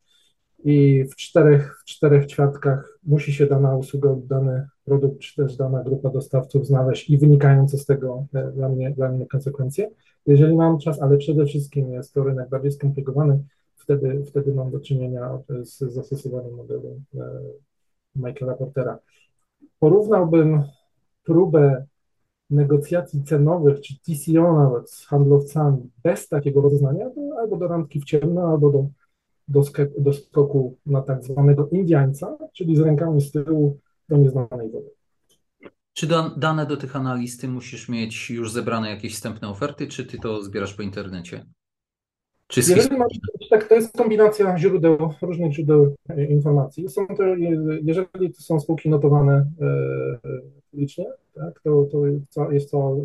i 0.63 1.05
w 1.11 1.15
czterech, 1.15 1.79
w 1.81 1.85
czterech 1.85 2.25
ćwiartkach 2.25 2.99
musi 3.03 3.33
się 3.33 3.45
dana 3.45 3.75
usługa, 3.75 4.15
dany 4.17 4.67
produkt, 4.85 5.19
czy 5.19 5.35
też 5.35 5.55
dana 5.55 5.83
grupa 5.83 6.09
dostawców 6.09 6.67
znaleźć 6.67 7.09
i 7.09 7.17
wynikające 7.17 7.77
z 7.77 7.85
tego 7.85 8.25
e, 8.33 8.51
dla 8.51 8.69
mnie, 8.69 8.91
dla 8.91 9.09
mnie 9.09 9.27
konsekwencje. 9.27 9.89
Jeżeli 10.25 10.55
mam 10.55 10.79
czas, 10.79 11.01
ale 11.01 11.17
przede 11.17 11.45
wszystkim 11.45 11.91
jest 11.91 12.13
to 12.13 12.23
rynek 12.23 12.49
bardziej 12.49 12.71
skomplikowany, 12.71 13.43
wtedy, 13.75 14.23
wtedy 14.27 14.53
mam 14.53 14.71
do 14.71 14.79
czynienia 14.79 15.29
z 15.61 15.77
zastosowaniem 15.77 16.55
modelu 16.55 17.01
e, 17.15 17.19
Michaela 18.15 18.53
Portera. 18.53 18.99
Porównałbym 19.79 20.63
próbę 21.23 21.85
negocjacji 22.49 23.23
cenowych, 23.23 23.81
czy 23.81 23.99
TCO 23.99 24.53
nawet 24.53 24.91
z 24.91 25.05
handlowcami 25.05 25.89
bez 26.03 26.27
takiego 26.27 26.61
rozeznania, 26.61 27.09
albo 27.39 27.57
do 27.57 27.67
randki 27.67 27.99
w 28.01 28.05
ciemno, 28.05 28.41
albo 28.41 28.71
do, 28.71 28.87
do, 29.47 29.63
do 29.97 30.13
skoku 30.13 30.77
na 30.85 31.01
tak 31.01 31.23
zwanego 31.23 31.69
Indiańca, 31.71 32.37
czyli 32.53 32.75
z 32.75 32.79
rękami 32.79 33.21
z 33.21 33.31
tyłu 33.31 33.79
do 34.09 34.17
nieznanej 34.17 34.71
wody. 34.71 34.89
Czy 35.93 36.07
dane 36.37 36.65
do 36.65 36.77
tych 36.77 36.95
analiz 36.95 37.37
ty 37.37 37.47
musisz 37.47 37.89
mieć 37.89 38.29
już 38.29 38.51
zebrane 38.51 38.89
jakieś 38.89 39.15
wstępne 39.15 39.49
oferty, 39.49 39.87
czy 39.87 40.05
ty 40.05 40.17
to 40.17 40.43
zbierasz 40.43 40.73
po 40.73 40.83
internecie? 40.83 41.45
Czy 42.47 42.59
jeżeli 42.59 42.97
masz, 42.97 43.19
tak, 43.49 43.67
to 43.67 43.75
jest 43.75 43.97
kombinacja 43.97 44.57
źródeł, 44.57 44.97
różnych 45.21 45.53
źródeł 45.53 45.95
e, 46.09 46.25
informacji. 46.25 46.89
Są 46.89 47.07
to, 47.07 47.23
jeżeli 47.83 48.33
to 48.33 48.41
są 48.41 48.59
spółki 48.59 48.89
notowane 48.89 49.49
e, 49.61 49.69
licznie, 50.73 51.05
tak, 51.33 51.61
to, 51.63 51.87
to 51.91 52.05
jest 52.51 52.69
cała, 52.69 52.95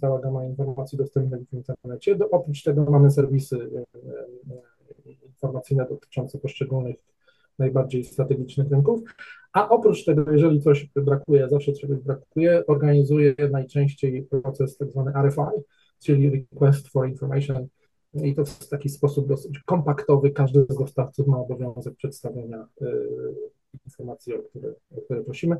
cała 0.00 0.20
gama 0.20 0.44
informacji 0.44 0.98
dostępnych 0.98 1.40
w 1.48 1.52
internecie. 1.52 2.14
Do, 2.14 2.30
oprócz 2.30 2.62
tego 2.62 2.84
mamy 2.84 3.10
serwisy 3.10 3.56
e, 3.56 3.84
informacyjne 5.26 5.86
dotyczące 5.88 6.38
poszczególnych 6.38 6.96
najbardziej 7.58 8.04
strategicznych 8.04 8.70
rynków. 8.70 9.00
A 9.52 9.68
oprócz 9.68 10.04
tego, 10.04 10.32
jeżeli 10.32 10.60
coś 10.60 10.88
brakuje, 10.96 11.48
zawsze 11.48 11.72
czegoś 11.72 11.98
brakuje, 11.98 12.66
organizuje 12.66 13.34
najczęściej 13.50 14.22
proces 14.22 14.76
tak 14.76 14.90
zwany 14.90 15.12
RFI, 15.28 15.62
czyli 15.98 16.30
Request 16.30 16.88
for 16.88 17.08
Information. 17.08 17.68
I 18.14 18.34
to 18.34 18.44
w 18.44 18.68
taki 18.68 18.88
sposób 18.88 19.28
dosyć 19.28 19.58
kompaktowy. 19.58 20.30
Każdy 20.30 20.66
z 20.68 20.76
dostawców 20.76 21.26
ma 21.26 21.38
obowiązek 21.38 21.94
przedstawienia 21.94 22.66
y, 22.82 22.86
informacji, 23.84 24.34
o 24.34 24.42
które, 24.42 24.74
o 24.96 25.00
które 25.00 25.24
prosimy. 25.24 25.56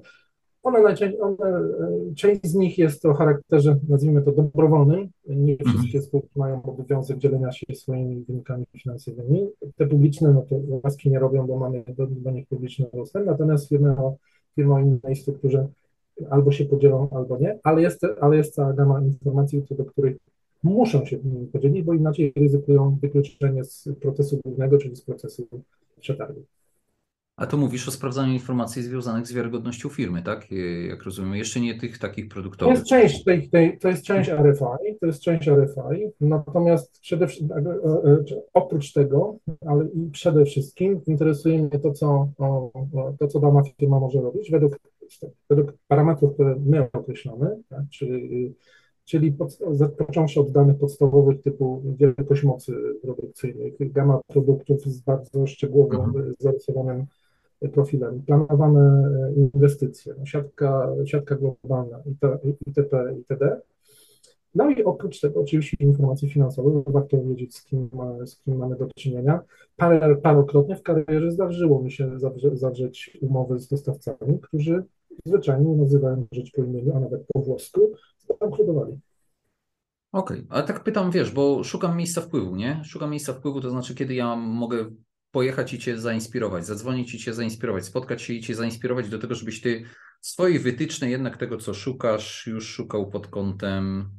One 0.62 0.82
najczęściej, 0.82 1.20
one, 1.20 1.46
e, 1.46 2.14
część 2.14 2.46
z 2.46 2.54
nich 2.54 2.78
jest 2.78 3.06
o 3.06 3.14
charakterze, 3.14 3.76
nazwijmy 3.88 4.22
to, 4.22 4.32
dobrowolnym. 4.32 5.08
Nie 5.26 5.52
mhm. 5.52 5.70
wszystkie 5.70 6.02
spółki 6.02 6.38
mają 6.38 6.62
obowiązek 6.62 7.18
dzielenia 7.18 7.52
się 7.52 7.74
swoimi 7.74 8.24
wynikami 8.28 8.64
finansowymi. 8.78 9.48
Te 9.76 9.86
publiczne, 9.86 10.32
no 10.32 10.42
to 10.42 10.56
łaski 10.84 11.10
nie 11.10 11.18
robią, 11.18 11.46
bo 11.46 11.58
mamy 11.58 11.84
do, 11.96 12.06
do 12.06 12.30
nich 12.30 12.46
publiczny 12.46 12.86
dostęp, 12.94 13.26
natomiast 13.26 13.68
firmy 13.68 13.90
o, 13.90 14.16
firmy 14.54 14.74
o 14.74 14.78
innej 14.78 15.16
strukturze 15.16 15.68
albo 16.30 16.52
się 16.52 16.64
podzielą, 16.64 17.08
albo 17.10 17.38
nie, 17.38 17.58
ale 17.62 17.82
jest, 17.82 18.06
ale 18.20 18.36
jest 18.36 18.54
cała 18.54 18.72
gama 18.72 19.00
informacji, 19.00 19.62
co 19.68 19.74
do 19.74 19.84
których 19.84 20.16
muszą 20.62 21.06
się 21.06 21.18
podzielić, 21.52 21.82
bo 21.82 21.94
inaczej 21.94 22.32
ryzykują 22.36 22.98
wykluczenie 23.02 23.64
z 23.64 23.88
procesu 24.00 24.40
głównego, 24.44 24.78
czyli 24.78 24.96
z 24.96 25.02
procesu 25.02 25.48
przetargu. 26.00 26.44
A 27.36 27.46
tu 27.46 27.58
mówisz 27.58 27.88
o 27.88 27.90
sprawdzaniu 27.90 28.32
informacji 28.32 28.82
związanych 28.82 29.26
z 29.26 29.32
wiarygodnością 29.32 29.88
firmy, 29.88 30.22
tak? 30.22 30.46
Jak 30.88 31.02
rozumiem, 31.02 31.34
jeszcze 31.34 31.60
nie 31.60 31.78
tych 31.78 31.98
takich 31.98 32.28
produktowych. 32.28 32.74
To 32.74 32.78
jest 32.78 32.88
część 32.88 33.24
tej, 33.24 33.48
tej, 33.48 33.78
to 33.78 33.88
jest 33.88 34.04
część 34.04 34.30
RFI, 34.30 34.98
to 35.00 35.06
jest 35.06 35.22
część 35.22 35.48
RFI, 35.48 36.10
natomiast 36.20 37.00
przede 37.00 37.26
wszystkim, 37.26 37.52
e, 37.52 37.56
e, 37.56 38.24
oprócz 38.54 38.92
tego, 38.92 39.36
ale 39.66 39.84
i 39.84 40.10
przede 40.10 40.44
wszystkim 40.44 41.00
interesuje 41.06 41.58
mnie 41.58 41.78
to, 41.82 41.92
co, 41.92 42.28
to, 43.18 43.28
co 43.28 43.40
dana 43.40 43.62
firma 43.78 44.00
może 44.00 44.20
robić 44.20 44.50
według, 44.50 44.78
według 45.50 45.72
parametrów, 45.88 46.34
które 46.34 46.56
my 46.66 46.88
określamy, 46.92 47.56
tak? 47.68 47.82
czyli, 47.90 48.54
czyli 49.04 49.32
pod, 49.32 49.58
począwszy 49.98 50.40
od 50.40 50.50
danych 50.50 50.78
podstawowych 50.78 51.42
typu 51.42 51.82
wielkość 51.98 52.42
mocy 52.42 52.74
produkcyjnej, 53.02 53.76
gama 53.80 54.20
produktów 54.28 54.84
z 54.84 55.00
bardzo 55.00 55.46
szczegółowo 55.46 56.04
mhm. 56.04 56.34
zarysowanym 56.38 57.06
profilem, 57.72 58.22
planowane 58.22 59.08
inwestycje, 59.36 60.14
no, 60.18 60.26
siatka, 60.26 60.88
siatka 61.04 61.36
globalna, 61.36 62.02
itp., 62.06 62.38
itd., 62.66 63.60
No 64.54 64.70
i 64.70 64.84
oprócz 64.84 65.20
tego 65.20 65.40
oczywiście 65.40 65.76
informacji 65.80 66.30
finansowych, 66.30 66.84
warto 66.86 67.22
wiedzieć, 67.22 67.56
z 67.56 67.64
kim, 67.64 67.90
z 68.24 68.36
kim 68.36 68.56
mamy 68.56 68.76
do 68.76 68.88
czynienia. 68.96 69.40
Parę, 69.76 70.16
parokrotnie 70.16 70.76
w 70.76 70.82
karierze 70.82 71.30
zdarzyło 71.30 71.82
mi 71.82 71.92
się 71.92 72.18
zawrze, 72.18 72.56
zawrzeć 72.56 73.18
umowy 73.22 73.58
z 73.58 73.68
dostawcami, 73.68 74.38
którzy 74.42 74.84
zwyczajnie 75.24 75.76
nazywają 75.76 76.26
rzecz 76.32 76.52
po 76.52 76.62
imieniu, 76.62 76.96
a 76.96 77.00
nawet 77.00 77.26
po 77.34 77.40
włosku, 77.40 77.80
zbankrutowali. 78.24 78.92
Okej, 80.12 80.38
okay. 80.38 80.46
ale 80.48 80.62
tak 80.62 80.84
pytam, 80.84 81.10
wiesz, 81.10 81.30
bo 81.30 81.64
szukam 81.64 81.96
miejsca 81.96 82.20
wpływu, 82.20 82.56
nie? 82.56 82.82
Szukam 82.84 83.10
miejsca 83.10 83.32
wpływu, 83.32 83.60
to 83.60 83.70
znaczy, 83.70 83.94
kiedy 83.94 84.14
ja 84.14 84.36
mogę 84.36 84.90
pojechać 85.30 85.74
i 85.74 85.78
cię 85.78 85.98
zainspirować, 85.98 86.66
zadzwonić 86.66 87.14
i 87.14 87.18
cię 87.18 87.34
zainspirować, 87.34 87.84
spotkać 87.84 88.22
się 88.22 88.32
i 88.32 88.40
cię 88.40 88.54
zainspirować 88.54 89.08
do 89.08 89.18
tego, 89.18 89.34
żebyś 89.34 89.60
ty 89.60 89.84
swojej 90.20 90.58
wytycznej 90.58 91.10
jednak 91.10 91.36
tego, 91.36 91.56
co 91.56 91.74
szukasz, 91.74 92.46
już 92.46 92.68
szukał 92.68 93.10
pod 93.10 93.26
kątem 93.26 94.10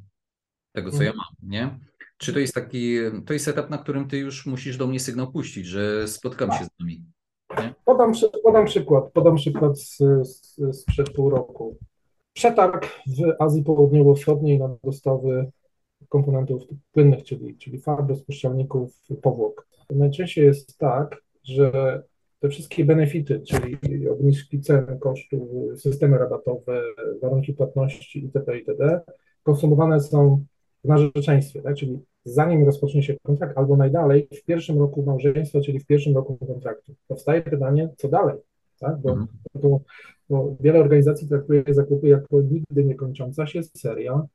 tego, 0.76 0.91
co 0.91 1.04
ja 1.04 1.12
mhm. 1.12 1.18
mam, 1.18 1.49
nie? 1.49 1.80
Czy 2.18 2.34
to 2.34 2.39
jest 2.39 2.54
taki, 2.54 2.97
to 3.26 3.34
jest 3.34 3.47
etap, 3.47 3.70
na 3.70 3.78
którym 3.78 4.08
ty 4.08 4.18
już 4.18 4.45
musisz 4.45 4.78
do 4.78 4.88
mnie 4.88 4.99
sygnał 4.99 5.32
puścić, 5.32 5.66
że 5.66 6.08
spotkam 6.08 6.51
się 6.51 6.66
z 6.66 6.70
nami? 6.80 7.06
Podam, 7.86 8.14
podam 8.43 8.66
przykład, 8.66 9.12
podam 9.14 9.36
przykład 9.36 9.80
z, 9.80 9.97
z, 9.97 10.58
sprzed 10.82 11.10
pół 11.10 11.30
roku. 11.30 11.78
Przetarg 12.34 12.86
w 13.08 13.42
Azji 13.42 13.64
Południowo-Wschodniej 13.64 14.60
na 14.60 14.78
dostawy 14.84 15.52
komponentów 16.10 16.64
płynnych, 16.92 17.24
czyli, 17.24 17.58
czyli 17.58 17.80
farb, 17.80 18.10
rozpuszczalników, 18.10 19.02
powłok. 19.22 19.68
Najczęściej 19.90 20.46
jest 20.46 20.78
tak, 20.78 21.24
że 21.44 22.02
te 22.40 22.50
wszystkie 22.50 22.86
benefity, 22.86 23.42
czyli 23.42 24.10
obniżki 24.10 24.62
cen, 24.62 25.00
kosztów, 25.00 25.50
systemy 25.76 26.18
rabatowe, 26.18 26.82
warunki 27.22 27.54
płatności 27.54 28.24
itp., 28.24 28.58
itd., 28.58 29.02
konsumowane 29.44 30.00
są 30.00 30.46
w 30.84 30.88
narzeczeństwie, 30.88 31.62
tak? 31.62 31.76
czyli 31.76 32.00
zanim 32.26 32.66
rozpocznie 32.66 33.04
się 33.04 33.16
kontrakt, 33.24 33.58
albo 33.58 33.78
najdalej 33.78 34.28
w 34.32 34.44
pierwszym 34.44 34.80
roku 34.80 35.04
małżeństwa, 35.04 35.62
czyli 35.62 35.80
w 35.80 35.86
pierwszym 35.86 36.16
roku 36.16 36.38
kontraktu. 36.48 36.94
Powstaje 37.08 37.42
pytanie, 37.42 37.90
co 37.98 38.08
dalej? 38.08 38.38
Tak? 38.84 39.02
Bo, 39.02 39.10
mhm. 39.10 39.28
bo, 39.56 39.82
bo 40.30 40.56
wiele 40.60 40.80
organizacji 40.80 41.28
traktuje 41.28 41.64
zakupy 41.70 42.08
jako 42.08 42.42
nigdy 42.42 42.86
niekończąca 42.86 43.48
się 43.48 43.64
seria 43.64 44.26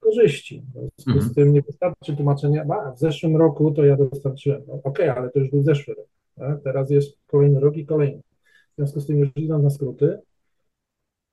korzyści. 0.00 0.62
W 0.68 0.72
związku 0.72 1.10
mhm. 1.10 1.30
z 1.30 1.34
tym 1.34 1.52
nie 1.52 1.62
wystarczy 1.62 2.16
tłumaczenia, 2.16 2.66
a 2.70 2.92
w 2.92 2.98
zeszłym 2.98 3.36
roku 3.36 3.70
to 3.70 3.84
ja 3.84 3.96
dostarczyłem. 3.96 4.62
No, 4.68 4.74
Okej, 4.74 5.10
okay, 5.10 5.12
ale 5.12 5.30
to 5.30 5.38
już 5.38 5.50
był 5.50 5.62
zeszły 5.62 5.94
rok. 5.94 6.06
Tak? 6.36 6.62
Teraz 6.62 6.90
jest 6.90 7.18
kolejny 7.26 7.60
rok 7.60 7.76
i 7.76 7.86
kolejny. 7.86 8.22
W 8.72 8.76
związku 8.76 9.00
z 9.00 9.06
tym, 9.06 9.18
już 9.18 9.28
idąc 9.36 9.64
na 9.64 9.70
skróty, 9.70 10.18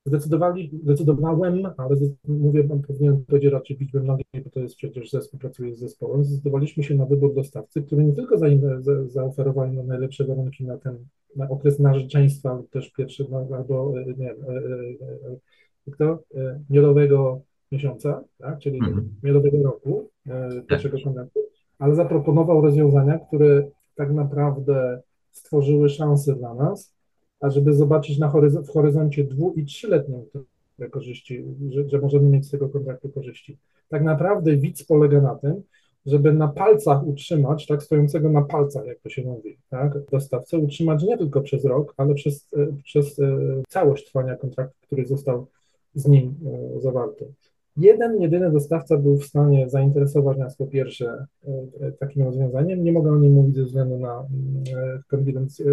zdecydowali, 0.05 0.71
zdecydowałem, 0.83 1.65
ale 1.77 1.95
mówię, 2.27 2.63
pan 2.63 2.81
powinien 2.81 3.25
powiedzieć 3.25 3.51
raczej 3.51 3.77
liczbę 3.77 3.99
nogi, 3.99 4.23
bo 4.43 4.49
to 4.49 4.59
jest 4.59 4.75
przecież 4.75 5.11
zespół, 5.11 5.39
pracuje 5.39 5.75
z 5.75 5.79
zespołem, 5.79 6.23
zdecydowaliśmy 6.23 6.83
się 6.83 6.95
na 6.95 7.05
wybór 7.05 7.35
dostawcy, 7.35 7.81
który 7.81 8.03
nie 8.03 8.13
tylko 8.13 8.37
za, 8.37 8.47
za, 8.79 9.07
zaoferował 9.07 9.73
nam 9.73 9.87
najlepsze 9.87 10.25
warunki 10.25 10.65
na 10.65 10.77
ten 10.77 10.97
na 11.35 11.49
okres 11.49 11.79
narzeczeństwa 11.79 12.53
lub 12.53 12.69
też 12.69 12.91
pierwszy, 12.91 13.25
no, 13.29 13.47
albo 13.57 13.93
nie 14.07 14.13
wiem, 14.13 14.35
e, 14.47 14.51
e, 14.51 14.57
e, 15.87 15.91
kto, 15.91 16.19
miodowego 16.69 17.41
miesiąca, 17.71 18.23
tak, 18.37 18.59
czyli 18.59 18.77
mhm. 18.77 19.09
miodowego 19.23 19.63
roku, 19.63 20.09
tak. 20.25 20.65
pierwszego 20.67 20.97
kontraktu, 21.03 21.39
ale 21.79 21.95
zaproponował 21.95 22.61
rozwiązania, 22.61 23.19
które 23.19 23.67
tak 23.95 24.13
naprawdę 24.13 25.01
stworzyły 25.31 25.89
szansę 25.89 26.35
dla 26.35 26.53
nas, 26.53 26.92
ażeby 27.43 27.73
zobaczyć 27.73 28.19
na 28.19 28.33
w 28.63 28.69
horyzoncie 28.69 29.23
dwu- 29.23 29.53
i 29.53 29.65
trzyletnim 29.65 30.21
te 30.77 30.89
korzyści, 30.89 31.43
że, 31.69 31.89
że 31.89 31.99
możemy 31.99 32.29
mieć 32.29 32.45
z 32.45 32.51
tego 32.51 32.69
kontraktu 32.69 33.09
korzyści. 33.09 33.57
Tak 33.89 34.03
naprawdę 34.03 34.57
widz 34.57 34.83
polega 34.83 35.21
na 35.21 35.35
tym, 35.35 35.63
żeby 36.05 36.33
na 36.33 36.47
palcach 36.47 37.07
utrzymać, 37.07 37.67
tak 37.67 37.83
stojącego 37.83 38.29
na 38.29 38.41
palcach, 38.41 38.85
jak 38.85 38.99
to 38.99 39.09
się 39.09 39.23
mówi, 39.23 39.57
tak, 39.69 39.99
dostawcę 40.11 40.57
utrzymać 40.57 41.03
nie 41.03 41.17
tylko 41.17 41.41
przez 41.41 41.65
rok, 41.65 41.93
ale 41.97 42.13
przez, 42.13 42.53
e, 42.57 42.67
przez 42.83 43.19
e, 43.19 43.37
całość 43.69 44.05
trwania 44.05 44.35
kontraktu, 44.35 44.77
który 44.81 45.05
został 45.05 45.47
z 45.95 46.07
nim 46.07 46.35
e, 46.75 46.81
zawarty. 46.81 47.25
Jeden, 47.77 48.21
jedyny 48.21 48.51
dostawca 48.51 48.97
był 48.97 49.17
w 49.17 49.25
stanie 49.25 49.69
zainteresować 49.69 50.37
nas 50.37 50.55
po 50.55 50.67
pierwsze 50.67 51.25
takim 51.99 52.23
rozwiązaniem. 52.23 52.83
Nie 52.83 52.91
mogę 52.91 53.11
o 53.11 53.17
nim 53.17 53.33
mówić 53.33 53.55
ze 53.55 53.63
względu 53.63 53.97
na 53.97 54.27
konfidencję, 55.07 55.65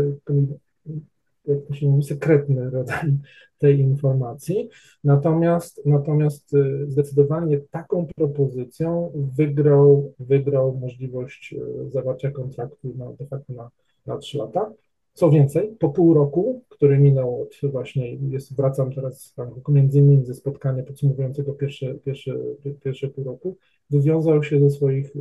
jak 1.53 1.67
to 1.67 1.75
się 1.75 1.89
mówi, 1.89 2.03
sekretny 2.03 2.71
rodzaj 2.71 3.19
tej 3.61 3.81
informacji. 3.81 4.69
Natomiast, 5.05 5.83
natomiast 5.85 6.55
y, 6.55 6.87
zdecydowanie 6.89 7.61
taką 7.71 8.07
propozycją 8.17 9.13
wygrał, 9.37 10.13
wygrał 10.19 10.79
możliwość 10.81 11.55
y, 11.87 11.91
zawarcia 11.91 12.31
kontraktu 12.31 12.95
na, 12.97 13.13
de 13.13 13.27
facto 13.27 13.53
na, 13.53 13.71
na 14.07 14.19
3 14.19 14.39
lata. 14.39 14.73
Co 15.13 15.31
więcej, 15.31 15.77
po 15.79 15.89
pół 15.89 16.15
roku, 16.15 16.65
który 16.69 16.99
minął 16.99 17.43
od 17.43 17.71
właśnie, 17.73 18.15
jest, 18.15 18.57
wracam 18.57 18.93
teraz 18.93 19.23
z 19.23 19.33
Franku, 19.35 19.73
między 19.73 19.99
innymi 19.99 20.27
ze 20.27 20.35
spotkania 20.35 20.83
podsumowującego 20.83 21.53
pierwsze, 21.53 21.95
pierwsze, 21.95 22.37
pierwsze 22.85 23.09
pół 23.09 23.25
roku, 23.25 23.57
wywiązał 23.91 24.43
się 24.43 24.61
ze 24.61 24.71
swoich, 24.71 25.17
y, 25.17 25.21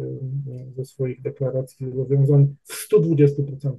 ze 0.76 0.86
swoich 0.86 1.22
deklaracji 1.22 1.90
zobowiązań 1.90 2.56
w 2.64 2.94
120%. 2.94 3.74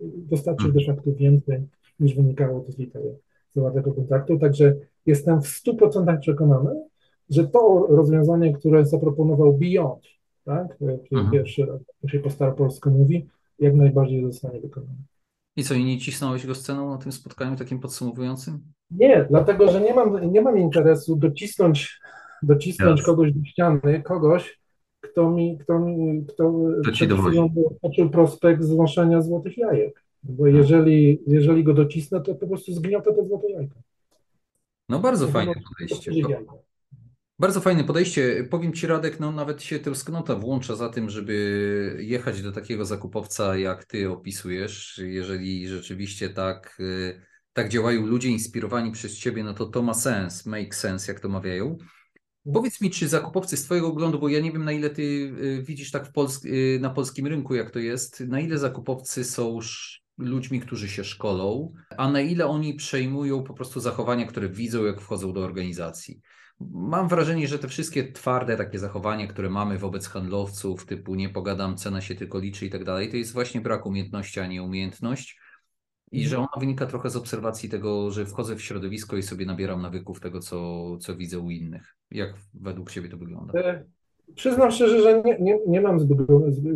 Dostarczył 0.00 0.72
de 0.72 0.84
facto 0.84 1.12
więcej 1.12 1.66
niż 2.00 2.14
wynikało 2.14 2.60
to 2.60 2.72
z 2.72 2.78
litery 2.78 3.18
zawartego 3.54 3.92
kontraktu. 3.92 4.38
Także 4.38 4.76
jestem 5.06 5.42
w 5.42 5.46
100% 5.46 6.18
przekonany, 6.18 6.82
że 7.30 7.48
to 7.48 7.86
rozwiązanie, 7.88 8.52
które 8.52 8.86
zaproponował 8.86 9.58
Beyond, 9.58 10.04
tak, 10.44 10.76
mhm. 11.12 11.30
pierwszy 11.30 11.66
się 12.08 12.18
po 12.18 12.30
staropolsku 12.30 12.90
mówi, 12.90 13.26
jak 13.58 13.74
najbardziej 13.74 14.22
zostanie 14.22 14.60
wykonane. 14.60 14.98
I 15.56 15.64
co, 15.64 15.74
i 15.74 15.84
nie 15.84 15.98
cisnąłeś 15.98 16.46
go 16.46 16.54
sceną 16.54 16.90
na 16.90 16.98
tym 16.98 17.12
spotkaniu 17.12 17.56
takim 17.56 17.80
podsumowującym? 17.80 18.60
Nie, 18.90 19.26
dlatego, 19.30 19.72
że 19.72 19.80
nie 19.80 19.94
mam, 19.94 20.32
nie 20.32 20.40
mam 20.40 20.58
interesu 20.58 21.16
docisnąć, 21.16 22.00
docisnąć 22.42 23.00
yes. 23.00 23.06
kogoś 23.06 23.32
do 23.32 23.44
ściany, 23.44 24.02
kogoś, 24.02 24.60
kto 25.00 25.30
mi, 25.30 25.58
kto 25.58 25.78
mi, 25.78 26.26
kto, 26.26 26.52
to 27.82 27.90
ci 27.90 28.08
prospekt 28.08 28.62
znoszenia 28.62 29.22
złotych 29.22 29.58
jajek. 29.58 30.03
Bo 30.24 30.46
jeżeli, 30.46 31.22
jeżeli 31.26 31.64
go 31.64 31.74
docisnę, 31.74 32.20
to 32.20 32.34
po 32.34 32.46
prostu 32.46 32.72
zgniotę 32.72 33.14
to 33.14 33.24
złote 33.24 33.50
jajko. 33.50 33.76
No 34.88 34.98
bardzo 34.98 35.28
fajne 35.28 35.52
podejście. 35.68 36.12
Bardzo 37.38 37.60
fajne 37.60 37.84
podejście. 37.84 38.46
Powiem 38.50 38.72
Ci 38.72 38.86
Radek, 38.86 39.20
no 39.20 39.32
nawet 39.32 39.62
się 39.62 39.78
tęsknota 39.78 40.36
włącza 40.36 40.76
za 40.76 40.88
tym, 40.88 41.10
żeby 41.10 41.96
jechać 42.00 42.42
do 42.42 42.52
takiego 42.52 42.84
zakupowca, 42.84 43.56
jak 43.56 43.84
Ty 43.84 44.10
opisujesz. 44.10 45.00
Jeżeli 45.04 45.68
rzeczywiście 45.68 46.30
tak, 46.30 46.76
y, 46.80 47.20
tak 47.52 47.68
działają 47.68 48.06
ludzie 48.06 48.28
inspirowani 48.28 48.92
przez 48.92 49.18
Ciebie, 49.18 49.44
no 49.44 49.54
to 49.54 49.66
to 49.66 49.82
ma 49.82 49.94
sens, 49.94 50.46
make 50.46 50.74
sense, 50.74 51.12
jak 51.12 51.20
to 51.20 51.28
mawiają. 51.28 51.78
Powiedz 52.52 52.80
mi, 52.80 52.90
czy 52.90 53.08
zakupowcy 53.08 53.56
z 53.56 53.64
Twojego 53.64 53.88
oglądu, 53.88 54.18
bo 54.18 54.28
ja 54.28 54.40
nie 54.40 54.52
wiem, 54.52 54.64
na 54.64 54.72
ile 54.72 54.90
Ty 54.90 55.02
y, 55.02 55.62
widzisz 55.66 55.90
tak 55.90 56.12
w 56.12 56.46
y, 56.46 56.78
na 56.80 56.90
polskim 56.90 57.26
rynku, 57.26 57.54
jak 57.54 57.70
to 57.70 57.78
jest, 57.78 58.20
na 58.20 58.40
ile 58.40 58.58
zakupowcy 58.58 59.24
są 59.24 59.58
ludźmi, 60.18 60.60
którzy 60.60 60.88
się 60.88 61.04
szkolą, 61.04 61.72
a 61.96 62.10
na 62.10 62.20
ile 62.20 62.46
oni 62.46 62.74
przejmują 62.74 63.42
po 63.42 63.54
prostu 63.54 63.80
zachowania, 63.80 64.26
które 64.26 64.48
widzą, 64.48 64.84
jak 64.84 65.00
wchodzą 65.00 65.32
do 65.32 65.40
organizacji. 65.40 66.20
Mam 66.70 67.08
wrażenie, 67.08 67.48
że 67.48 67.58
te 67.58 67.68
wszystkie 67.68 68.12
twarde 68.12 68.56
takie 68.56 68.78
zachowania, 68.78 69.26
które 69.26 69.50
mamy 69.50 69.78
wobec 69.78 70.08
handlowców, 70.08 70.86
typu 70.86 71.14
nie 71.14 71.28
pogadam, 71.28 71.76
cena 71.76 72.00
się 72.00 72.14
tylko 72.14 72.38
liczy 72.38 72.66
i 72.66 72.70
tak 72.70 72.84
dalej, 72.84 73.10
to 73.10 73.16
jest 73.16 73.32
właśnie 73.32 73.60
brak 73.60 73.86
umiejętności, 73.86 74.40
a 74.40 74.46
nie 74.46 74.62
umiejętność. 74.62 75.38
I 76.12 76.28
że 76.28 76.38
ona 76.38 76.48
wynika 76.60 76.86
trochę 76.86 77.10
z 77.10 77.16
obserwacji 77.16 77.68
tego, 77.68 78.10
że 78.10 78.26
wchodzę 78.26 78.56
w 78.56 78.62
środowisko 78.62 79.16
i 79.16 79.22
sobie 79.22 79.46
nabieram 79.46 79.82
nawyków 79.82 80.20
tego, 80.20 80.40
co, 80.40 80.96
co 80.96 81.16
widzę 81.16 81.38
u 81.38 81.50
innych. 81.50 81.96
Jak 82.10 82.34
według 82.54 82.90
Ciebie 82.90 83.08
to 83.08 83.16
wygląda? 83.16 83.52
Przyznam 84.34 84.70
szczerze, 84.70 85.02
że 85.02 85.22
nie, 85.22 85.38
nie, 85.40 85.58
nie 85.66 85.80
mam 85.80 86.00
zbyt, 86.00 86.18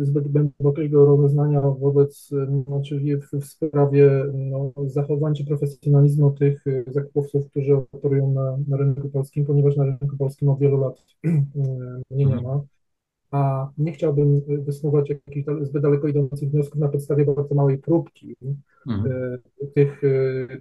zbyt 0.01 0.27
głębokiego 0.27 1.05
rozeznania 1.05 1.61
wobec, 1.61 2.29
no, 2.67 2.81
czyli 2.81 3.17
w, 3.17 3.31
w 3.31 3.45
sprawie 3.45 4.25
no, 4.33 4.71
zachowań 4.85 5.35
czy 5.35 5.45
profesjonalizmu 5.45 6.31
tych 6.31 6.67
y, 6.67 6.85
zakupowców, 6.87 7.49
którzy 7.49 7.75
operują 7.75 8.33
na, 8.33 8.57
na 8.67 8.77
rynku 8.77 9.09
polskim, 9.09 9.45
ponieważ 9.45 9.75
na 9.75 9.85
rynku 9.85 10.17
polskim 10.17 10.49
od 10.49 10.59
wielu 10.59 10.77
lat 10.77 10.93
y, 11.25 11.29
nie, 12.11 12.25
nie 12.25 12.41
ma. 12.41 12.61
A 13.31 13.69
nie 13.77 13.91
chciałbym 13.91 14.41
wysnuwać 14.47 15.09
jakichś 15.09 15.45
zbyt 15.61 15.83
daleko 15.83 16.07
idących 16.07 16.49
wniosków 16.49 16.79
na 16.79 16.89
podstawie 16.89 17.25
bardzo 17.25 17.55
małej 17.55 17.77
próbki 17.77 18.35
mhm. 18.87 19.11
Y, 19.61 19.67
tych, 19.75 20.01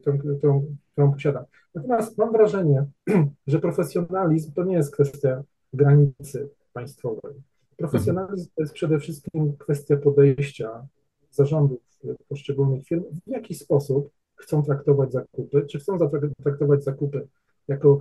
którą, 0.01 0.19
którą, 0.19 0.67
którą 0.93 1.13
posiadam. 1.13 1.45
Natomiast 1.75 2.19
mam 2.19 2.33
wrażenie, 2.33 2.87
że 3.47 3.59
profesjonalizm 3.59 4.53
to 4.53 4.65
nie 4.65 4.75
jest 4.75 4.93
kwestia 4.93 5.43
granicy 5.73 6.49
państwowej. 6.79 7.35
Profesjonalizm 7.77 8.51
to 8.55 8.63
jest 8.63 8.75
przede 8.75 8.99
wszystkim 8.99 9.57
kwestia 9.59 9.97
podejścia 9.97 10.87
zarządów 11.31 11.81
poszczególnych 12.29 12.87
firm, 12.87 13.05
w 13.27 13.31
jaki 13.31 13.55
sposób 13.55 14.11
chcą 14.37 14.63
traktować 14.63 15.13
zakupy, 15.13 15.67
czy 15.67 15.79
chcą 15.79 15.99
traktować 16.43 16.85
zakupy 16.85 17.29
jako 17.69 17.99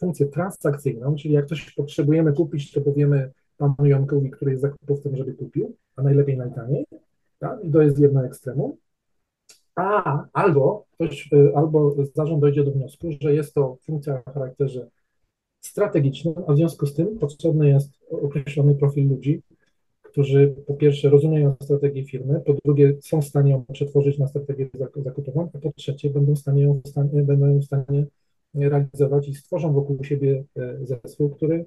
funkcję 0.00 0.26
transakcyjną, 0.26 1.14
czyli 1.14 1.34
jak 1.34 1.46
coś 1.46 1.74
potrzebujemy 1.74 2.32
kupić, 2.32 2.72
to 2.72 2.80
powiemy 2.80 3.32
panu 3.58 3.86
Jankowi, 3.86 4.30
który 4.30 4.50
jest 4.50 4.62
zakupowcem, 4.62 5.16
żeby 5.16 5.34
kupił, 5.34 5.76
a 5.96 6.02
najlepiej 6.02 6.36
najtaniej. 6.36 6.86
Tak? 7.38 7.64
I 7.64 7.70
to 7.70 7.82
jest 7.82 7.98
jedno 7.98 8.24
ekstremum. 8.24 8.76
A 9.74 10.24
albo 10.32 10.84
ktoś, 10.94 11.30
albo 11.54 11.96
zarząd 12.14 12.40
dojdzie 12.40 12.64
do 12.64 12.70
wniosku, 12.70 13.08
że 13.20 13.34
jest 13.34 13.54
to 13.54 13.76
funkcja 13.82 14.22
o 14.26 14.30
charakterze 14.32 14.86
strategicznym, 15.60 16.34
a 16.46 16.52
w 16.52 16.56
związku 16.56 16.86
z 16.86 16.94
tym 16.94 17.18
potrzebny 17.18 17.68
jest 17.68 17.90
określony 18.10 18.74
profil 18.74 19.08
ludzi, 19.08 19.42
którzy 20.02 20.54
po 20.66 20.74
pierwsze 20.74 21.08
rozumieją 21.08 21.54
strategię 21.62 22.04
firmy, 22.04 22.40
po 22.40 22.54
drugie 22.64 22.96
są 23.00 23.22
w 23.22 23.24
stanie 23.24 23.50
ją 23.50 23.64
przetworzyć 23.72 24.18
na 24.18 24.26
strategię 24.26 24.68
zakupową, 24.96 25.50
a 25.54 25.58
po 25.58 25.72
trzecie 25.72 26.10
będą 26.10 26.34
w 26.34 26.38
stanie 26.38 26.62
ją 26.62 26.80
w 26.84 26.88
stanie, 26.88 27.22
będą 27.22 27.58
w 27.58 27.64
stanie 27.64 28.06
realizować 28.54 29.28
i 29.28 29.34
stworzą 29.34 29.72
wokół 29.72 30.04
siebie 30.04 30.44
e, 30.56 30.86
zespół, 30.86 31.30
który, 31.30 31.66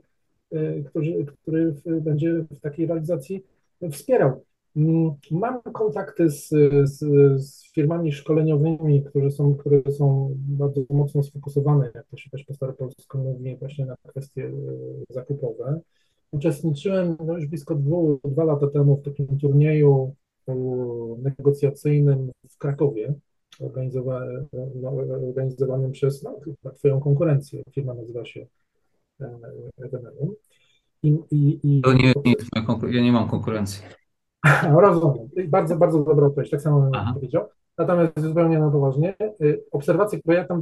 e, 0.51 0.83
który, 0.83 1.25
który 1.25 1.75
będzie 2.01 2.33
w 2.33 2.59
takiej 2.59 2.87
realizacji 2.87 3.43
wspierał. 3.91 4.45
Mm, 4.75 5.11
mam 5.31 5.61
kontakty 5.61 6.29
z, 6.29 6.49
z, 6.83 6.99
z, 7.41 7.71
firmami 7.73 8.11
szkoleniowymi, 8.11 9.03
które 9.03 9.31
są, 9.31 9.55
które 9.55 9.81
są 9.91 10.35
bardzo 10.37 10.81
mocno 10.89 11.23
sfokusowane, 11.23 11.91
jak 11.95 12.07
to 12.07 12.17
się 12.17 12.29
też 12.29 12.43
po 12.43 12.53
staropolsku 12.53 13.17
mówi, 13.17 13.57
właśnie 13.59 13.85
na 13.85 13.95
kwestie 14.07 14.45
e, 14.45 14.51
zakupowe. 15.09 15.79
Uczestniczyłem 16.31 17.17
no 17.25 17.35
już 17.37 17.45
blisko 17.45 17.75
dwu, 17.75 18.19
dwa 18.23 18.43
lata 18.43 18.67
temu 18.67 18.97
w 18.97 19.01
takim 19.01 19.39
turnieju 19.39 20.15
negocjacyjnym 21.17 22.31
w 22.49 22.57
Krakowie, 22.57 23.13
no, 24.75 24.91
organizowanym 25.29 25.91
przez 25.91 26.23
no, 26.23 26.39
Twoją 26.75 26.99
konkurencję. 26.99 27.63
Firma 27.71 27.93
nazywa 27.93 28.25
się 28.25 28.45
Evenelum. 29.77 30.35
I, 31.03 31.17
i, 31.31 31.59
i, 31.63 31.81
to 31.81 31.93
nie, 31.93 32.13
nie 32.25 32.35
ja 32.91 33.01
nie 33.01 33.11
mam 33.11 33.29
konkurencji. 33.29 33.83
Rozumiem. 34.81 35.29
Bardzo, 35.47 35.75
bardzo 35.75 36.03
dobra 36.03 36.27
odpowiedź, 36.27 36.49
tak 36.49 36.61
samo 36.61 36.81
bym 36.81 37.13
powiedział. 37.13 37.45
Natomiast 37.77 38.19
zupełnie 38.19 38.59
na 38.59 38.71
poważnie, 38.71 39.13
y, 39.41 39.63
obserwacje, 39.71 40.19
bo 40.25 40.33
ja 40.33 40.45
tam 40.45 40.61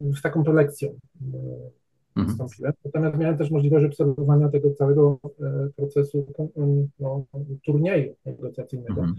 z 0.00 0.22
taką 0.22 0.44
prelekcją 0.44 0.88
y, 0.88 0.94
mhm. 2.16 2.26
wystąpiłem, 2.26 2.72
natomiast 2.84 3.18
miałem 3.18 3.38
też 3.38 3.50
możliwość 3.50 3.86
obserwowania 3.86 4.48
tego 4.48 4.70
całego 4.70 5.18
y, 5.24 5.72
procesu 5.76 6.26
no, 6.98 7.24
turnieju 7.66 8.14
negocjacyjnego, 8.24 9.00
mhm. 9.00 9.14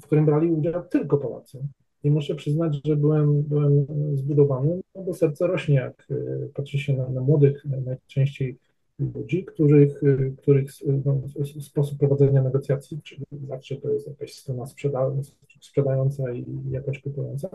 w 0.00 0.06
którym 0.06 0.26
brali 0.26 0.52
udział 0.52 0.84
tylko 0.84 1.18
Polacy. 1.18 1.58
I 2.04 2.10
muszę 2.10 2.34
przyznać, 2.34 2.80
że 2.84 2.96
byłem, 2.96 3.42
byłem 3.42 3.86
zbudowany, 4.14 4.80
no 4.94 5.02
bo 5.02 5.14
serce 5.14 5.46
rośnie, 5.46 5.74
jak 5.74 6.08
patrzy 6.54 6.78
się 6.78 6.96
na, 6.96 7.08
na 7.08 7.20
młodych, 7.20 7.64
najczęściej 7.84 8.58
ludzi, 8.98 9.44
których, 9.44 10.02
y, 10.02 10.34
których 10.38 10.70
no, 11.04 11.22
sposób 11.60 11.98
prowadzenia 11.98 12.42
negocjacji, 12.42 13.02
czyli 13.02 13.26
zawsze 13.48 13.76
to 13.76 13.90
jest 13.90 14.06
jakaś 14.06 14.34
strona 14.34 14.66
sprzeda 14.66 15.10
sprzedająca 15.60 16.32
i 16.32 16.44
jakaś 16.70 17.00
kupująca, 17.00 17.48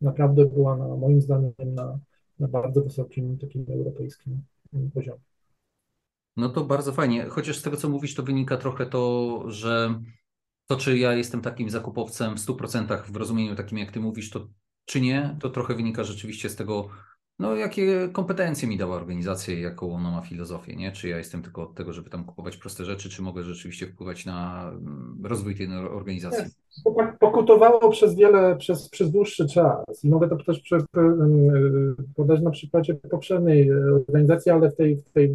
naprawdę 0.00 0.46
była 0.46 0.76
na, 0.76 0.96
moim 0.96 1.20
zdaniem 1.20 1.52
na, 1.64 1.98
na 2.38 2.48
bardzo 2.48 2.82
wysokim 2.82 3.38
takim 3.38 3.66
europejskim 3.68 4.42
poziomie. 4.94 5.20
No 6.36 6.48
to 6.48 6.64
bardzo 6.64 6.92
fajnie. 6.92 7.24
Chociaż 7.24 7.58
z 7.58 7.62
tego, 7.62 7.76
co 7.76 7.88
mówisz, 7.88 8.14
to 8.14 8.22
wynika 8.22 8.56
trochę 8.56 8.86
to, 8.86 9.44
że 9.46 10.00
to, 10.66 10.76
czy 10.76 10.98
ja 10.98 11.12
jestem 11.12 11.40
takim 11.40 11.70
zakupowcem 11.70 12.36
w 12.36 12.40
100% 12.40 13.02
w 13.12 13.16
rozumieniu 13.16 13.56
takim, 13.56 13.78
jak 13.78 13.92
ty 13.92 14.00
mówisz, 14.00 14.30
to 14.30 14.48
czy 14.84 15.00
nie, 15.00 15.36
to 15.40 15.50
trochę 15.50 15.74
wynika 15.74 16.04
rzeczywiście 16.04 16.48
z 16.50 16.56
tego, 16.56 16.88
no, 17.40 17.56
jakie 17.56 18.08
kompetencje 18.12 18.68
mi 18.68 18.76
dała 18.76 18.96
organizacja 18.96 19.58
jaką 19.58 19.94
ona 19.94 20.10
ma 20.10 20.20
filozofię, 20.20 20.76
nie? 20.76 20.92
Czy 20.92 21.08
ja 21.08 21.18
jestem 21.18 21.42
tylko 21.42 21.62
od 21.62 21.74
tego, 21.74 21.92
żeby 21.92 22.10
tam 22.10 22.24
kupować 22.24 22.56
proste 22.56 22.84
rzeczy, 22.84 23.08
czy 23.08 23.22
mogę 23.22 23.42
rzeczywiście 23.42 23.86
wpływać 23.86 24.26
na 24.26 24.70
mm, 24.70 25.20
rozwój 25.24 25.56
tej 25.56 25.68
organizacji? 25.76 26.44
Pokutowało 27.20 27.90
przez 27.90 28.14
wiele, 28.14 28.56
przez, 28.56 28.88
przez 28.88 29.10
dłuższy 29.10 29.48
czas. 29.48 30.04
Mogę 30.04 30.28
to 30.28 30.36
też 30.36 30.60
przy, 30.60 30.76
podać 32.16 32.40
na 32.40 32.50
przykładzie 32.50 32.94
poprzedniej 32.94 33.72
organizacji, 33.72 34.52
ale 34.52 34.70
w 34.70 34.76
tej, 34.76 34.96
w 34.96 35.12
tej 35.12 35.34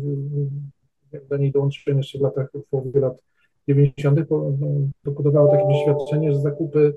do 1.29 1.37
niej 1.37 1.51
dołączyłem 1.51 1.97
jeszcze 1.97 2.19
w 2.19 2.21
latach, 2.21 2.47
w 2.83 2.95
lat 2.95 3.21
90. 3.67 4.19
pokutowało 5.03 5.51
takie 5.51 5.67
doświadczenie, 5.67 6.33
że 6.33 6.39
zakupy 6.39 6.93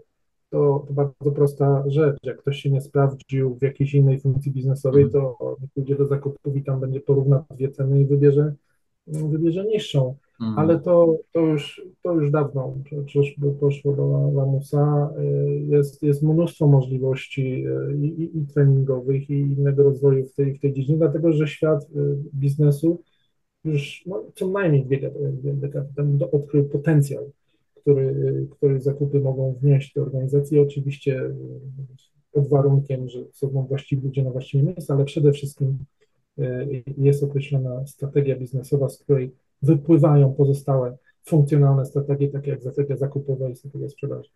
to, 0.51 0.85
to 0.89 0.93
bardzo 0.95 1.33
prosta 1.33 1.85
rzecz. 1.87 2.17
Jak 2.23 2.39
ktoś 2.39 2.61
się 2.61 2.71
nie 2.71 2.81
sprawdził 2.81 3.55
w 3.55 3.63
jakiejś 3.63 3.95
innej 3.95 4.21
funkcji 4.21 4.53
biznesowej, 4.53 5.05
mhm. 5.05 5.25
to 5.25 5.57
pójdzie 5.75 5.97
do 5.97 6.07
zakupów 6.07 6.57
i 6.57 6.65
tam 6.65 6.81
będzie 6.81 7.01
porównać 7.01 7.43
dwie 7.51 7.71
ceny 7.71 8.01
i 8.01 8.05
wybierze, 8.07 8.55
wybierze 9.07 9.65
niższą. 9.65 10.15
Mhm. 10.41 10.59
Ale 10.59 10.81
to, 10.81 11.19
to, 11.33 11.41
już, 11.41 11.83
to 12.03 12.15
już 12.15 12.31
dawno 12.31 12.75
poszło 13.61 13.93
do 13.93 14.33
lamusa. 14.35 15.11
Jest, 15.69 16.03
jest 16.03 16.23
mnóstwo 16.23 16.67
możliwości 16.67 17.65
e, 17.67 17.97
i, 17.97 18.23
i, 18.23 18.39
i 18.39 18.47
treningowych, 18.47 19.31
i 19.31 19.35
innego 19.35 19.83
rozwoju 19.83 20.27
w 20.27 20.35
tej, 20.35 20.55
w 20.55 20.61
tej 20.61 20.73
dziedzinie, 20.73 20.99
dlatego 20.99 21.33
że 21.33 21.47
świat 21.47 21.83
e, 21.83 21.87
biznesu 22.35 23.03
już 23.65 24.03
no, 24.07 24.25
co 24.35 24.49
najmniej 24.49 24.87
dwie 24.87 25.55
dekady 25.55 25.95
temu 25.95 26.19
odkrył 26.33 26.65
potencjał 26.65 27.31
który, 27.81 28.47
który 28.51 28.81
zakupy 28.81 29.21
mogą 29.21 29.59
wnieść 29.63 29.95
do 29.95 30.03
organizacji, 30.03 30.59
oczywiście 30.59 31.21
e, 31.21 31.35
pod 32.33 32.49
warunkiem, 32.49 33.09
że 33.09 33.19
są 33.33 33.67
właściwi 33.69 34.03
ludzie 34.03 34.25
na 34.25 34.31
właściwym 34.31 34.67
miejscu, 34.67 34.93
ale 34.93 35.05
przede 35.05 35.33
wszystkim 35.33 35.79
e, 36.39 36.67
jest 36.99 37.23
określona 37.23 37.87
strategia 37.87 38.37
biznesowa, 38.37 38.89
z 38.89 38.99
której 38.99 39.35
wypływają 39.63 40.35
pozostałe 40.35 40.99
funkcjonalne 41.25 41.87
strategie, 41.87 42.29
takie 42.29 42.51
jak 42.51 42.61
strategia 42.61 42.97
zakupowa 42.97 43.49
i 43.49 43.57
strategia 43.57 43.89
sprzedaży. 43.89 44.31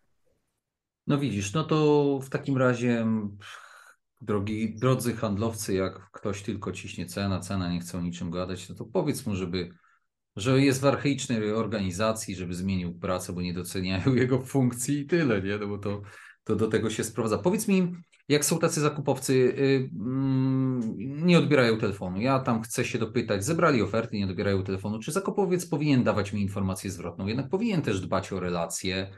No 1.06 1.18
widzisz, 1.18 1.54
no 1.54 1.64
to 1.64 2.18
w 2.22 2.30
takim 2.30 2.56
razie 2.56 3.06
drogi, 4.20 4.74
drodzy 4.74 5.12
handlowcy, 5.12 5.74
jak 5.74 6.10
ktoś 6.10 6.42
tylko 6.42 6.72
ciśnie 6.72 7.06
cena, 7.06 7.40
cena 7.40 7.72
nie 7.72 7.80
chce 7.80 7.98
o 7.98 8.00
niczym 8.00 8.30
gadać, 8.30 8.68
no 8.68 8.74
to 8.74 8.84
powiedz 8.84 9.26
mu, 9.26 9.34
żeby 9.34 9.70
że 10.36 10.60
jest 10.60 10.80
w 10.80 10.86
archaicznej 10.86 11.52
organizacji, 11.52 12.36
żeby 12.36 12.54
zmienił 12.54 12.98
pracę, 12.98 13.32
bo 13.32 13.42
nie 13.42 13.54
doceniają 13.54 14.14
jego 14.22 14.40
funkcji 14.40 14.98
i 14.98 15.06
tyle, 15.06 15.42
nie? 15.42 15.58
No 15.58 15.66
bo 15.66 15.78
to, 15.78 16.02
to 16.44 16.56
do 16.56 16.68
tego 16.68 16.90
się 16.90 17.04
sprowadza. 17.04 17.38
Powiedz 17.38 17.68
mi, 17.68 17.92
jak 18.28 18.44
są 18.44 18.58
tacy 18.58 18.80
zakupowcy, 18.80 19.34
yy, 19.36 19.90
nie 20.98 21.38
odbierają 21.38 21.78
telefonu. 21.78 22.20
Ja 22.20 22.40
tam 22.40 22.62
chcę 22.62 22.84
się 22.84 22.98
dopytać, 22.98 23.44
zebrali 23.44 23.82
oferty, 23.82 24.16
nie 24.16 24.24
odbierają 24.24 24.62
telefonu. 24.62 24.98
Czy 24.98 25.12
zakupowiec 25.12 25.66
powinien 25.66 26.04
dawać 26.04 26.32
mi 26.32 26.42
informację 26.42 26.90
zwrotną? 26.90 27.26
Jednak 27.26 27.48
powinien 27.48 27.82
też 27.82 28.00
dbać 28.00 28.32
o 28.32 28.40
relacje, 28.40 29.10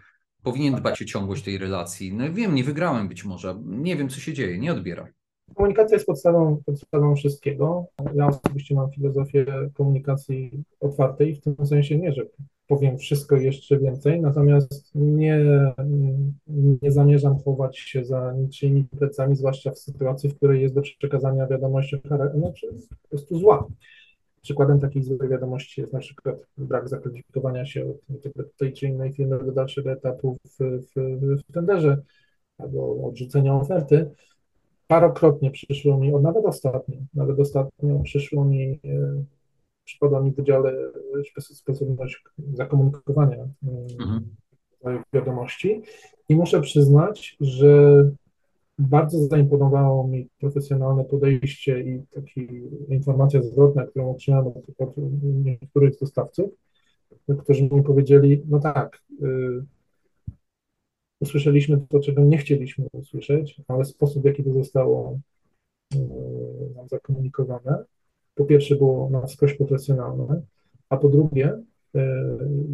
powinien 0.42 0.74
dbać 0.74 1.02
o 1.02 1.04
ciągłość 1.04 1.44
tej 1.44 1.58
relacji. 1.58 2.14
No 2.14 2.32
wiem, 2.32 2.54
nie 2.54 2.64
wygrałem 2.64 3.08
być 3.08 3.24
może, 3.24 3.60
nie 3.64 3.96
wiem 3.96 4.08
co 4.08 4.20
się 4.20 4.32
dzieje, 4.32 4.58
nie 4.58 4.72
odbieram. 4.72 5.06
Komunikacja 5.54 5.96
jest 5.96 6.06
podstawą, 6.06 6.62
podstawą 6.66 7.16
wszystkiego. 7.16 7.86
Ja 8.14 8.26
osobiście 8.26 8.74
mam 8.74 8.90
filozofię 8.90 9.46
komunikacji 9.74 10.64
otwartej, 10.80 11.34
w 11.34 11.40
tym 11.40 11.66
sensie 11.66 11.98
nie, 11.98 12.12
że 12.12 12.22
powiem 12.66 12.98
wszystko 12.98 13.36
i 13.36 13.44
jeszcze 13.44 13.78
więcej, 13.78 14.20
natomiast 14.20 14.90
nie, 14.94 15.40
nie 16.82 16.92
zamierzam 16.92 17.38
chować 17.38 17.78
się 17.78 18.04
za 18.04 18.32
niczyimi 18.32 18.84
plecami, 18.98 19.36
zwłaszcza 19.36 19.70
w 19.70 19.78
sytuacji, 19.78 20.30
w 20.30 20.36
której 20.36 20.62
jest 20.62 20.74
do 20.74 20.82
przekazania 20.82 21.46
wiadomości 21.46 21.96
znaczy, 22.36 22.66
po 23.02 23.08
prostu 23.08 23.38
zła. 23.38 23.66
Przykładem 24.42 24.80
takiej 24.80 25.02
złej 25.02 25.28
wiadomości 25.28 25.80
jest 25.80 25.92
na 25.92 25.98
przykład 25.98 26.46
brak 26.58 26.88
zakwalifikowania 26.88 27.66
się 27.66 27.94
od 28.38 28.56
tej 28.56 28.72
czy 28.72 28.86
innej 28.86 29.12
firmy 29.12 29.38
do 29.44 29.52
dalszego 29.52 29.92
etapu 29.92 30.36
w, 30.44 30.58
w, 30.58 31.40
w 31.48 31.52
tenderze 31.52 32.02
albo 32.58 33.06
odrzucenia 33.08 33.54
oferty 33.54 34.10
parokrotnie 34.94 35.50
przyszło 35.50 35.98
mi, 35.98 36.12
nawet 36.12 36.44
ostatnio, 36.44 36.96
nawet 37.14 37.40
ostatnio 37.40 38.00
przyszło 38.04 38.44
mi, 38.44 38.80
e, 38.84 39.24
przypadła 39.84 40.20
mi 40.20 40.30
w 40.30 40.36
wydziale 40.36 40.72
sposobność 41.52 42.24
zakomunikowania 42.54 43.36
e, 43.36 43.48
mhm. 44.00 44.24
wiadomości 45.12 45.82
i 46.28 46.36
muszę 46.36 46.60
przyznać, 46.60 47.36
że 47.40 48.04
bardzo 48.78 49.18
zaimponowało 49.18 50.08
mi 50.08 50.28
profesjonalne 50.40 51.04
podejście 51.04 51.80
i 51.80 52.02
taka 52.14 52.40
informacja 52.88 53.42
zwrotna, 53.42 53.86
którą 53.86 54.10
otrzymałem 54.10 54.46
od 54.46 54.96
niektórych 55.44 55.98
dostawców, 55.98 56.50
którzy 57.38 57.62
mi 57.62 57.82
powiedzieli, 57.82 58.42
no 58.48 58.60
tak, 58.60 59.02
y, 59.22 59.73
usłyszeliśmy 61.24 61.80
to, 61.88 62.00
czego 62.00 62.22
nie 62.22 62.38
chcieliśmy 62.38 62.86
usłyszeć, 62.92 63.60
ale 63.68 63.84
sposób, 63.84 64.22
w 64.22 64.26
jaki 64.26 64.44
to 64.44 64.52
zostało 64.52 65.18
e, 65.94 65.98
nam 66.76 66.88
zakomunikowane, 66.88 67.84
po 68.34 68.44
pierwsze 68.44 68.76
było 68.76 69.10
na 69.10 69.26
wskroś 69.26 69.54
profesjonalne, 69.54 70.42
a 70.88 70.96
po 70.96 71.08
drugie 71.08 71.62
e, 71.94 72.26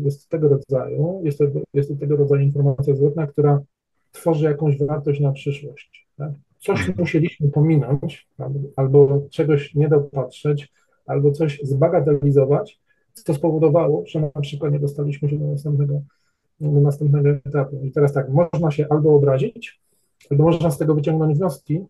jest 0.04 0.28
tego 0.28 0.48
rodzaju, 0.48 1.20
jest 1.24 1.38
to, 1.38 1.44
jest 1.74 1.88
to 1.88 1.96
tego 1.96 2.16
rodzaju 2.16 2.42
informacja 2.42 2.96
zwrotna, 2.96 3.26
która 3.26 3.62
tworzy 4.12 4.44
jakąś 4.44 4.78
wartość 4.78 5.20
na 5.20 5.32
przyszłość. 5.32 6.08
Tak? 6.16 6.32
coś 6.60 6.96
musieliśmy 6.96 7.48
pominąć, 7.48 8.28
albo 8.76 9.28
czegoś 9.30 9.74
nie 9.74 9.88
dopatrzeć, 9.88 10.72
albo 11.06 11.32
coś 11.32 11.60
zbagatelizować, 11.62 12.80
co 13.12 13.34
spowodowało, 13.34 14.04
że 14.06 14.20
na 14.20 14.40
przykład 14.40 14.72
nie 14.72 14.80
dostaliśmy 14.80 15.28
się 15.28 15.38
do 15.38 15.46
następnego, 15.46 16.02
do 16.60 16.80
następnego 16.80 17.28
etapu. 17.30 17.80
I 17.84 17.92
teraz 17.92 18.12
tak, 18.12 18.28
można 18.28 18.70
się 18.70 18.86
albo 18.90 19.14
obrazić, 19.14 19.80
albo 20.30 20.44
można 20.44 20.70
z 20.70 20.78
tego 20.78 20.94
wyciągnąć 20.94 21.38
wnioski, 21.38 21.80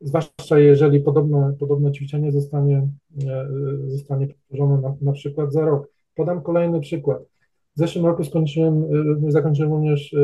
zwłaszcza 0.00 0.58
jeżeli 0.58 1.00
podobne, 1.00 1.54
podobne 1.58 1.92
ćwiczenie 1.92 2.32
zostanie, 2.32 2.88
e, 3.26 3.48
zostanie 3.86 4.26
powtórzone 4.26 4.80
na, 4.80 4.94
na 5.00 5.12
przykład 5.12 5.52
za 5.52 5.64
rok. 5.64 5.88
Podam 6.14 6.42
kolejny 6.42 6.80
przykład. 6.80 7.22
W 7.76 7.78
zeszłym 7.78 8.06
roku 8.06 8.24
skończyłem, 8.24 8.84
e, 9.26 9.30
zakończyłem 9.30 9.72
również 9.72 10.16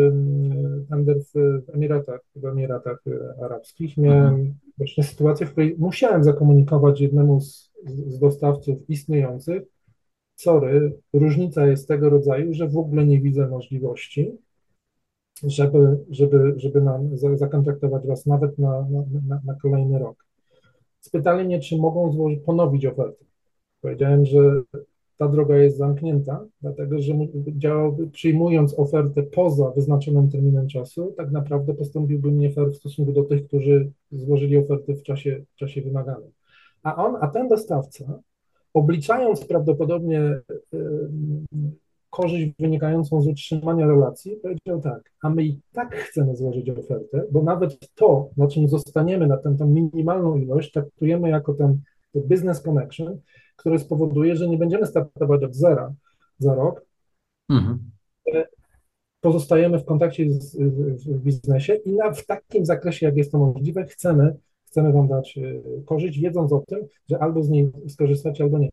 tender 0.90 1.16
w 1.34 1.62
Emiratach, 1.74 2.20
w 2.36 2.44
Emiratach 2.44 3.05
Arabskich. 3.42 3.96
Miałem 3.96 4.26
mhm. 4.26 4.55
właśnie 4.78 5.05
sytuację, 5.05 5.46
w 5.46 5.50
której 5.50 5.76
musiałem 5.78 6.24
zakomunikować 6.24 7.00
jednemu 7.00 7.40
z, 7.40 7.70
z 8.07 8.18
dostawców 8.18 8.90
istniejących, 8.90 9.62
sorry, 10.37 10.99
różnica 11.12 11.66
jest 11.66 11.89
tego 11.89 12.11
rodzaju, 12.11 12.55
że 12.55 12.68
w 12.68 12.76
ogóle 12.76 13.07
nie 13.07 13.20
widzę 13.20 13.49
możliwości, 13.49 14.39
żeby, 15.43 15.99
żeby, 16.11 16.55
żeby 16.57 16.80
nam 16.80 17.11
zakontraktować 17.35 18.07
Was 18.07 18.26
nawet 18.26 18.59
na, 18.59 18.87
na, 19.28 19.41
na 19.45 19.55
kolejny 19.55 19.99
rok. 19.99 20.24
Spytali 21.01 21.45
mnie, 21.45 21.61
czy 21.61 21.76
mogą 21.76 22.12
złożyć, 22.12 22.41
ponowić 22.41 22.87
ofertę. 22.87 23.24
Powiedziałem, 23.80 24.26
że 24.26 24.62
ta 25.16 25.28
droga 25.28 25.57
jest 25.57 25.76
zamknięta, 25.76 26.45
dlatego 26.61 27.01
że 27.01 27.14
działałby, 27.47 28.11
przyjmując 28.11 28.78
ofertę 28.78 29.22
poza 29.22 29.70
wyznaczonym 29.70 30.30
terminem 30.30 30.68
czasu, 30.68 31.14
tak 31.16 31.30
naprawdę 31.30 31.74
postąpiłbym 31.74 32.39
nie 32.39 32.53
fair 32.53 32.70
w 32.70 32.76
stosunku 32.76 33.12
do 33.12 33.24
tych, 33.24 33.47
którzy 33.47 33.91
złożyli 34.12 34.57
oferty 34.57 34.95
w 34.95 35.03
czasie, 35.03 35.45
w 35.55 35.57
czasie 35.57 35.82
wymaganym. 35.82 36.30
A 36.82 36.97
on, 37.07 37.16
a 37.20 37.28
ten 37.28 37.49
dostawca, 37.49 38.20
obliczając 38.75 39.45
prawdopodobnie 39.45 40.41
korzyść 42.11 42.53
wynikającą 42.59 43.22
z 43.22 43.27
utrzymania 43.27 43.87
relacji, 43.87 44.37
powiedział 44.37 44.81
tak, 44.81 45.12
a 45.22 45.31
my 45.31 45.45
i 45.45 45.61
tak 45.72 45.95
chcemy 45.97 46.37
złożyć 46.37 46.70
ofertę, 46.70 47.25
bo 47.33 47.43
nawet 47.43 47.79
to, 47.95 48.31
na 48.37 48.49
czym 48.49 48.68
zostaniemy, 48.68 49.27
na 49.27 49.37
tę, 49.37 49.57
tę 49.59 49.66
minimalną 49.66 50.37
ilość, 50.37 50.72
traktujemy 50.72 51.29
jako 51.29 51.55
ten, 51.55 51.79
business 52.14 52.61
connection, 52.61 53.20
który 53.57 53.79
spowoduje, 53.79 54.37
że 54.37 54.49
nie 54.49 54.59
będziemy 54.59 54.87
startować 54.87 55.43
od 55.43 55.55
zera 55.55 55.93
za 56.39 56.55
rok, 56.55 56.87
mhm. 57.51 57.79
pozostajemy 59.20 59.79
w 59.79 59.85
kontakcie 59.85 60.31
z, 60.31 60.57
w 61.07 61.22
biznesie 61.22 61.75
i 61.75 61.93
na, 61.93 62.12
w 62.12 62.27
takim 62.27 62.64
zakresie, 62.64 63.07
jak 63.07 63.16
jest 63.16 63.33
to 63.33 63.39
możliwe, 63.39 63.85
chcemy, 63.85 64.37
chcemy 64.75 64.93
Wam 64.93 65.09
dać 65.09 65.39
e, 65.39 65.43
korzyść, 65.87 66.18
wiedząc 66.18 66.53
o 66.53 66.61
tym, 66.66 66.79
że 67.11 67.18
albo 67.18 67.43
z 67.43 67.51
niej 67.51 67.72
skorzystacie, 67.89 68.45
albo 68.45 68.59
nie. 68.59 68.68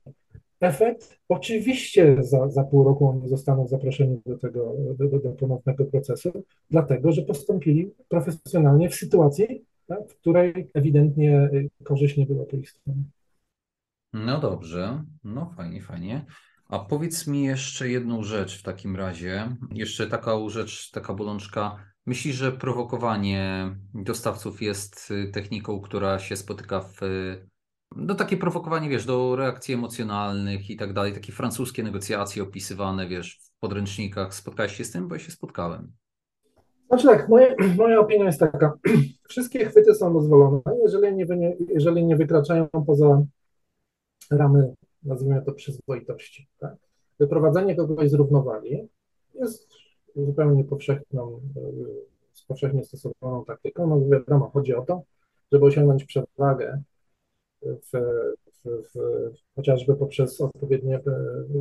Efekt? 0.59 1.19
Oczywiście 1.29 2.17
za, 2.19 2.49
za 2.49 2.63
pół 2.63 2.83
roku 2.83 3.07
oni 3.09 3.29
zostaną 3.29 3.67
zaproszeni 3.67 4.21
do 4.25 4.37
tego, 4.37 4.73
do, 4.97 5.07
do, 5.07 5.19
do 5.19 5.29
ponownego 5.29 5.85
procesu, 5.85 6.31
dlatego, 6.69 7.11
że 7.11 7.21
postąpili 7.21 7.91
profesjonalnie 8.09 8.89
w 8.89 8.95
sytuacji, 8.95 9.65
tak, 9.87 10.09
w 10.09 10.15
której 10.15 10.69
ewidentnie 10.73 11.49
y, 11.53 11.69
korzyść 11.83 12.17
nie 12.17 12.25
była 12.25 12.45
po 12.45 12.57
ich 12.57 12.69
stronie. 12.69 13.03
No 14.13 14.39
dobrze, 14.39 15.03
no 15.23 15.53
fajnie, 15.57 15.81
fajnie. 15.81 16.25
A 16.69 16.79
powiedz 16.79 17.27
mi 17.27 17.43
jeszcze 17.43 17.89
jedną 17.89 18.23
rzecz 18.23 18.59
w 18.59 18.63
takim 18.63 18.95
razie. 18.95 19.55
Jeszcze 19.71 20.07
taka 20.07 20.31
rzecz, 20.49 20.91
taka 20.91 21.13
bolączka. 21.13 21.90
Myślisz, 22.05 22.35
że 22.35 22.51
prowokowanie 22.51 23.75
dostawców 23.93 24.61
jest 24.61 25.11
y, 25.11 25.31
techniką, 25.33 25.81
która 25.81 26.19
się 26.19 26.35
spotyka 26.35 26.79
w 26.81 26.99
no 27.95 28.15
takie 28.15 28.37
prowokowanie, 28.37 28.89
wiesz, 28.89 29.05
do 29.05 29.35
reakcji 29.35 29.73
emocjonalnych 29.73 30.69
i 30.69 30.77
tak 30.77 30.93
dalej, 30.93 31.13
takie 31.13 31.31
francuskie 31.31 31.83
negocjacje 31.83 32.43
opisywane, 32.43 33.07
wiesz, 33.07 33.39
w 33.43 33.59
podręcznikach. 33.59 34.33
Spotkałeś 34.33 34.75
się 34.75 34.83
z 34.83 34.91
tym? 34.91 35.07
Bo 35.07 35.15
ja 35.15 35.19
się 35.19 35.31
spotkałem. 35.31 35.91
Znaczy 36.87 37.07
tak, 37.07 37.29
moje, 37.29 37.55
moja 37.77 37.99
opinia 37.99 38.25
jest 38.25 38.39
taka, 38.39 38.73
wszystkie 39.29 39.65
chwyty 39.65 39.95
są 39.95 40.13
dozwolone, 40.13 40.61
jeżeli 40.83 41.13
nie, 41.15 41.55
jeżeli 41.67 42.05
nie 42.05 42.15
wykraczają 42.15 42.67
poza 42.87 43.23
ramy, 44.31 44.73
nazwijmy 45.03 45.41
to, 45.41 45.51
przyzwoitości. 45.51 46.47
Tak? 46.59 46.75
Wyprowadzenie 47.19 47.75
kogoś 47.75 48.09
z 48.09 48.13
równowagi 48.13 48.87
jest 49.33 49.80
zupełnie 50.15 50.63
powszechną, 50.63 51.41
powszechnie 52.47 52.83
stosowaną 52.83 53.45
taktyką. 53.45 53.87
No 53.87 54.09
wiadomo, 54.09 54.49
chodzi 54.53 54.75
o 54.75 54.81
to, 54.81 55.01
żeby 55.51 55.65
osiągnąć 55.65 56.03
przewagę 56.03 56.81
w, 57.61 57.91
w, 57.91 58.63
w, 58.65 58.97
chociażby 59.55 59.95
poprzez 59.95 60.41
odpowiednie, 60.41 60.95
e, 60.95 61.01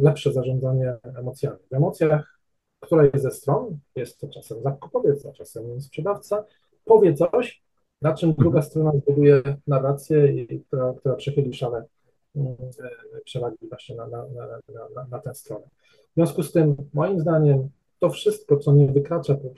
lepsze 0.03 0.33
zarządzanie 0.33 0.97
emocjami. 1.17 1.59
W 1.71 1.75
emocjach 1.75 2.41
której 2.81 3.11
ze 3.15 3.31
stron, 3.31 3.79
jest 3.97 4.21
to 4.21 4.29
czasem 4.29 4.63
zakupowiec, 4.63 5.27
a 5.27 5.33
czasem 5.33 5.81
sprzedawca, 5.81 6.45
powie 6.85 7.15
coś, 7.15 7.63
na 8.03 8.15
czym 8.15 8.33
druga 8.33 8.59
mhm. 8.59 8.71
strona 8.71 8.93
zbuduje 8.93 9.43
narrację, 9.67 10.33
i, 10.33 10.61
która, 10.61 10.95
która 10.95 11.15
przechyli 11.15 11.55
szale 11.55 11.85
mm, 12.37 12.55
e, 13.15 13.21
przewagi 13.25 13.57
właśnie 13.69 13.97
na, 13.97 14.07
na, 14.07 14.27
na, 14.27 14.61
na, 14.95 15.07
na 15.11 15.19
tę 15.19 15.35
stronę. 15.35 15.67
W 16.11 16.15
związku 16.15 16.43
z 16.43 16.53
tym, 16.53 16.77
moim 16.95 17.21
zdaniem, 17.21 17.69
to 18.01 18.11
wszystko, 18.11 18.57
co 18.57 18.73
nie 18.73 18.87
wykracza 18.87 19.35
po, 19.35 19.49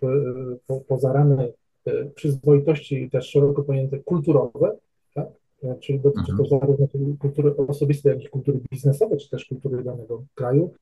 po, 0.67 0.81
poza 0.81 1.13
ramy 1.13 1.53
e, 1.85 2.05
przyzwoitości 2.05 3.03
i 3.03 3.11
też 3.11 3.31
szeroko 3.31 3.63
pojęte 3.63 3.99
kulturowe, 3.99 4.77
tak? 5.15 5.29
E, 5.63 5.75
czyli 5.81 6.01
dotyczy 6.01 6.27
to 6.27 6.43
mhm. 6.43 6.49
zarówno 6.49 6.87
kultury 7.19 7.57
osobistej, 7.57 8.13
jak 8.13 8.25
i 8.25 8.29
kultury 8.29 8.61
biznesowej, 8.71 9.19
czy 9.19 9.31
też 9.31 9.45
kultury 9.45 9.85
danego 9.85 10.25
kraju. 10.35 10.73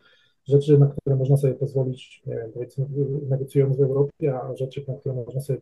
Rzeczy, 0.45 0.79
na 0.79 0.87
które 0.87 1.17
można 1.17 1.37
sobie 1.37 1.55
pozwolić, 1.55 2.23
nie 2.27 2.35
wiem, 2.35 2.51
powiedzmy, 2.55 2.87
negocjując 3.29 3.77
w 3.77 3.83
Europie, 3.83 4.35
a 4.35 4.57
rzeczy, 4.57 4.85
na 4.89 4.95
które 4.95 5.15
można 5.15 5.41
sobie 5.41 5.61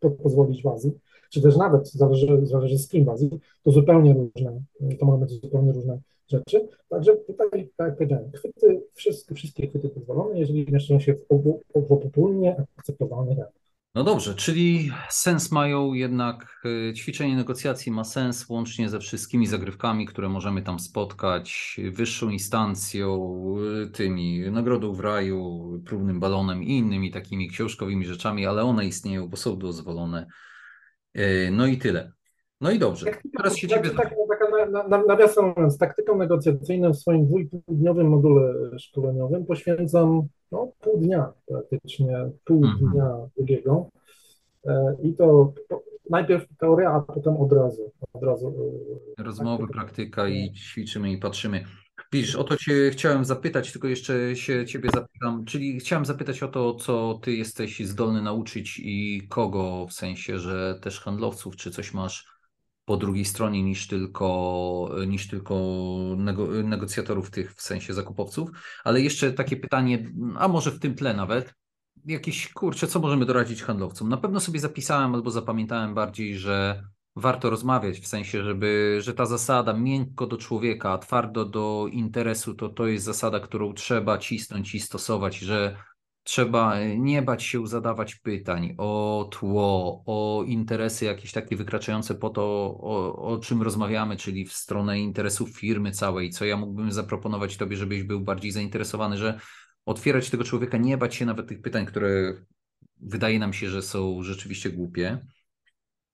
po, 0.00 0.10
pozwolić 0.10 0.62
w 0.62 0.66
Azji, 0.66 0.92
czy 1.30 1.42
też 1.42 1.56
nawet, 1.56 1.88
zależy, 1.88 2.40
zależy 2.42 2.78
z 2.78 2.88
kim 2.88 3.04
w 3.04 3.08
Azji, 3.08 3.30
to 3.62 3.70
zupełnie 3.70 4.14
różne, 4.14 4.60
to 4.98 5.06
mogą 5.06 5.18
być 5.18 5.30
zupełnie 5.30 5.72
różne 5.72 5.98
rzeczy. 6.30 6.68
Także 6.88 7.16
tutaj, 7.16 7.48
tak 7.76 7.88
jak 7.88 7.96
powiedziałem, 7.96 8.30
chwyty, 8.32 8.82
wszystkie, 8.94 9.34
wszystkie 9.34 9.68
chwyty 9.68 9.88
pozwolone, 9.88 10.38
jeżeli 10.38 10.72
mieszczą 10.72 11.00
się 11.00 11.14
w, 11.14 11.18
w, 11.30 11.60
w 11.88 11.92
obopólnie 11.92 12.64
akceptowalnych 12.76 13.38
ramach. 13.38 13.52
No 13.94 14.04
dobrze, 14.04 14.34
czyli 14.34 14.90
sens 15.10 15.52
mają 15.52 15.92
jednak, 15.92 16.60
y, 16.90 16.92
ćwiczenie 16.94 17.36
negocjacji 17.36 17.92
ma 17.92 18.04
sens 18.04 18.48
łącznie 18.48 18.88
ze 18.88 18.98
wszystkimi 18.98 19.46
zagrywkami, 19.46 20.06
które 20.06 20.28
możemy 20.28 20.62
tam 20.62 20.78
spotkać, 20.78 21.76
wyższą 21.92 22.28
instancją, 22.28 23.34
y, 23.84 23.90
tymi 23.90 24.50
nagrodą 24.50 24.92
w 24.92 25.00
raju, 25.00 25.70
próbnym 25.86 26.20
balonem 26.20 26.62
i 26.62 26.78
innymi 26.78 27.10
takimi 27.10 27.48
książkowymi 27.48 28.06
rzeczami, 28.06 28.46
ale 28.46 28.62
one 28.62 28.86
istnieją, 28.86 29.28
bo 29.28 29.36
są 29.36 29.58
dozwolone. 29.58 30.26
Y, 31.16 31.50
no 31.52 31.66
i 31.66 31.78
tyle. 31.78 32.12
No 32.60 32.70
i 32.70 32.78
dobrze. 32.78 33.06
Teraz 33.36 33.56
się 33.56 33.68
ciebie... 33.68 33.90
Tak, 33.90 34.14
nawiasem 35.08 35.44
mówiąc, 35.44 35.78
taktyką 35.78 36.16
negocjacyjną 36.16 36.92
w 36.92 36.98
swoim 36.98 37.26
dwudniowym 37.26 38.08
module 38.08 38.54
szkoleniowym 38.78 39.46
poświęcam 39.46 40.22
no, 40.52 40.72
pół 40.80 40.98
dnia 40.98 41.32
praktycznie, 41.46 42.30
pół 42.44 42.64
mhm. 42.64 42.92
dnia 42.92 43.16
drugiego. 43.36 43.86
E, 44.66 44.96
I 45.02 45.14
to 45.14 45.52
najpierw 46.10 46.46
teoria, 46.58 46.90
a 46.90 47.00
potem 47.00 47.36
od 47.36 47.52
razu. 47.52 47.92
Od 48.12 48.22
razu 48.22 48.54
e, 49.18 49.22
Rozmowy, 49.22 49.66
praktyka, 49.68 50.22
praktyka 50.22 50.28
i 50.28 50.52
ćwiczymy 50.52 51.12
i 51.12 51.18
patrzymy. 51.18 51.64
Widzisz, 52.12 52.36
o 52.36 52.44
to 52.44 52.56
Cię 52.56 52.90
chciałem 52.90 53.24
zapytać, 53.24 53.72
tylko 53.72 53.88
jeszcze 53.88 54.36
się 54.36 54.66
Ciebie 54.66 54.90
zapytam, 54.94 55.44
czyli 55.44 55.80
chciałem 55.80 56.04
zapytać 56.04 56.42
o 56.42 56.48
to, 56.48 56.74
co 56.74 57.20
Ty 57.22 57.32
jesteś 57.32 57.86
zdolny 57.86 58.22
nauczyć 58.22 58.80
i 58.84 59.26
kogo, 59.28 59.86
w 59.86 59.92
sensie, 59.92 60.38
że 60.38 60.78
też 60.82 61.00
handlowców, 61.00 61.56
czy 61.56 61.70
coś 61.70 61.94
masz 61.94 62.37
po 62.88 62.96
drugiej 62.96 63.24
stronie 63.24 63.62
niż 63.62 63.86
tylko, 63.86 64.90
niż 65.06 65.28
tylko 65.28 65.54
nego, 66.16 66.46
negocjatorów 66.46 67.30
tych 67.30 67.54
w 67.54 67.62
sensie 67.62 67.94
zakupowców. 67.94 68.50
Ale 68.84 69.00
jeszcze 69.00 69.32
takie 69.32 69.56
pytanie, 69.56 70.12
a 70.38 70.48
może 70.48 70.70
w 70.70 70.78
tym 70.78 70.94
tle 70.94 71.14
nawet, 71.14 71.54
jakieś 72.04 72.52
kurczę, 72.52 72.86
co 72.86 73.00
możemy 73.00 73.26
doradzić 73.26 73.62
handlowcom? 73.62 74.08
Na 74.08 74.16
pewno 74.16 74.40
sobie 74.40 74.60
zapisałem 74.60 75.14
albo 75.14 75.30
zapamiętałem 75.30 75.94
bardziej, 75.94 76.38
że 76.38 76.82
warto 77.16 77.50
rozmawiać 77.50 78.00
w 78.00 78.06
sensie, 78.06 78.44
żeby, 78.44 78.98
że 79.00 79.14
ta 79.14 79.26
zasada 79.26 79.72
miękko 79.72 80.26
do 80.26 80.36
człowieka, 80.36 80.98
twardo 80.98 81.44
do 81.44 81.86
interesu, 81.92 82.54
to 82.54 82.68
to 82.68 82.86
jest 82.86 83.04
zasada, 83.04 83.40
którą 83.40 83.74
trzeba 83.74 84.18
cisnąć 84.18 84.74
i 84.74 84.80
stosować, 84.80 85.38
że 85.38 85.76
trzeba 86.28 86.74
e, 86.74 86.98
nie 86.98 87.22
bać 87.22 87.42
się 87.42 87.66
zadawać 87.66 88.14
pytań 88.14 88.74
o 88.78 89.28
tło, 89.32 90.02
o 90.06 90.44
interesy 90.46 91.04
jakieś 91.04 91.32
takie 91.32 91.56
wykraczające 91.56 92.14
po 92.14 92.30
to, 92.30 92.42
o, 92.80 93.16
o 93.16 93.38
czym 93.38 93.62
rozmawiamy, 93.62 94.16
czyli 94.16 94.44
w 94.44 94.52
stronę 94.52 95.00
interesów 95.00 95.50
firmy 95.50 95.90
całej, 95.92 96.30
co 96.30 96.44
ja 96.44 96.56
mógłbym 96.56 96.92
zaproponować 96.92 97.56
Tobie, 97.56 97.76
żebyś 97.76 98.02
był 98.02 98.20
bardziej 98.20 98.50
zainteresowany, 98.50 99.16
że 99.16 99.40
otwierać 99.86 100.30
tego 100.30 100.44
człowieka, 100.44 100.78
nie 100.78 100.98
bać 100.98 101.14
się 101.14 101.26
nawet 101.26 101.48
tych 101.48 101.62
pytań, 101.62 101.86
które 101.86 102.34
wydaje 103.00 103.38
nam 103.38 103.52
się, 103.52 103.70
że 103.70 103.82
są 103.82 104.22
rzeczywiście 104.22 104.70
głupie. 104.70 105.18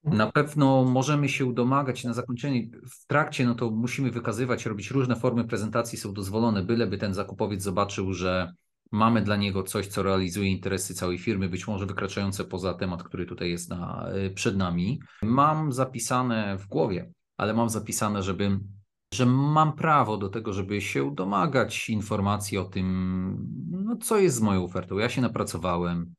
Na 0.04 0.32
pewno 0.32 0.84
możemy 0.84 1.28
się 1.28 1.54
domagać 1.54 2.04
na 2.04 2.12
zakończenie, 2.12 2.70
w 2.90 3.06
trakcie, 3.06 3.46
no 3.46 3.54
to 3.54 3.70
musimy 3.70 4.10
wykazywać, 4.10 4.66
robić 4.66 4.90
różne 4.90 5.16
formy 5.16 5.44
prezentacji, 5.44 5.98
są 5.98 6.12
dozwolone, 6.12 6.62
byleby 6.62 6.98
ten 6.98 7.14
zakupowiec 7.14 7.62
zobaczył, 7.62 8.12
że 8.12 8.52
mamy 8.94 9.22
dla 9.22 9.36
niego 9.36 9.62
coś, 9.62 9.86
co 9.86 10.02
realizuje 10.02 10.50
interesy 10.50 10.94
całej 10.94 11.18
firmy, 11.18 11.48
być 11.48 11.66
może 11.66 11.86
wykraczające 11.86 12.44
poza 12.44 12.74
temat, 12.74 13.02
który 13.02 13.26
tutaj 13.26 13.50
jest 13.50 13.70
na, 13.70 14.06
przed 14.34 14.56
nami. 14.56 15.00
Mam 15.22 15.72
zapisane 15.72 16.58
w 16.58 16.66
głowie, 16.66 17.10
ale 17.36 17.54
mam 17.54 17.68
zapisane, 17.68 18.22
żeby 18.22 18.58
że 19.14 19.26
mam 19.26 19.72
prawo 19.72 20.16
do 20.16 20.28
tego, 20.28 20.52
żeby 20.52 20.80
się 20.80 21.14
domagać 21.14 21.90
informacji 21.90 22.58
o 22.58 22.64
tym, 22.64 23.36
no 23.70 23.96
co 23.96 24.18
jest 24.18 24.36
z 24.36 24.40
moją 24.40 24.64
ofertą. 24.64 24.98
Ja 24.98 25.08
się 25.08 25.22
napracowałem, 25.22 26.14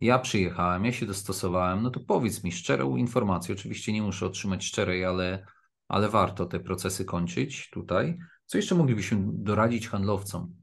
ja 0.00 0.18
przyjechałem, 0.18 0.84
ja 0.84 0.92
się 0.92 1.06
dostosowałem, 1.06 1.82
no 1.82 1.90
to 1.90 2.00
powiedz 2.00 2.44
mi 2.44 2.52
szczerą 2.52 2.96
informację. 2.96 3.54
Oczywiście 3.54 3.92
nie 3.92 4.02
muszę 4.02 4.26
otrzymać 4.26 4.64
szczerej, 4.64 5.04
ale, 5.04 5.46
ale 5.88 6.08
warto 6.08 6.46
te 6.46 6.60
procesy 6.60 7.04
kończyć 7.04 7.70
tutaj. 7.70 8.18
Co 8.46 8.58
jeszcze 8.58 8.74
moglibyśmy 8.74 9.18
doradzić 9.32 9.88
handlowcom? 9.88 10.59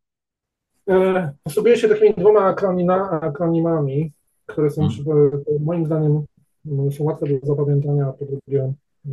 E, 0.90 1.32
posługuję 1.44 1.78
się 1.78 1.90
takimi 1.90 2.14
dwoma 2.14 2.56
akronimami, 3.22 4.12
które 4.46 4.70
są 4.70 4.90
hmm. 5.06 5.44
moim 5.60 5.86
zdaniem 5.86 6.26
są 6.92 7.04
łatwe 7.04 7.26
do 7.28 7.48
zapamiętania, 7.48 8.08
a 8.08 8.14
po 8.14 8.26
drugie 8.26 8.74
e, 9.06 9.12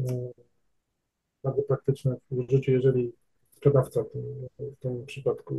bardzo 1.45 1.63
praktyczne 1.63 2.17
w 2.31 2.51
życiu, 2.51 2.73
jeżeli 2.73 3.13
sprzedawca 3.51 4.05
w 4.59 4.77
tym 4.81 5.07
przypadku 5.07 5.55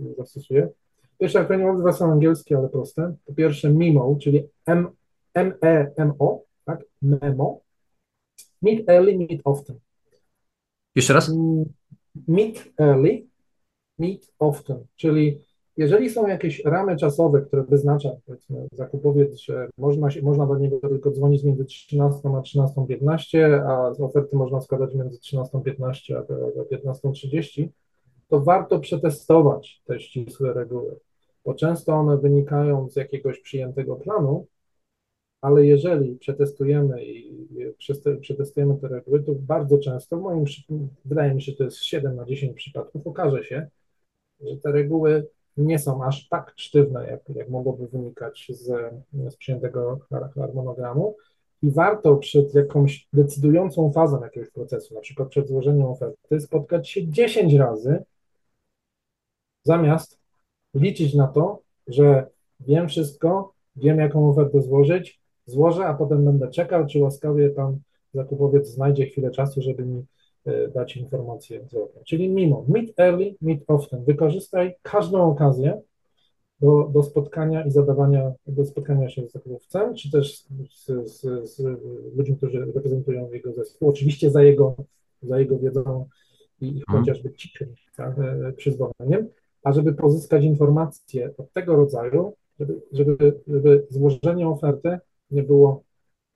e, 0.00 0.14
zastosuje. 0.18 0.68
Pierwsze 1.18 1.40
akronimy 1.40 1.92
są 1.92 2.12
angielskie, 2.12 2.58
ale 2.58 2.68
proste. 2.68 3.14
Po 3.26 3.34
pierwsze 3.34 3.70
MIMO, 3.70 4.16
czyli 4.20 4.42
M-E-M-O, 5.34 6.42
tak? 6.64 6.84
MEMO. 7.02 7.60
Meet 8.62 8.88
early, 8.88 9.18
meet 9.18 9.40
often. 9.44 9.78
Jeszcze 10.94 11.12
raz? 11.12 11.32
Meet 12.28 12.72
early, 12.78 13.26
meet 14.02 14.32
often, 14.38 14.84
czyli 14.96 15.38
jeżeli 15.76 16.10
są 16.10 16.26
jakieś 16.26 16.64
ramy 16.64 16.96
czasowe, 16.96 17.40
które 17.40 17.62
wyznacza 17.62 18.10
powiedzmy, 18.26 18.66
zakupowiec, 18.72 19.40
że 19.40 19.68
można, 19.78 20.10
się, 20.10 20.22
można 20.22 20.46
do 20.46 20.58
niego 20.58 20.80
tylko 20.80 21.10
dzwonić 21.10 21.44
między 21.44 21.64
13 21.64 22.28
a 22.28 22.40
13.15, 22.40 23.62
a 23.66 24.04
oferty 24.04 24.36
można 24.36 24.60
składać 24.60 24.94
między 24.94 25.18
13.15 25.18 26.16
a 26.16 26.74
15.30, 26.74 27.68
to 28.28 28.40
warto 28.40 28.78
przetestować 28.78 29.82
te 29.84 30.00
ścisłe 30.00 30.52
reguły, 30.52 30.96
bo 31.44 31.54
często 31.54 31.92
one 31.92 32.18
wynikają 32.18 32.88
z 32.88 32.96
jakiegoś 32.96 33.40
przyjętego 33.40 33.96
planu, 33.96 34.46
ale 35.40 35.66
jeżeli 35.66 36.16
przetestujemy 36.16 37.04
i 37.04 37.46
przetestujemy 38.20 38.76
te 38.76 38.88
reguły, 38.88 39.22
to 39.22 39.32
bardzo 39.34 39.78
często, 39.78 40.16
w 40.16 40.22
moim 40.22 40.44
wydaje 41.04 41.34
mi 41.34 41.42
się, 41.42 41.52
że 41.52 41.58
to 41.58 41.64
jest 41.64 41.84
7 41.84 42.16
na 42.16 42.24
10 42.24 42.56
przypadków, 42.56 43.06
okaże 43.06 43.44
się, 43.44 43.68
że 44.42 44.56
te 44.56 44.72
reguły 44.72 45.26
nie 45.56 45.78
są 45.78 46.04
aż 46.04 46.28
tak 46.28 46.52
sztywne, 46.56 47.06
jak, 47.06 47.28
jak 47.28 47.48
mogłoby 47.48 47.88
wynikać 47.88 48.46
z, 48.50 48.92
z 49.28 49.36
przyjętego 49.36 49.98
harmonogramu. 50.34 51.16
I 51.62 51.70
warto 51.70 52.16
przed 52.16 52.54
jakąś 52.54 53.08
decydującą 53.12 53.92
fazą 53.92 54.22
jakiegoś 54.22 54.50
procesu, 54.50 54.94
na 54.94 55.00
przykład 55.00 55.28
przed 55.28 55.48
złożeniem 55.48 55.86
oferty, 55.86 56.40
spotkać 56.40 56.90
się 56.90 57.08
10 57.08 57.54
razy, 57.54 58.04
zamiast 59.64 60.18
liczyć 60.74 61.14
na 61.14 61.28
to, 61.28 61.62
że 61.86 62.26
wiem 62.60 62.88
wszystko, 62.88 63.52
wiem 63.76 63.98
jaką 63.98 64.30
ofertę 64.30 64.62
złożyć, 64.62 65.20
złożę, 65.46 65.86
a 65.86 65.94
potem 65.94 66.24
będę 66.24 66.50
czekał, 66.50 66.86
czy 66.86 66.98
łaskawie 66.98 67.50
pan 67.50 67.78
zakupowiec 68.14 68.68
znajdzie 68.68 69.06
chwilę 69.06 69.30
czasu, 69.30 69.62
żeby 69.62 69.84
mi 69.84 70.04
dać 70.74 70.96
informację 70.96 71.64
zwrotną. 71.68 72.02
Czyli 72.04 72.28
mimo, 72.28 72.64
meet 72.68 73.00
early, 73.00 73.34
meet 73.40 73.60
often. 73.66 74.04
Wykorzystaj 74.04 74.74
każdą 74.82 75.30
okazję 75.30 75.82
do, 76.60 76.90
do 76.92 77.02
spotkania 77.02 77.64
i 77.64 77.70
zadawania, 77.70 78.32
do 78.46 78.64
spotkania 78.64 79.08
się 79.08 79.28
z 79.28 79.32
zakupowcem, 79.32 79.94
czy 79.94 80.10
też 80.10 80.44
z, 80.70 80.86
z, 81.10 81.50
z 81.50 81.60
ludźmi, 82.16 82.36
którzy 82.36 82.64
reprezentują 82.64 83.32
jego 83.32 83.52
zespół. 83.52 83.88
Oczywiście 83.88 84.30
za 84.30 84.42
jego, 84.42 84.74
za 85.22 85.40
jego 85.40 85.58
wiedzą 85.58 86.08
i 86.60 86.68
mhm. 86.68 86.98
chociażby 86.98 87.32
cichym 87.32 87.74
tak, 87.96 88.18
e, 88.18 88.52
przyzwoleniem, 88.52 89.28
a 89.64 89.72
żeby 89.72 89.92
pozyskać 89.94 90.44
informacje 90.44 91.30
od 91.38 91.52
tego 91.52 91.76
rodzaju, 91.76 92.34
żeby, 92.58 92.80
żeby, 92.92 93.40
żeby 93.46 93.86
złożenie 93.90 94.48
oferty 94.48 94.98
nie 95.30 95.42
było, 95.42 95.82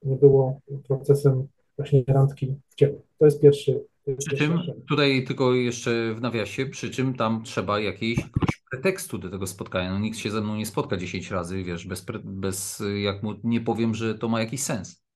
nie 0.03 0.17
było 0.17 0.61
procesem 0.89 1.49
właśnie 1.77 2.05
randki 2.09 2.55
w 2.69 2.75
ciemno. 2.75 2.99
To 3.19 3.25
jest 3.25 3.41
pierwszy, 3.41 3.85
przy 4.19 4.37
czym, 4.37 4.59
tutaj 4.89 5.25
tylko 5.25 5.55
jeszcze 5.55 6.15
w 6.15 6.21
nawiasie, 6.21 6.67
przy 6.67 6.91
czym 6.91 7.15
tam 7.15 7.43
trzeba 7.45 7.81
jakiegoś 7.81 8.31
pretekstu 8.71 9.19
do 9.19 9.31
tego 9.31 9.47
spotkania. 9.47 9.93
No, 9.93 9.99
nikt 9.99 10.19
się 10.19 10.31
ze 10.31 10.41
mną 10.41 10.57
nie 10.57 10.67
spotka 10.67 10.97
10 10.97 11.31
razy, 11.31 11.65
wiesz, 11.65 11.87
bez, 11.87 12.07
bez 12.25 12.83
jak 13.03 13.23
mu 13.23 13.35
nie 13.45 13.61
powiem, 13.61 13.95
że 13.95 14.15
to 14.15 14.29
ma 14.29 14.41
jakiś 14.41 14.63
sens. 14.63 15.07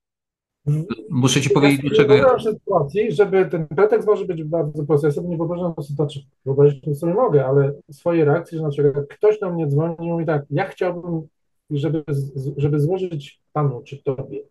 Muszę 1.09 1.41
ci 1.41 1.49
powiedzieć, 1.49 1.81
dlaczego. 1.81 2.15
Ja 2.15 2.39
sytuacji, 2.39 3.11
żeby 3.11 3.45
ten 3.45 3.67
pretekst 3.67 4.07
może 4.07 4.25
być 4.25 4.43
bardzo 4.43 4.83
prosty. 4.85 5.07
Ja 5.07 5.13
sobie 5.13 5.27
nie 5.27 5.37
wyobrażam 5.37 5.73
sytuacji, 5.83 6.27
wyobrazić 6.45 6.99
sobie 6.99 7.13
mogę, 7.13 7.45
ale 7.45 7.73
swoje 7.91 8.25
reakcje, 8.25 8.57
że 8.57 8.63
na 8.63 8.69
przykład 8.69 9.07
ktoś 9.09 9.39
do 9.39 9.53
mnie 9.53 9.67
dzwonił 9.67 10.19
i 10.19 10.25
tak, 10.25 10.45
ja 10.49 10.67
chciałbym, 10.67 11.27
żeby, 11.69 12.03
żeby 12.57 12.79
złożyć 12.79 13.41
panu 13.53 13.81
czy 13.83 14.03
tobie 14.03 14.43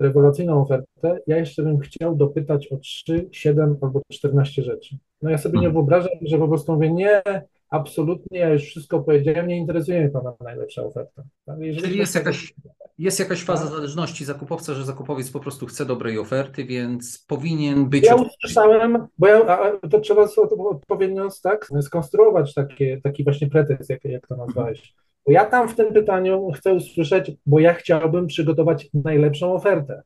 rewelacyjną 0.00 0.62
ofertę, 0.62 1.20
ja 1.26 1.36
jeszcze 1.36 1.62
bym 1.62 1.78
chciał 1.78 2.16
dopytać 2.16 2.72
o 2.72 2.76
3, 2.76 3.28
7 3.32 3.76
albo 3.80 4.00
14 4.12 4.62
rzeczy. 4.62 4.96
No 5.22 5.30
ja 5.30 5.38
sobie 5.38 5.58
nie 5.58 5.66
hmm. 5.66 5.72
wyobrażam, 5.72 6.12
że 6.22 6.38
po 6.38 6.48
prostu 6.48 6.72
mówię, 6.72 6.92
nie, 6.92 7.22
absolutnie, 7.70 8.38
ja 8.38 8.48
już 8.48 8.62
wszystko 8.62 9.00
powiedziałem, 9.00 9.46
nie 9.46 9.56
interesuje 9.56 10.00
mnie 10.00 10.08
Pana 10.08 10.32
najlepsza 10.40 10.82
oferta. 10.82 11.22
Tak? 11.46 11.56
Czyli 11.58 11.98
jest 11.98 12.14
jakaś, 12.14 12.54
jest 12.98 13.18
jakaś 13.18 13.42
faza 13.44 13.64
tak. 13.64 13.72
zależności 13.72 14.24
zakupowca, 14.24 14.74
że 14.74 14.84
zakupowiec 14.84 15.30
po 15.30 15.40
prostu 15.40 15.66
chce 15.66 15.86
dobrej 15.86 16.18
oferty, 16.18 16.64
więc 16.64 17.24
powinien 17.28 17.88
być... 17.88 18.06
Ja 18.06 18.14
usłyszałem, 18.14 19.06
bo 19.18 19.26
ja, 19.26 19.78
to 19.90 20.00
trzeba 20.00 20.26
odpowiednio 20.58 21.28
tak, 21.42 21.68
skonstruować 21.82 22.54
takie, 22.54 23.00
taki 23.00 23.24
właśnie 23.24 23.50
pretekst, 23.50 23.90
jak, 23.90 24.04
jak 24.04 24.26
to 24.26 24.36
nazwałeś. 24.36 24.94
Bo 25.26 25.32
ja 25.32 25.44
tam 25.44 25.68
w 25.68 25.74
tym 25.74 25.92
pytaniu 25.92 26.50
chcę 26.50 26.74
usłyszeć, 26.74 27.32
bo 27.46 27.58
ja 27.58 27.74
chciałbym 27.74 28.26
przygotować 28.26 28.88
najlepszą 28.94 29.54
ofertę. 29.54 30.02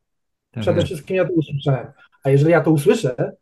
Tak 0.51 0.63
Przede 0.63 0.85
wszystkim 0.85 1.17
ja 1.17 1.25
to 1.25 1.33
usłyszałem. 1.33 1.87
A 2.25 2.31
jeżeli 2.31 2.51
ja 2.51 2.61
to 2.61 2.71
usłyszę, 2.71 3.33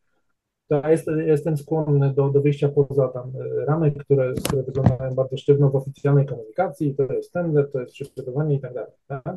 to 0.68 0.80
ja 0.82 0.90
jest, 0.90 1.06
jestem 1.26 1.56
skłonny 1.56 2.14
do, 2.14 2.28
do 2.28 2.40
wyjścia 2.40 2.68
poza 2.68 3.08
tam 3.08 3.32
e, 3.36 3.64
ramy, 3.64 3.92
które, 3.92 4.32
które 4.44 4.62
wyglądają 4.62 5.14
bardzo 5.14 5.36
sztywno 5.36 5.70
w 5.70 5.76
oficjalnej 5.76 6.26
komunikacji, 6.26 6.94
to 6.94 7.12
jest 7.12 7.32
tender, 7.32 7.70
to 7.72 7.80
jest 7.80 7.92
przygotowanie 7.92 8.54
i 8.54 8.60
tak 8.60 8.74
dalej. 8.74 8.92
Tak? 9.06 9.36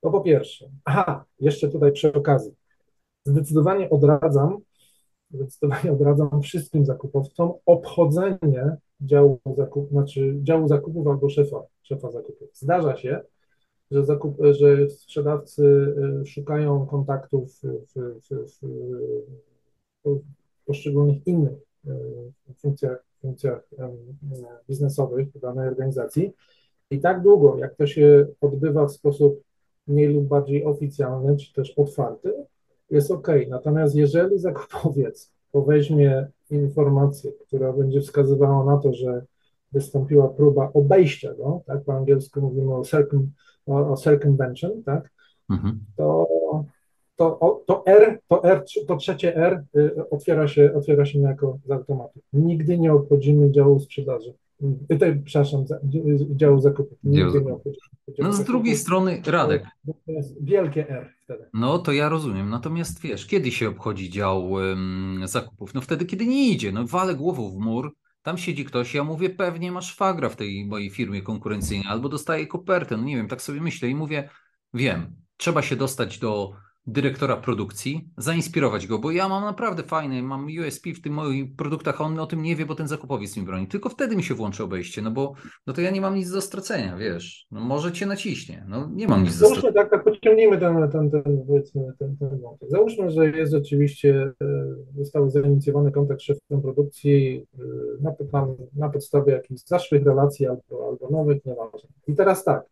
To 0.00 0.10
po 0.10 0.20
pierwsze. 0.20 0.70
Aha, 0.84 1.24
jeszcze 1.40 1.68
tutaj 1.68 1.92
przy 1.92 2.12
okazji. 2.12 2.54
Zdecydowanie 3.24 3.90
odradzam, 3.90 4.58
zdecydowanie 5.30 5.92
odradzam 5.92 6.42
wszystkim 6.42 6.84
zakupowcom 6.84 7.52
obchodzenie 7.66 8.76
działu, 9.00 9.40
zakup, 9.56 9.90
znaczy 9.90 10.36
działu 10.42 10.68
zakupów 10.68 11.06
albo 11.06 11.28
szefa, 11.28 11.62
szefa 11.82 12.10
zakupów. 12.10 12.48
Zdarza 12.54 12.96
się, 12.96 13.20
że, 13.90 14.04
zakup, 14.04 14.36
że 14.50 14.90
sprzedawcy 14.90 15.94
y, 16.22 16.26
szukają 16.26 16.86
kontaktów 16.86 17.52
w, 17.52 17.62
w, 17.62 18.30
w, 18.30 18.66
w 20.04 20.20
poszczególnych 20.66 21.26
innych 21.26 21.58
y, 21.86 21.90
funkcjach, 22.58 23.04
funkcjach 23.20 23.68
biznesowych 24.68 25.38
danej 25.38 25.68
organizacji. 25.68 26.32
I 26.90 27.00
tak 27.00 27.22
długo, 27.22 27.58
jak 27.58 27.74
to 27.74 27.86
się 27.86 28.26
odbywa 28.40 28.86
w 28.86 28.92
sposób 28.92 29.42
mniej 29.86 30.08
lub 30.08 30.24
bardziej 30.24 30.64
oficjalny, 30.64 31.36
czy 31.36 31.52
też 31.52 31.70
otwarty, 31.70 32.34
jest 32.90 33.10
ok. 33.10 33.28
Natomiast 33.48 33.94
jeżeli 33.94 34.38
zakupowiec 34.38 35.32
weźmie 35.54 36.26
informację, 36.50 37.32
która 37.32 37.72
będzie 37.72 38.00
wskazywała 38.00 38.64
na 38.64 38.78
to, 38.78 38.92
że 38.92 39.22
wystąpiła 39.72 40.28
próba 40.28 40.70
obejścia 40.74 41.34
go, 41.34 41.62
tak, 41.66 41.84
po 41.84 41.92
angielsku 41.92 42.40
mówimy 42.40 42.74
o, 42.74 42.82
circum, 42.84 43.30
o, 43.66 43.92
o 43.92 43.96
circumvention, 43.96 44.82
tak, 44.82 45.10
mhm. 45.50 45.80
to, 45.96 46.26
to, 47.16 47.62
to 47.66 47.82
R, 47.86 48.20
to 48.28 48.44
R, 48.44 48.64
to 48.86 48.96
trzecie 48.96 49.36
R 49.36 49.64
y, 49.76 50.08
otwiera 50.10 50.48
się, 50.48 50.74
otwiera 50.74 51.04
się 51.04 51.18
niejako 51.18 51.58
z 51.66 51.70
automatu. 51.70 52.20
Nigdy 52.32 52.78
nie 52.78 52.92
obchodzimy 52.92 53.50
działu 53.50 53.80
sprzedaży. 53.80 54.34
Tutaj, 54.90 55.22
przepraszam, 55.24 55.64
działu 56.36 56.60
zakupów. 56.60 56.98
Obchodzimy. 57.04 58.28
No 58.28 58.32
z 58.32 58.44
drugiej 58.44 58.76
strony, 58.76 59.22
Radek. 59.26 59.64
To 59.86 60.12
jest 60.12 60.44
wielkie 60.44 60.88
R 60.88 61.14
wtedy. 61.22 61.44
No 61.54 61.78
to 61.78 61.92
ja 61.92 62.08
rozumiem. 62.08 62.50
Natomiast 62.50 63.00
wiesz, 63.00 63.26
kiedy 63.26 63.50
się 63.50 63.68
obchodzi 63.68 64.10
dział 64.10 64.50
um, 64.50 65.22
zakupów? 65.24 65.74
No 65.74 65.80
wtedy, 65.80 66.04
kiedy 66.04 66.26
nie 66.26 66.48
idzie. 66.48 66.72
No 66.72 66.86
walę 66.86 67.14
głową 67.14 67.50
w 67.50 67.56
mur, 67.56 67.94
tam 68.22 68.38
siedzi 68.38 68.64
ktoś, 68.64 68.94
ja 68.94 69.04
mówię, 69.04 69.30
pewnie 69.30 69.72
masz 69.72 69.96
fagra 69.96 70.28
w 70.28 70.36
tej 70.36 70.66
mojej 70.66 70.90
firmie 70.90 71.22
konkurencyjnej, 71.22 71.88
albo 71.88 72.08
dostaję 72.08 72.46
kopertę, 72.46 72.96
no 72.96 73.04
nie 73.04 73.16
wiem, 73.16 73.28
tak 73.28 73.42
sobie 73.42 73.60
myślę 73.60 73.88
i 73.88 73.94
mówię, 73.94 74.28
wiem, 74.74 75.16
trzeba 75.36 75.62
się 75.62 75.76
dostać 75.76 76.18
do 76.18 76.52
dyrektora 76.86 77.36
produkcji, 77.36 78.10
zainspirować 78.18 78.86
go, 78.86 78.98
bo 78.98 79.10
ja 79.10 79.28
mam 79.28 79.44
naprawdę 79.44 79.82
fajny, 79.82 80.22
mam 80.22 80.46
USP 80.66 80.86
w 80.94 81.02
tym 81.02 81.12
moich 81.12 81.56
produktach, 81.56 82.00
a 82.00 82.04
on 82.04 82.18
o 82.18 82.26
tym 82.26 82.42
nie 82.42 82.56
wie, 82.56 82.66
bo 82.66 82.74
ten 82.74 82.88
zakupowiec 82.88 83.36
mi 83.36 83.42
broni. 83.42 83.66
Tylko 83.66 83.88
wtedy 83.88 84.16
mi 84.16 84.22
się 84.22 84.34
włączy 84.34 84.64
obejście, 84.64 85.02
no 85.02 85.10
bo 85.10 85.32
no 85.66 85.72
to 85.72 85.80
ja 85.80 85.90
nie 85.90 86.00
mam 86.00 86.14
nic 86.14 86.30
do 86.30 86.40
stracenia, 86.40 86.96
wiesz. 86.96 87.46
No 87.50 87.60
może 87.60 87.92
cię 87.92 88.06
naciśnie, 88.06 88.64
no 88.68 88.90
nie 88.92 89.08
mam 89.08 89.22
nic 89.22 89.38
do 89.38 89.46
stracenia. 89.46 89.72
tak, 89.72 89.90
tak 89.90 90.04
pociągnijmy 90.04 90.58
ten, 90.58 90.90
ten, 90.90 91.10
ten, 91.10 91.44
powiedzmy, 91.46 91.82
ten, 91.98 92.16
ten 92.16 92.40
wątek. 92.40 92.70
Załóżmy, 92.70 93.10
że 93.10 93.30
jest 93.30 93.52
rzeczywiście, 93.52 94.32
e, 94.42 94.74
został 94.96 95.30
zainicjowany 95.30 95.92
kontakt 95.92 96.20
z 96.20 96.24
szefem 96.24 96.62
produkcji 96.62 97.46
e, 97.58 97.62
na, 98.02 98.14
na, 98.32 98.46
na 98.76 98.88
podstawie 98.88 99.32
jakichś 99.32 99.60
zaszłych 99.60 100.04
relacji 100.04 100.46
albo, 100.46 100.88
albo 100.88 101.10
nowych, 101.10 101.44
nieważne. 101.44 101.88
I 102.06 102.14
teraz 102.14 102.44
tak, 102.44 102.64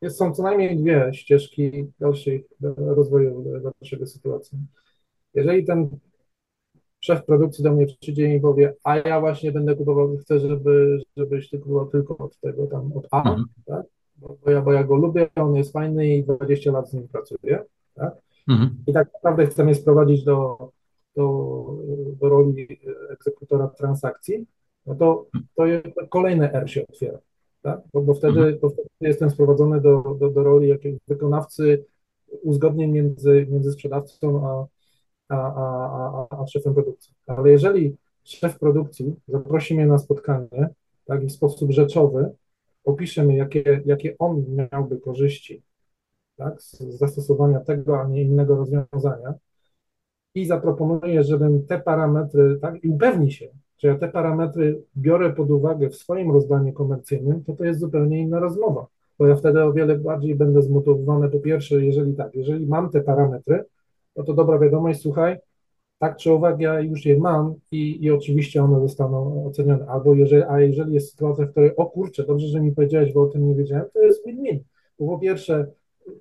jest, 0.00 0.18
są 0.18 0.34
co 0.34 0.42
najmniej 0.42 0.76
dwie 0.76 1.10
ścieżki 1.14 1.86
dalszej 2.00 2.46
rozwoju 2.76 3.44
naszego 3.80 4.06
sytuacji. 4.06 4.58
Jeżeli 5.34 5.64
ten 5.64 5.88
szef 7.00 7.24
produkcji 7.24 7.64
do 7.64 7.72
mnie 7.72 7.86
przyjdzie 7.86 8.34
i 8.34 8.40
powie, 8.40 8.74
a 8.84 8.96
ja 8.96 9.20
właśnie 9.20 9.52
będę 9.52 9.76
kupował, 9.76 10.16
chcę, 10.16 10.40
żeby, 10.40 10.98
żebyś 11.16 11.50
ty 11.50 11.58
kupował 11.58 11.86
tylko 11.86 12.18
od 12.18 12.38
tego, 12.40 12.66
tam 12.66 12.92
od 12.92 13.06
A, 13.10 13.18
mhm. 13.18 13.44
tak? 13.66 13.86
Bo, 14.16 14.50
ja, 14.50 14.62
bo 14.62 14.72
ja 14.72 14.84
go 14.84 14.96
lubię, 14.96 15.28
on 15.36 15.54
jest 15.54 15.72
fajny 15.72 16.08
i 16.08 16.24
20 16.24 16.72
lat 16.72 16.90
z 16.90 16.94
nim 16.94 17.08
pracuję, 17.08 17.64
tak? 17.94 18.14
Mhm. 18.48 18.76
I 18.86 18.92
tak 18.92 19.08
naprawdę 19.14 19.46
chcę 19.46 19.64
mnie 19.64 19.74
sprowadzić 19.74 20.24
do, 20.24 20.68
do, 21.16 21.66
do 22.20 22.28
roli 22.28 22.80
egzekutora 23.10 23.68
transakcji, 23.68 24.46
no 24.86 24.94
to, 24.94 25.26
to 25.56 25.66
jest, 25.66 25.86
kolejne 26.10 26.52
R 26.52 26.70
się 26.70 26.82
otwiera 26.88 27.18
tak? 27.64 27.80
bo, 27.92 28.02
bo, 28.02 28.14
wtedy, 28.14 28.40
mhm. 28.40 28.58
bo 28.60 28.70
wtedy 28.70 28.88
jestem 29.00 29.30
sprowadzony 29.30 29.80
do, 29.80 30.16
do, 30.20 30.30
do 30.30 30.42
roli 30.42 30.68
jakiegoś 30.68 31.00
wykonawcy 31.08 31.84
uzgodnień 32.42 32.90
między, 32.90 33.46
między 33.50 33.72
sprzedawcą 33.72 34.48
a, 34.48 34.66
a, 35.28 35.54
a, 35.54 36.26
a, 36.30 36.42
a 36.42 36.46
szefem 36.46 36.74
produkcji. 36.74 37.14
Ale 37.26 37.50
jeżeli 37.50 37.96
szef 38.24 38.58
produkcji 38.58 39.14
zaprosi 39.28 39.74
mnie 39.74 39.86
na 39.86 39.98
spotkanie 39.98 40.68
tak, 41.04 41.22
i 41.22 41.26
w 41.26 41.32
sposób 41.32 41.70
rzeczowy 41.70 42.30
opisze 42.84 43.26
mi, 43.26 43.36
jakie, 43.36 43.82
jakie 43.86 44.18
on 44.18 44.44
miałby 44.72 45.00
korzyści 45.00 45.62
tak, 46.36 46.62
z 46.62 46.78
zastosowania 46.78 47.60
tego, 47.60 48.00
a 48.00 48.08
nie 48.08 48.22
innego 48.22 48.56
rozwiązania 48.56 49.34
i 50.34 50.46
zaproponuje, 50.46 51.22
żebym 51.22 51.66
te 51.66 51.80
parametry, 51.80 52.58
tak, 52.60 52.84
i 52.84 52.88
upewni 52.88 53.32
się, 53.32 53.48
że 53.84 53.88
ja 53.88 53.98
te 53.98 54.08
parametry 54.08 54.82
biorę 54.96 55.32
pod 55.32 55.50
uwagę 55.50 55.90
w 55.90 55.96
swoim 55.96 56.30
rozdaniu 56.30 56.72
komercyjnym, 56.72 57.44
to 57.44 57.52
to 57.52 57.64
jest 57.64 57.80
zupełnie 57.80 58.20
inna 58.20 58.40
rozmowa, 58.40 58.86
bo 59.18 59.26
ja 59.26 59.36
wtedy 59.36 59.62
o 59.64 59.72
wiele 59.72 59.98
bardziej 59.98 60.34
będę 60.34 60.62
zmotywowany. 60.62 61.30
Po 61.30 61.38
pierwsze, 61.38 61.84
jeżeli 61.84 62.14
tak, 62.14 62.34
jeżeli 62.34 62.66
mam 62.66 62.90
te 62.90 63.00
parametry, 63.00 63.64
no 64.16 64.24
to 64.24 64.34
dobra 64.34 64.58
wiadomość, 64.58 65.00
słuchaj, 65.00 65.38
tak 65.98 66.16
czy 66.16 66.32
owak 66.32 66.60
ja 66.60 66.80
już 66.80 67.06
je 67.06 67.18
mam 67.18 67.54
i, 67.70 68.04
i 68.04 68.10
oczywiście 68.10 68.62
one 68.62 68.80
zostaną 68.80 69.46
ocenione. 69.46 69.86
Albo 69.86 70.14
jeżeli, 70.14 70.42
a 70.42 70.60
jeżeli 70.60 70.94
jest 70.94 71.10
sytuacja, 71.10 71.46
w 71.46 71.50
której, 71.50 71.76
o 71.76 71.86
kurczę, 71.86 72.24
dobrze, 72.26 72.46
że 72.46 72.60
mi 72.60 72.72
powiedziałeś, 72.72 73.12
bo 73.12 73.22
o 73.22 73.26
tym 73.26 73.48
nie 73.48 73.54
wiedziałem, 73.54 73.84
to 73.92 74.02
jest 74.02 74.26
win-win. 74.26 74.60
Bo 74.98 75.06
po 75.06 75.18
pierwsze, 75.18 75.66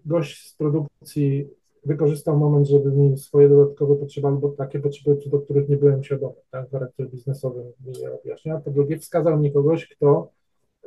gość 0.05 0.49
z 0.49 0.55
produkcji 0.55 1.47
wykorzystał 1.85 2.37
moment, 2.37 2.67
żeby 2.67 2.91
mi 2.91 3.17
swoje 3.17 3.49
dodatkowe 3.49 3.95
potrzeby 3.95 4.27
albo 4.27 4.49
takie 4.49 4.79
potrzeby, 4.79 5.17
do 5.25 5.39
których 5.39 5.69
nie 5.69 5.77
byłem 5.77 6.03
świadomy, 6.03 6.35
tak, 6.51 6.69
charakter 6.71 7.09
biznesowy 7.09 7.63
mi 7.85 7.99
je 7.99 8.13
objaśnia. 8.13 8.59
Po 8.59 8.71
drugie, 8.71 8.99
wskazał 8.99 9.39
mi 9.39 9.53
kogoś, 9.53 9.87
kto, 9.87 10.29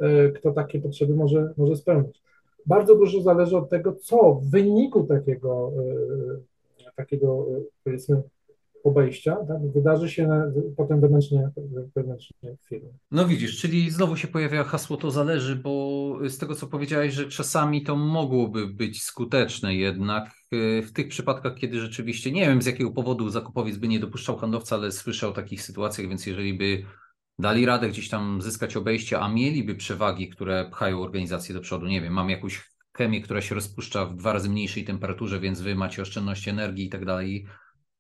e, 0.01 0.29
kto 0.29 0.53
takie 0.53 0.81
potrzeby 0.81 1.15
może, 1.15 1.53
może 1.57 1.77
spełnić. 1.77 2.23
Bardzo 2.67 2.97
dużo 2.97 3.23
zależy 3.23 3.57
od 3.57 3.69
tego, 3.69 3.93
co 3.93 4.35
w 4.35 4.51
wyniku 4.51 5.05
takiego, 5.05 5.73
e, 6.87 6.91
takiego 6.97 7.47
e, 7.57 7.61
powiedzmy, 7.85 8.23
obejścia, 8.87 9.37
tak, 9.49 9.73
wydarzy 9.75 10.11
się 10.11 10.53
potem 10.77 11.01
wewnętrznie, 11.01 11.51
wewnętrznie 11.97 12.57
w 12.65 12.69
firmie. 12.69 12.89
No 13.11 13.27
widzisz, 13.27 13.61
czyli 13.61 13.91
znowu 13.91 14.17
się 14.17 14.29
pojawia 14.29 14.65
hasło 14.65 14.97
to 14.97 15.11
zależy, 15.11 15.57
bo 15.57 16.19
z 16.29 16.39
tego 16.39 16.55
co 16.55 16.67
powiedziałeś, 16.67 17.15
że 17.15 17.29
czasami 17.29 17.83
to 17.83 17.97
mogłoby 17.97 18.67
być 18.67 19.03
skuteczne 19.03 19.75
jednak 19.75 20.25
e, 20.27 20.83
w 20.83 20.93
tych 20.93 21.09
przypadkach, 21.09 21.55
kiedy 21.55 21.81
rzeczywiście, 21.81 22.33
nie 22.33 22.47
wiem 22.47 22.63
z 22.63 22.67
jakiego 22.67 22.91
powodu 22.91 23.31
zakupowiec 23.31 23.77
by 23.77 23.89
nie 23.89 24.01
dopuszczał 24.01 24.37
handlowca, 24.37 24.77
ale 24.77 24.93
słyszę 24.93 25.29
o 25.29 25.33
takich 25.33 25.63
sytuacjach, 25.63 26.09
więc 26.09 26.27
jeżeli 26.27 26.55
by 26.55 26.83
dali 27.39 27.67
radę 27.67 27.89
gdzieś 27.89 28.09
tam 28.09 28.43
zyskać 28.43 28.77
obejście, 28.77 29.21
a 29.21 29.29
mieliby 29.29 29.75
przewagi, 29.75 30.29
które 30.29 30.71
pchają 30.71 31.03
organizację 31.03 31.55
do 31.55 31.61
przodu, 31.61 31.87
nie 31.87 32.01
wiem, 32.01 32.13
mam 32.13 32.31
jakąś 32.31 32.71
chemię, 32.97 33.21
która 33.21 33.41
się 33.41 33.55
rozpuszcza 33.55 34.07
w 34.07 34.17
dwa 34.17 34.33
razy 34.33 34.51
mniejszej 34.51 34.85
temperaturze, 34.85 35.41
więc 35.41 35.61
wy 35.61 35.75
macie 35.75 36.03
oszczędność 36.03 36.49
energii 36.49 36.87
i 36.87 36.91
tak 36.91 37.05
dalej, 37.05 37.47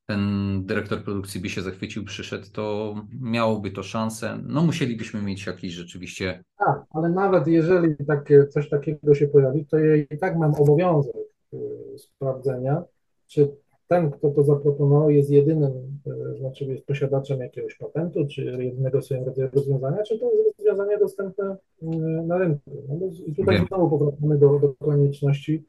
ten 0.06 0.62
dyrektor 0.66 1.02
produkcji 1.02 1.40
by 1.40 1.48
się 1.48 1.62
zachwycił, 1.62 2.04
przyszedł, 2.04 2.46
to 2.52 2.94
miałoby 3.20 3.70
to 3.70 3.82
szansę. 3.82 4.38
No 4.46 4.62
musielibyśmy 4.62 5.22
mieć 5.22 5.46
jakiś 5.46 5.72
rzeczywiście. 5.72 6.44
Tak, 6.58 6.84
ale 6.90 7.08
nawet 7.08 7.46
jeżeli 7.46 7.96
takie, 8.06 8.46
coś 8.46 8.68
takiego 8.68 9.14
się 9.14 9.28
pojawi, 9.28 9.66
to 9.66 9.78
ja 9.78 9.96
i 9.96 10.18
tak 10.18 10.36
mam 10.36 10.54
obowiązek 10.54 11.16
y, 11.54 11.58
sprawdzenia, 11.98 12.82
czy 13.26 13.48
ten, 13.88 14.10
kto 14.10 14.30
to 14.30 14.44
zaproponował, 14.44 15.10
jest 15.10 15.30
jedynym, 15.30 15.72
y, 16.34 16.38
znaczy 16.38 16.64
jest 16.64 16.86
posiadaczem 16.86 17.40
jakiegoś 17.40 17.74
patentu, 17.74 18.26
czy 18.26 18.44
jedynego 18.44 19.02
swojego 19.02 19.26
rodzaju 19.26 19.50
rozwiązania, 19.54 20.02
czy 20.02 20.18
to 20.18 20.32
jest 20.32 20.58
rozwiązanie 20.58 20.98
dostępne 20.98 21.56
y, 21.82 21.86
na 22.26 22.38
rynku. 22.38 22.70
No 22.88 23.06
I 23.26 23.34
tutaj 23.34 23.56
Wiem. 23.56 23.66
znowu 23.68 23.98
powracamy 23.98 24.38
do, 24.38 24.58
do 24.58 24.74
konieczności. 24.86 25.64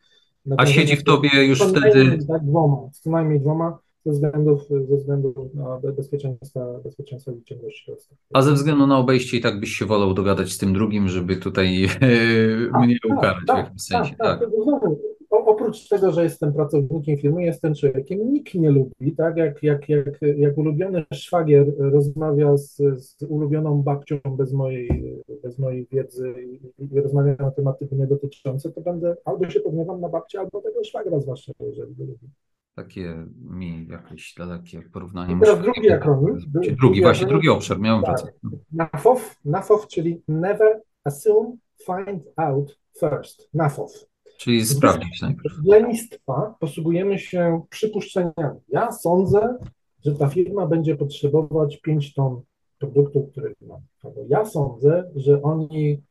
A 0.57 0.65
siedzi 0.65 0.95
w 0.95 1.03
tobie 1.03 1.29
już 1.45 1.61
wtedy. 1.61 2.17
Tak, 2.27 2.45
dwoma, 2.45 2.89
co 2.91 3.09
najmniej 3.09 3.39
dwoma 3.39 3.79
ze 4.07 4.11
względów, 4.11 4.67
ze 4.89 4.97
względu 4.97 5.49
na 5.53 5.79
bezpieczeństwa, 5.91 6.79
bezpieczeństwa 6.83 7.31
i 7.31 7.43
ciągłości 7.43 7.91
A 8.33 8.41
ze 8.41 8.53
względu 8.53 8.87
na 8.87 8.97
obejście 8.97 9.37
i 9.37 9.41
tak 9.41 9.59
byś 9.59 9.69
się 9.69 9.85
wolał 9.85 10.13
dogadać 10.13 10.51
z 10.51 10.57
tym 10.57 10.73
drugim, 10.73 11.07
żeby 11.07 11.35
tutaj 11.35 11.87
tak, 12.71 12.81
mnie 12.81 12.97
tak, 13.03 13.17
ukarać 13.17 13.43
tak, 13.47 13.55
w 13.55 13.59
jakimś 13.59 13.81
sensie. 13.81 14.15
Tak, 14.15 14.39
tak. 14.39 14.49
Znowu, 14.63 14.99
oprócz 15.29 15.87
tego, 15.87 16.11
że 16.11 16.23
jestem 16.23 16.53
pracownikiem 16.53 17.17
firmy, 17.17 17.43
jestem 17.43 17.75
człowiekiem, 17.75 18.33
nikt 18.33 18.53
nie 18.53 18.71
lubi, 18.71 19.15
tak 19.17 19.37
jak, 19.37 19.63
jak, 19.63 19.89
jak, 19.89 20.19
jak 20.37 20.57
ulubiony 20.57 21.05
szwagier 21.13 21.73
rozmawia 21.77 22.57
z, 22.57 22.75
z 22.97 23.23
ulubioną 23.23 23.83
babcią 23.83 24.19
bez 24.37 24.53
mojej, 24.53 25.17
bez 25.43 25.59
mojej 25.59 25.87
wiedzy 25.91 26.33
i, 26.79 26.83
i 26.95 27.01
rozmawia 27.01 27.35
na 27.39 27.51
tematy 27.51 27.87
nie 27.91 28.07
dotyczące, 28.07 28.71
to 28.71 28.81
będę 28.81 29.15
albo 29.25 29.49
się 29.49 29.59
pogniewam 29.59 30.01
na 30.01 30.09
babcię, 30.09 30.39
albo 30.39 30.61
tego 30.61 30.83
szwagra 30.83 31.19
zwłaszcza, 31.19 31.51
jeżeli 31.59 31.95
go 31.95 32.03
lubi 32.03 32.27
takie 32.77 33.25
mi 33.49 33.87
jakieś 33.87 34.33
dalekie 34.37 34.81
porównanie. 34.81 35.35
I 35.35 35.39
teraz 35.39 35.61
drugi. 35.61 35.81
Drugi, 36.47 36.75
drugi 36.75 37.01
właśnie, 37.01 37.27
drugi 37.27 37.49
obszar, 37.49 37.79
miałem 37.79 38.03
tak. 38.03 38.11
rację. 38.11 38.31
NAFOF, 38.71 39.35
NAFOF, 39.45 39.87
czyli 39.87 40.21
Never 40.27 40.81
Assume, 41.03 41.55
Find 41.85 42.23
Out 42.35 42.79
First. 42.99 43.49
NAFOF. 43.53 43.91
Czyli 44.37 44.65
sprawdzić 44.65 45.21
najpierw. 45.21 45.55
Lenistwa 45.65 46.55
posługujemy 46.59 47.19
się 47.19 47.61
przypuszczeniami. 47.69 48.59
Ja 48.69 48.91
sądzę, 48.91 49.57
że 50.05 50.15
ta 50.15 50.27
firma 50.27 50.67
będzie 50.67 50.95
potrzebować 50.95 51.81
5 51.81 52.13
ton 52.13 52.41
produktów, 52.79 53.31
których 53.31 53.61
ma. 53.61 53.75
Ja 54.27 54.45
sądzę, 54.45 55.11
że 55.15 55.41
oni 55.41 56.01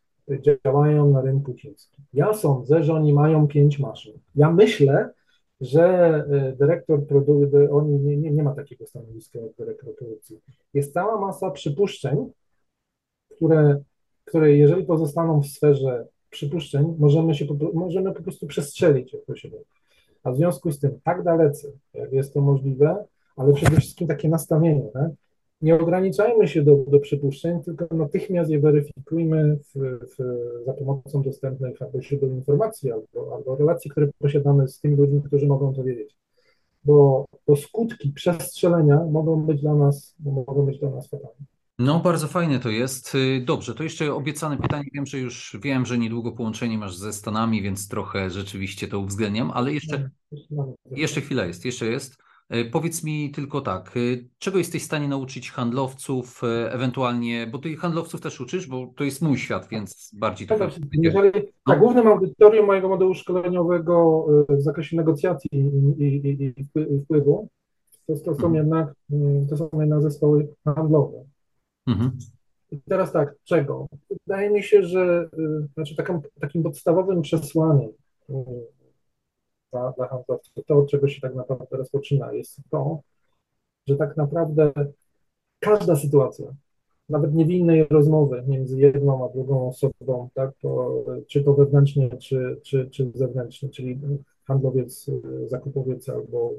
działają 0.64 1.10
na 1.10 1.20
rynku 1.20 1.54
chińskim. 1.54 2.04
Ja 2.12 2.34
sądzę, 2.34 2.82
że 2.82 2.94
oni 2.94 3.12
mają 3.12 3.48
5 3.48 3.78
maszyn. 3.78 4.12
Ja 4.34 4.52
myślę, 4.52 5.10
że 5.60 5.84
e, 6.30 6.56
dyrektor 6.58 7.06
produkcji, 7.06 7.68
oni 7.70 7.98
nie, 7.98 8.16
nie, 8.16 8.30
nie 8.30 8.42
ma 8.42 8.54
takiego 8.54 8.86
stanowiska 8.86 9.38
jak 9.38 9.52
dyrektor 9.58 9.96
produkcji. 9.96 10.40
Jest 10.74 10.92
cała 10.92 11.20
masa 11.20 11.50
przypuszczeń, 11.50 12.30
które, 13.36 13.80
które 14.24 14.56
jeżeli 14.56 14.84
pozostaną 14.84 15.40
w 15.40 15.46
sferze 15.46 16.06
przypuszczeń, 16.30 16.94
możemy 16.98 17.34
się 17.34 17.46
możemy 17.74 18.12
po 18.12 18.22
prostu 18.22 18.46
przestrzelić, 18.46 19.12
jak 19.12 19.24
to 19.24 19.36
się. 19.36 19.48
A 20.22 20.32
w 20.32 20.36
związku 20.36 20.72
z 20.72 20.78
tym 20.78 21.00
tak 21.04 21.22
dalece, 21.22 21.68
jak 21.94 22.12
jest 22.12 22.34
to 22.34 22.40
możliwe, 22.40 23.04
ale 23.36 23.52
przede 23.52 23.76
wszystkim 23.80 24.08
takie 24.08 24.28
nastawienie, 24.28 24.88
tak? 24.92 25.10
Nie 25.60 25.74
ograniczajmy 25.74 26.48
się 26.48 26.62
do, 26.62 26.76
do 26.76 27.00
przypuszczeń, 27.00 27.62
tylko 27.62 27.86
natychmiast 27.90 28.50
je 28.50 28.60
weryfikujmy 28.60 29.58
w, 29.74 29.98
w, 30.00 30.16
za 30.66 30.72
pomocą 30.72 31.22
dostępnych 31.22 31.82
albo 31.82 32.02
źródeł 32.02 32.30
informacji, 32.30 32.92
albo, 32.92 33.34
albo 33.36 33.56
relacji, 33.56 33.90
które 33.90 34.08
posiadamy 34.18 34.68
z 34.68 34.80
tymi 34.80 34.96
ludźmi, 34.96 35.22
którzy 35.22 35.46
mogą 35.46 35.74
to 35.74 35.84
wiedzieć. 35.84 36.16
Bo, 36.84 37.24
bo 37.46 37.56
skutki 37.56 38.12
przestrzelenia 38.12 39.04
mogą 39.04 39.42
być 39.42 39.60
dla 39.60 39.74
nas, 39.74 40.14
mogą 40.20 40.66
być 40.66 40.78
dla 40.78 40.90
nas 40.90 41.08
fatalne. 41.08 41.46
No, 41.78 42.00
bardzo 42.00 42.28
fajne 42.28 42.60
to 42.60 42.70
jest. 42.70 43.14
Y, 43.14 43.42
dobrze, 43.44 43.74
to 43.74 43.82
jeszcze 43.82 44.14
obiecane 44.14 44.56
pytanie. 44.56 44.84
Wiem, 44.94 45.06
że 45.06 45.18
już 45.18 45.56
wiem, 45.62 45.86
że 45.86 45.98
niedługo 45.98 46.32
połączenie 46.32 46.78
masz 46.78 46.96
ze 46.96 47.12
Stanami, 47.12 47.62
więc 47.62 47.88
trochę 47.88 48.30
rzeczywiście 48.30 48.88
to 48.88 48.98
uwzględniam, 48.98 49.50
ale 49.50 49.72
jeszcze, 49.72 50.10
jeszcze 50.90 51.20
chwila 51.20 51.44
jest, 51.44 51.64
jeszcze 51.64 51.86
jest. 51.86 52.25
E, 52.48 52.64
powiedz 52.64 53.04
mi 53.04 53.30
tylko 53.30 53.60
tak, 53.60 53.96
e, 53.96 54.00
czego 54.38 54.58
jesteś 54.58 54.82
w 54.82 54.86
stanie 54.86 55.08
nauczyć 55.08 55.50
handlowców, 55.50 56.42
e, 56.44 56.72
ewentualnie, 56.72 57.46
bo 57.46 57.58
ty 57.58 57.76
handlowców 57.76 58.20
też 58.20 58.40
uczysz, 58.40 58.66
bo 58.66 58.86
to 58.96 59.04
jest 59.04 59.22
mój 59.22 59.38
świat, 59.38 59.68
więc 59.70 60.10
bardziej 60.14 60.48
to. 60.48 60.58
Tak, 60.58 60.70
jeżeli, 60.92 61.30
no. 61.34 61.72
tak, 61.72 61.78
głównym 61.78 62.06
audytorium 62.06 62.66
mojego 62.66 62.88
modelu 62.88 63.14
szkoleniowego 63.14 64.26
w 64.48 64.62
zakresie 64.62 64.96
negocjacji 64.96 65.50
i, 65.52 66.04
i, 66.04 66.54
i 66.60 66.64
wpływu 67.04 67.48
to, 68.06 68.14
to, 68.14 68.34
są 68.34 68.46
mhm. 68.46 68.54
jednak, 68.54 68.94
to 69.50 69.56
są 69.56 69.68
jednak 69.80 70.02
zespoły 70.02 70.48
handlowe. 70.64 71.24
Mhm. 71.86 72.10
I 72.70 72.80
teraz 72.88 73.12
tak, 73.12 73.34
czego? 73.44 73.86
Wydaje 74.26 74.50
mi 74.50 74.62
się, 74.62 74.82
że 74.82 75.28
znaczy 75.74 75.96
takim, 75.96 76.20
takim 76.40 76.62
podstawowym 76.62 77.22
przesłaniem 77.22 77.90
dla, 79.72 79.92
dla 79.92 80.08
handlowców. 80.08 80.64
To, 80.66 80.76
od 80.76 80.90
czego 80.90 81.08
się 81.08 81.20
tak 81.20 81.34
naprawdę 81.34 81.76
rozpoczyna, 81.76 82.32
jest 82.32 82.60
to, 82.70 83.00
że 83.86 83.96
tak 83.96 84.16
naprawdę 84.16 84.72
każda 85.60 85.96
sytuacja, 85.96 86.54
nawet 87.08 87.34
niewinnej 87.34 87.86
rozmowy 87.90 88.44
między 88.46 88.78
jedną 88.78 89.24
a 89.24 89.32
drugą 89.32 89.68
osobą, 89.68 90.28
tak, 90.34 90.50
to, 90.60 91.04
czy 91.28 91.44
to 91.44 91.54
wewnętrznie, 91.54 92.10
czy, 92.16 92.60
czy, 92.62 92.90
czy 92.90 93.10
zewnętrznie, 93.14 93.68
czyli 93.68 94.00
handlowiec, 94.44 95.06
zakupowiec 95.46 96.08
albo 96.08 96.52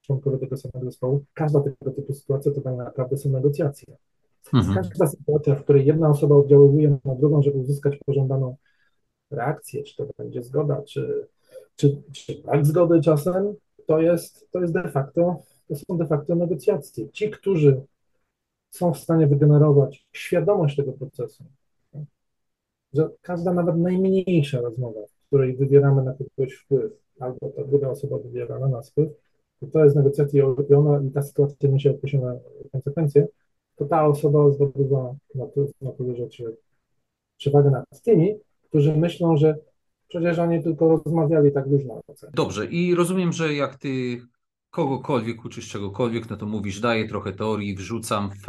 członkowie 0.00 0.38
tego 0.38 0.56
samego 0.56 0.90
zespołu, 0.90 1.24
każda 1.34 1.60
tego 1.60 1.90
typu 1.90 2.12
sytuacja 2.12 2.52
to 2.52 2.60
tak 2.60 2.76
naprawdę 2.76 3.16
są 3.16 3.30
negocjacje. 3.30 3.96
Mhm. 4.54 4.74
Każda 4.74 5.06
sytuacja, 5.06 5.54
w 5.54 5.62
której 5.62 5.86
jedna 5.86 6.10
osoba 6.10 6.34
oddziaływuje 6.34 6.98
na 7.04 7.14
drugą, 7.14 7.42
żeby 7.42 7.58
uzyskać 7.58 7.98
pożądaną 8.06 8.56
reakcję, 9.30 9.82
czy 9.82 9.96
to 9.96 10.06
będzie 10.18 10.42
zgoda, 10.42 10.82
czy, 10.82 11.28
czy, 11.76 12.02
czy 12.12 12.42
brak 12.42 12.66
zgody 12.66 13.00
czasem, 13.00 13.54
to 13.86 14.00
jest, 14.00 14.50
to 14.50 14.60
jest 14.60 14.72
de 14.72 14.90
facto, 14.90 15.42
to 15.68 15.74
są 15.76 15.96
de 15.98 16.06
facto 16.06 16.34
negocjacje. 16.34 17.10
Ci, 17.10 17.30
którzy 17.30 17.82
są 18.70 18.92
w 18.92 18.98
stanie 18.98 19.26
wygenerować 19.26 20.06
świadomość 20.12 20.76
tego 20.76 20.92
procesu, 20.92 21.44
że 22.92 23.10
każda 23.22 23.52
nawet 23.52 23.76
najmniejsza 23.76 24.60
rozmowa, 24.60 25.00
w 25.06 25.26
której 25.26 25.56
wywieramy 25.56 26.02
na 26.02 26.14
kogoś 26.14 26.54
wpływ, 26.54 26.92
albo 27.20 27.50
ta 27.56 27.64
druga 27.64 27.88
osoba 27.88 28.18
wywiera 28.18 28.58
na 28.58 28.68
nas 28.68 28.90
wpływ, 28.90 29.08
to, 29.60 29.66
to 29.66 29.84
jest 29.84 29.96
negocjacja 29.96 30.44
i 30.70 30.74
ona 30.74 31.02
i 31.02 31.10
ta 31.10 31.22
sytuacja 31.22 31.68
niesie 31.70 31.90
określone 31.90 32.40
konsekwencje, 32.72 33.26
to 33.76 33.84
ta 33.84 34.06
osoba 34.06 34.50
zdobywa 34.50 35.14
na, 35.34 35.44
na 35.82 35.92
tyle 35.92 36.16
rzeczy 36.16 36.56
przewagę 37.36 37.70
nad 37.70 38.02
tymi, 38.02 38.38
którzy 38.68 38.96
myślą, 38.96 39.36
że 39.36 39.56
Przecież 40.12 40.38
oni 40.38 40.62
tylko 40.62 40.88
rozmawiali 40.88 41.52
tak 41.52 41.66
luźno. 41.66 42.00
Dobrze, 42.34 42.66
i 42.66 42.94
rozumiem, 42.94 43.32
że 43.32 43.54
jak 43.54 43.76
ty 43.76 44.22
kogokolwiek 44.70 45.44
uczysz 45.44 45.68
czegokolwiek, 45.68 46.30
no 46.30 46.36
to 46.36 46.46
mówisz, 46.46 46.80
daję 46.80 47.08
trochę 47.08 47.32
teorii, 47.32 47.74
wrzucam 47.74 48.30
w, 48.30 48.46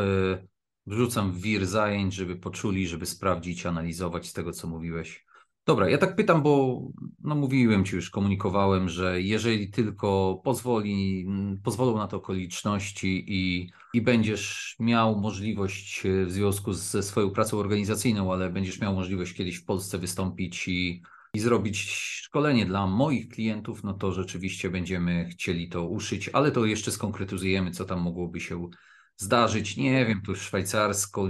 wrzucam 0.87 1.31
w 1.31 1.41
wir 1.41 1.65
zajęć, 1.65 2.13
żeby 2.13 2.35
poczuli, 2.35 2.87
żeby 2.87 3.05
sprawdzić, 3.05 3.65
analizować 3.65 4.27
z 4.27 4.33
tego, 4.33 4.51
co 4.51 4.67
mówiłeś. 4.67 5.25
Dobra, 5.65 5.89
ja 5.89 5.97
tak 5.97 6.15
pytam, 6.15 6.41
bo 6.41 6.81
no 7.19 7.35
mówiłem 7.35 7.85
ci 7.85 7.95
już, 7.95 8.09
komunikowałem, 8.09 8.89
że 8.89 9.21
jeżeli 9.21 9.69
tylko 9.69 10.41
pozwoli, 10.43 11.27
pozwolą 11.63 11.97
na 11.97 12.07
to 12.07 12.17
okoliczności 12.17 13.25
i, 13.27 13.71
i 13.93 14.01
będziesz 14.01 14.75
miał 14.79 15.19
możliwość 15.19 16.03
w 16.25 16.31
związku 16.31 16.73
ze 16.73 17.03
swoją 17.03 17.29
pracą 17.29 17.57
organizacyjną, 17.57 18.33
ale 18.33 18.49
będziesz 18.49 18.81
miał 18.81 18.95
możliwość 18.95 19.33
kiedyś 19.33 19.55
w 19.55 19.65
Polsce 19.65 19.97
wystąpić 19.97 20.67
i 20.67 21.01
i 21.33 21.39
zrobić 21.39 21.77
szkolenie 22.23 22.65
dla 22.65 22.87
moich 22.87 23.29
klientów, 23.29 23.83
no 23.83 23.93
to 23.93 24.11
rzeczywiście 24.11 24.69
będziemy 24.69 25.27
chcieli 25.29 25.69
to 25.69 25.87
uszyć, 25.87 26.29
ale 26.29 26.51
to 26.51 26.65
jeszcze 26.65 26.91
skonkretyzujemy, 26.91 27.71
co 27.71 27.85
tam 27.85 28.01
mogłoby 28.01 28.39
się 28.39 28.69
zdarzyć. 29.17 29.77
Nie 29.77 30.05
wiem, 30.05 30.21
tu 30.21 30.35
szwajcarsko, 30.35 31.29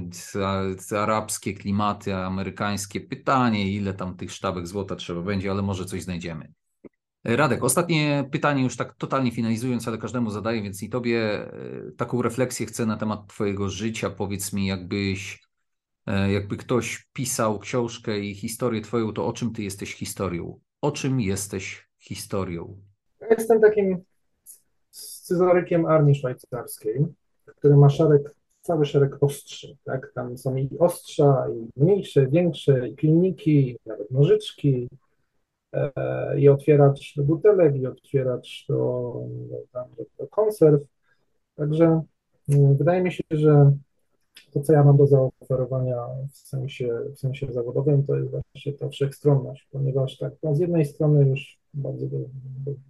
arabskie 0.98 1.54
klimaty, 1.54 2.16
amerykańskie. 2.16 3.02
Pytanie, 3.02 3.72
ile 3.72 3.94
tam 3.94 4.18
tych 4.18 4.32
sztabek 4.32 4.68
złota 4.68 4.96
trzeba 4.96 5.22
będzie, 5.22 5.52
ale 5.52 5.62
może 5.62 5.86
coś 5.86 6.04
znajdziemy. 6.04 6.54
Radek, 7.24 7.64
ostatnie 7.64 8.30
pytanie, 8.32 8.64
już 8.64 8.76
tak 8.76 8.96
totalnie 8.96 9.32
finalizując, 9.32 9.88
ale 9.88 9.98
każdemu 9.98 10.30
zadaję, 10.30 10.62
więc 10.62 10.84
i 10.84 10.90
tobie 10.90 11.20
e, 11.20 11.52
taką 11.98 12.22
refleksję 12.22 12.66
chcę 12.66 12.86
na 12.86 12.98
temat 12.98 13.28
Twojego 13.28 13.70
życia. 13.70 14.10
Powiedz 14.10 14.54
mi, 14.54 14.68
jakbyś 14.68 15.43
jakby 16.08 16.58
ktoś 16.58 17.08
pisał 17.14 17.60
książkę 17.60 18.20
i 18.20 18.36
historię 18.36 18.82
twoją, 18.82 19.14
to 19.14 19.28
o 19.28 19.34
czym 19.34 19.54
ty 19.54 19.64
jesteś 19.64 19.94
historią? 19.96 20.60
O 20.82 20.92
czym 20.92 21.22
jesteś 21.22 21.88
historią? 22.00 22.82
Jestem 23.30 23.62
takim 23.62 24.04
scyzorykiem 24.92 25.86
armii 25.86 26.16
szwajcarskiej, 26.16 27.06
który 27.46 27.78
ma 27.78 27.90
szereg, 27.90 28.36
cały 28.62 28.86
szereg 28.86 29.24
ostrzy, 29.24 29.78
tak? 29.84 30.12
Tam 30.16 30.38
są 30.38 30.56
i 30.56 30.70
ostrza, 30.80 31.48
i 31.50 31.82
mniejsze, 31.82 32.28
większe, 32.28 32.90
i 32.90 32.96
pilniki, 32.96 33.78
nawet 33.86 34.12
nożyczki, 34.12 34.90
e, 35.74 36.40
i 36.40 36.50
otwieracz 36.50 37.16
do 37.16 37.24
butelek, 37.24 37.76
i 37.76 37.88
otwieracz 37.88 38.66
do, 38.70 39.14
do, 39.74 40.06
do 40.20 40.28
konserw. 40.28 40.82
Także 41.56 42.02
mm, 42.50 42.78
wydaje 42.78 43.04
mi 43.04 43.12
się, 43.12 43.24
że 43.32 43.72
to, 44.52 44.62
co 44.62 44.74
ja 44.74 44.84
mam 44.84 44.98
do 44.98 45.08
zaoferowania 45.08 45.98
w 46.32 46.38
sensie, 46.38 47.00
w 47.16 47.20
sensie 47.20 47.54
zawodowym, 47.54 48.04
to 48.04 48.16
jest 48.16 48.32
właśnie 48.32 48.74
ta 48.74 48.90
wszechstronność, 48.90 49.68
ponieważ 49.72 50.18
tak, 50.18 50.34
no 50.44 50.56
z 50.56 50.60
jednej 50.60 50.86
strony 50.86 51.30
już 51.30 51.60
bardzo 51.74 52.06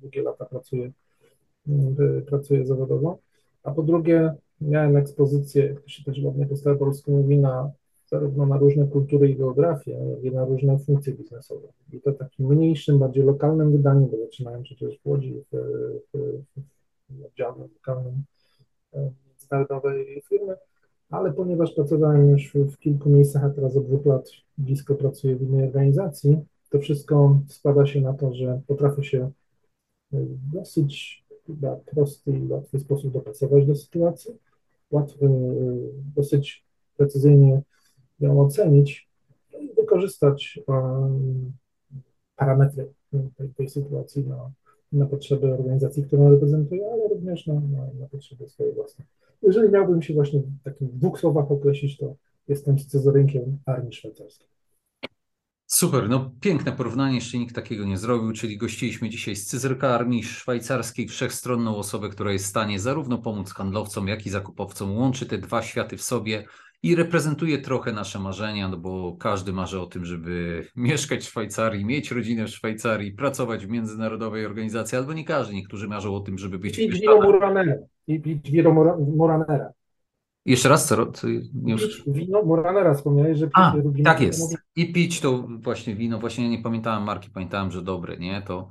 długie 0.01 0.21
lata 0.21 0.45
pracuję, 0.45 0.91
pracuję 2.27 2.65
zawodowo, 2.65 3.17
a 3.63 3.71
po 3.71 3.83
drugie 3.83 4.33
miałem 4.61 4.97
ekspozycję, 4.97 5.65
jak 5.65 5.81
to 5.81 5.89
się 5.89 6.03
też 6.03 6.23
ładnie 6.23 6.45
po 6.45 6.55
staropolsku 6.55 7.11
mówi, 7.11 7.37
na 7.37 7.71
zarówno 8.13 8.45
na 8.45 8.57
różne 8.57 8.87
kultury 8.87 9.29
i 9.29 9.35
geografię, 9.35 9.91
jak 9.91 10.23
i 10.23 10.31
na 10.31 10.45
różne 10.45 10.79
funkcje 10.79 11.13
biznesowe. 11.13 11.67
I 11.93 12.01
to 12.01 12.11
takim 12.11 12.47
mniejszym, 12.47 12.99
bardziej 12.99 13.23
lokalnym 13.23 13.71
wydaniu, 13.71 14.07
bo 14.07 14.17
zaczynałem 14.17 14.63
przecież 14.63 14.99
w 14.99 15.07
Łodzi 15.07 15.33
w, 15.51 15.57
w, 16.13 16.41
w 17.09 17.25
oddziale 17.25 17.67
lokalnym 17.73 18.23
e, 18.93 19.11
międzynarodowej 19.27 20.21
firmy, 20.29 20.55
ale 21.09 21.33
ponieważ 21.33 21.73
pracowałem 21.73 22.29
już 22.29 22.53
w, 22.53 22.77
kilku 22.77 23.09
miejscach, 23.09 23.43
a 23.43 23.49
teraz 23.49 23.77
od 23.77 23.85
dwóch 23.85 24.05
lat 24.05 24.29
blisko 24.57 24.95
pracuję 24.95 25.35
w 25.35 25.41
innej 25.41 25.67
organizacji, 25.67 26.37
to 26.69 26.79
wszystko 26.79 27.39
składa 27.47 27.85
się 27.85 28.01
na 28.01 28.13
to, 28.13 28.33
że 28.33 28.61
potrafię 28.67 29.03
się 29.03 29.31
w 30.11 30.53
dosyć 30.53 31.23
chyba 31.47 31.75
prosty 31.75 32.31
i 32.31 32.47
łatwy 32.47 32.79
sposób 32.79 33.13
dopasować 33.13 33.65
do 33.65 33.75
sytuacji, 33.75 34.37
łatwy, 34.91 35.29
dosyć 36.15 36.65
precyzyjnie 36.97 37.61
ją 38.19 38.41
ocenić 38.41 39.09
i 39.59 39.73
wykorzystać 39.73 40.59
um, 40.67 41.51
parametry 42.35 42.93
tej, 43.37 43.49
tej 43.49 43.69
sytuacji 43.69 44.27
na, 44.27 44.51
na 44.93 45.05
potrzeby 45.05 45.53
organizacji, 45.53 46.03
którą 46.03 46.31
reprezentuję, 46.31 46.91
ale 46.93 47.07
również 47.07 47.47
na, 47.47 47.53
na, 47.53 47.85
na 47.99 48.07
potrzeby 48.11 48.49
swojej 48.49 48.73
własnej. 48.73 49.07
Jeżeli 49.41 49.69
miałbym 49.69 50.01
się 50.01 50.13
właśnie 50.13 50.39
w 50.39 50.63
takich 50.63 50.91
dwóch 50.91 51.19
słowach 51.19 51.51
określić, 51.51 51.97
to 51.97 52.15
jestem 52.47 52.79
scyzorynkiem 52.79 53.57
armii 53.65 53.93
szwajcarskiej. 53.93 54.47
Super, 55.67 56.09
no 56.09 56.31
piękne 56.39 56.71
porównanie, 56.71 57.15
jeszcze 57.15 57.37
nikt 57.37 57.55
takiego 57.55 57.85
nie 57.85 57.97
zrobił, 57.97 58.31
czyli 58.31 58.57
gościliśmy 58.57 59.09
dzisiaj 59.09 59.35
scyzorka 59.35 59.89
armii 59.89 60.23
szwajcarskiej, 60.23 61.07
wszechstronną 61.07 61.75
osobę, 61.75 62.09
która 62.09 62.31
jest 62.31 62.45
w 62.45 62.49
stanie 62.49 62.79
zarówno 62.79 63.17
pomóc 63.17 63.53
handlowcom, 63.53 64.07
jak 64.07 64.25
i 64.25 64.29
zakupowcom, 64.29 64.97
łączy 64.97 65.25
te 65.25 65.37
dwa 65.37 65.61
światy 65.61 65.97
w 65.97 66.01
sobie 66.01 66.45
i 66.83 66.95
reprezentuje 66.95 67.57
trochę 67.57 67.91
nasze 67.93 68.19
marzenia, 68.19 68.67
no 68.67 68.77
bo 68.77 69.15
każdy 69.19 69.53
marzy 69.53 69.79
o 69.79 69.85
tym, 69.85 70.05
żeby 70.05 70.63
mieszkać 70.75 71.19
w 71.19 71.29
Szwajcarii, 71.29 71.85
mieć 71.85 72.11
rodzinę 72.11 72.45
w 72.45 72.49
Szwajcarii, 72.49 73.11
pracować 73.11 73.65
w 73.65 73.69
międzynarodowej 73.69 74.45
organizacji, 74.45 74.97
albo 74.97 75.13
nie 75.13 75.25
każdy, 75.25 75.53
niektórzy 75.53 75.87
marzą 75.87 76.15
o 76.15 76.19
tym, 76.19 76.37
żeby 76.37 76.59
być 76.59 76.79
I 76.79 76.89
wino 76.89 77.21
Muranera. 77.21 77.75
I 78.07 78.19
pić 78.19 78.51
wino 78.51 78.95
Muranera. 79.15 79.69
Jeszcze 80.45 80.69
raz, 80.69 80.87
co? 80.87 81.27
Nie 81.53 81.71
już... 81.71 82.03
Wino 82.07 82.43
Muranera 82.43 82.93
wspomniałeś, 82.93 83.37
że... 83.37 83.49
A, 83.53 83.75
tak 84.03 84.21
jest. 84.21 84.57
I 84.75 84.93
pić 84.93 85.19
to 85.19 85.47
właśnie 85.47 85.95
wino, 85.95 86.19
właśnie 86.19 86.49
nie 86.49 86.61
pamiętałem 86.61 87.03
marki, 87.03 87.29
pamiętałem, 87.29 87.71
że 87.71 87.81
dobre, 87.81 88.17
nie? 88.17 88.41
To, 88.41 88.69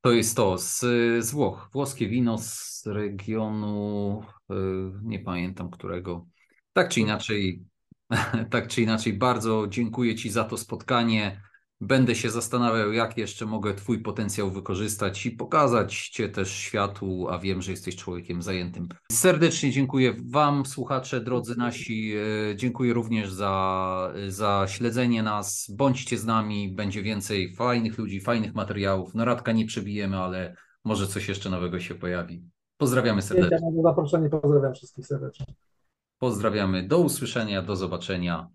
to 0.00 0.10
jest 0.10 0.36
to 0.36 0.58
z, 0.58 0.80
z 1.18 1.32
Włoch. 1.32 1.68
Włoskie 1.72 2.08
wino 2.08 2.38
z 2.38 2.82
regionu, 2.86 4.22
y, 4.50 4.54
nie 5.02 5.18
pamiętam 5.18 5.70
którego 5.70 6.26
tak 6.72 6.88
czy 6.88 7.00
inaczej, 7.00 7.64
tak 8.50 8.68
czy 8.68 8.82
inaczej, 8.82 9.12
bardzo 9.12 9.66
dziękuję 9.68 10.14
Ci 10.14 10.30
za 10.30 10.44
to 10.44 10.56
spotkanie. 10.56 11.40
Będę 11.80 12.14
się 12.14 12.30
zastanawiał, 12.30 12.92
jak 12.92 13.18
jeszcze 13.18 13.46
mogę 13.46 13.74
Twój 13.74 14.02
potencjał 14.02 14.50
wykorzystać 14.50 15.26
i 15.26 15.30
pokazać 15.30 16.08
Cię 16.08 16.28
też 16.28 16.52
światu, 16.52 17.26
a 17.30 17.38
wiem, 17.38 17.62
że 17.62 17.70
jesteś 17.70 17.96
człowiekiem 17.96 18.42
zajętym. 18.42 18.88
Serdecznie 19.12 19.70
dziękuję 19.70 20.14
Wam, 20.30 20.66
słuchacze, 20.66 21.20
drodzy 21.20 21.56
nasi. 21.58 22.14
E, 22.50 22.56
dziękuję 22.56 22.92
również 22.92 23.32
za, 23.32 24.12
za 24.28 24.66
śledzenie 24.68 25.22
nas. 25.22 25.70
Bądźcie 25.76 26.18
z 26.18 26.24
nami, 26.24 26.72
będzie 26.74 27.02
więcej 27.02 27.54
fajnych 27.54 27.98
ludzi, 27.98 28.20
fajnych 28.20 28.54
materiałów. 28.54 29.14
Naradka 29.14 29.52
nie 29.52 29.66
przebijemy, 29.66 30.18
ale 30.18 30.56
może 30.84 31.06
coś 31.06 31.28
jeszcze 31.28 31.50
nowego 31.50 31.80
się 31.80 31.94
pojawi. 31.94 32.44
Pozdrawiamy 32.76 33.22
serdecznie. 33.22 33.58
Dziękuję 33.58 33.82
za 33.82 33.88
zaproszenie, 33.88 34.28
pozdrawiam 34.28 34.74
wszystkich 34.74 35.06
serdecznie. 35.06 35.46
Pozdrawiamy, 36.22 36.82
do 36.82 36.98
usłyszenia, 36.98 37.62
do 37.62 37.76
zobaczenia. 37.76 38.50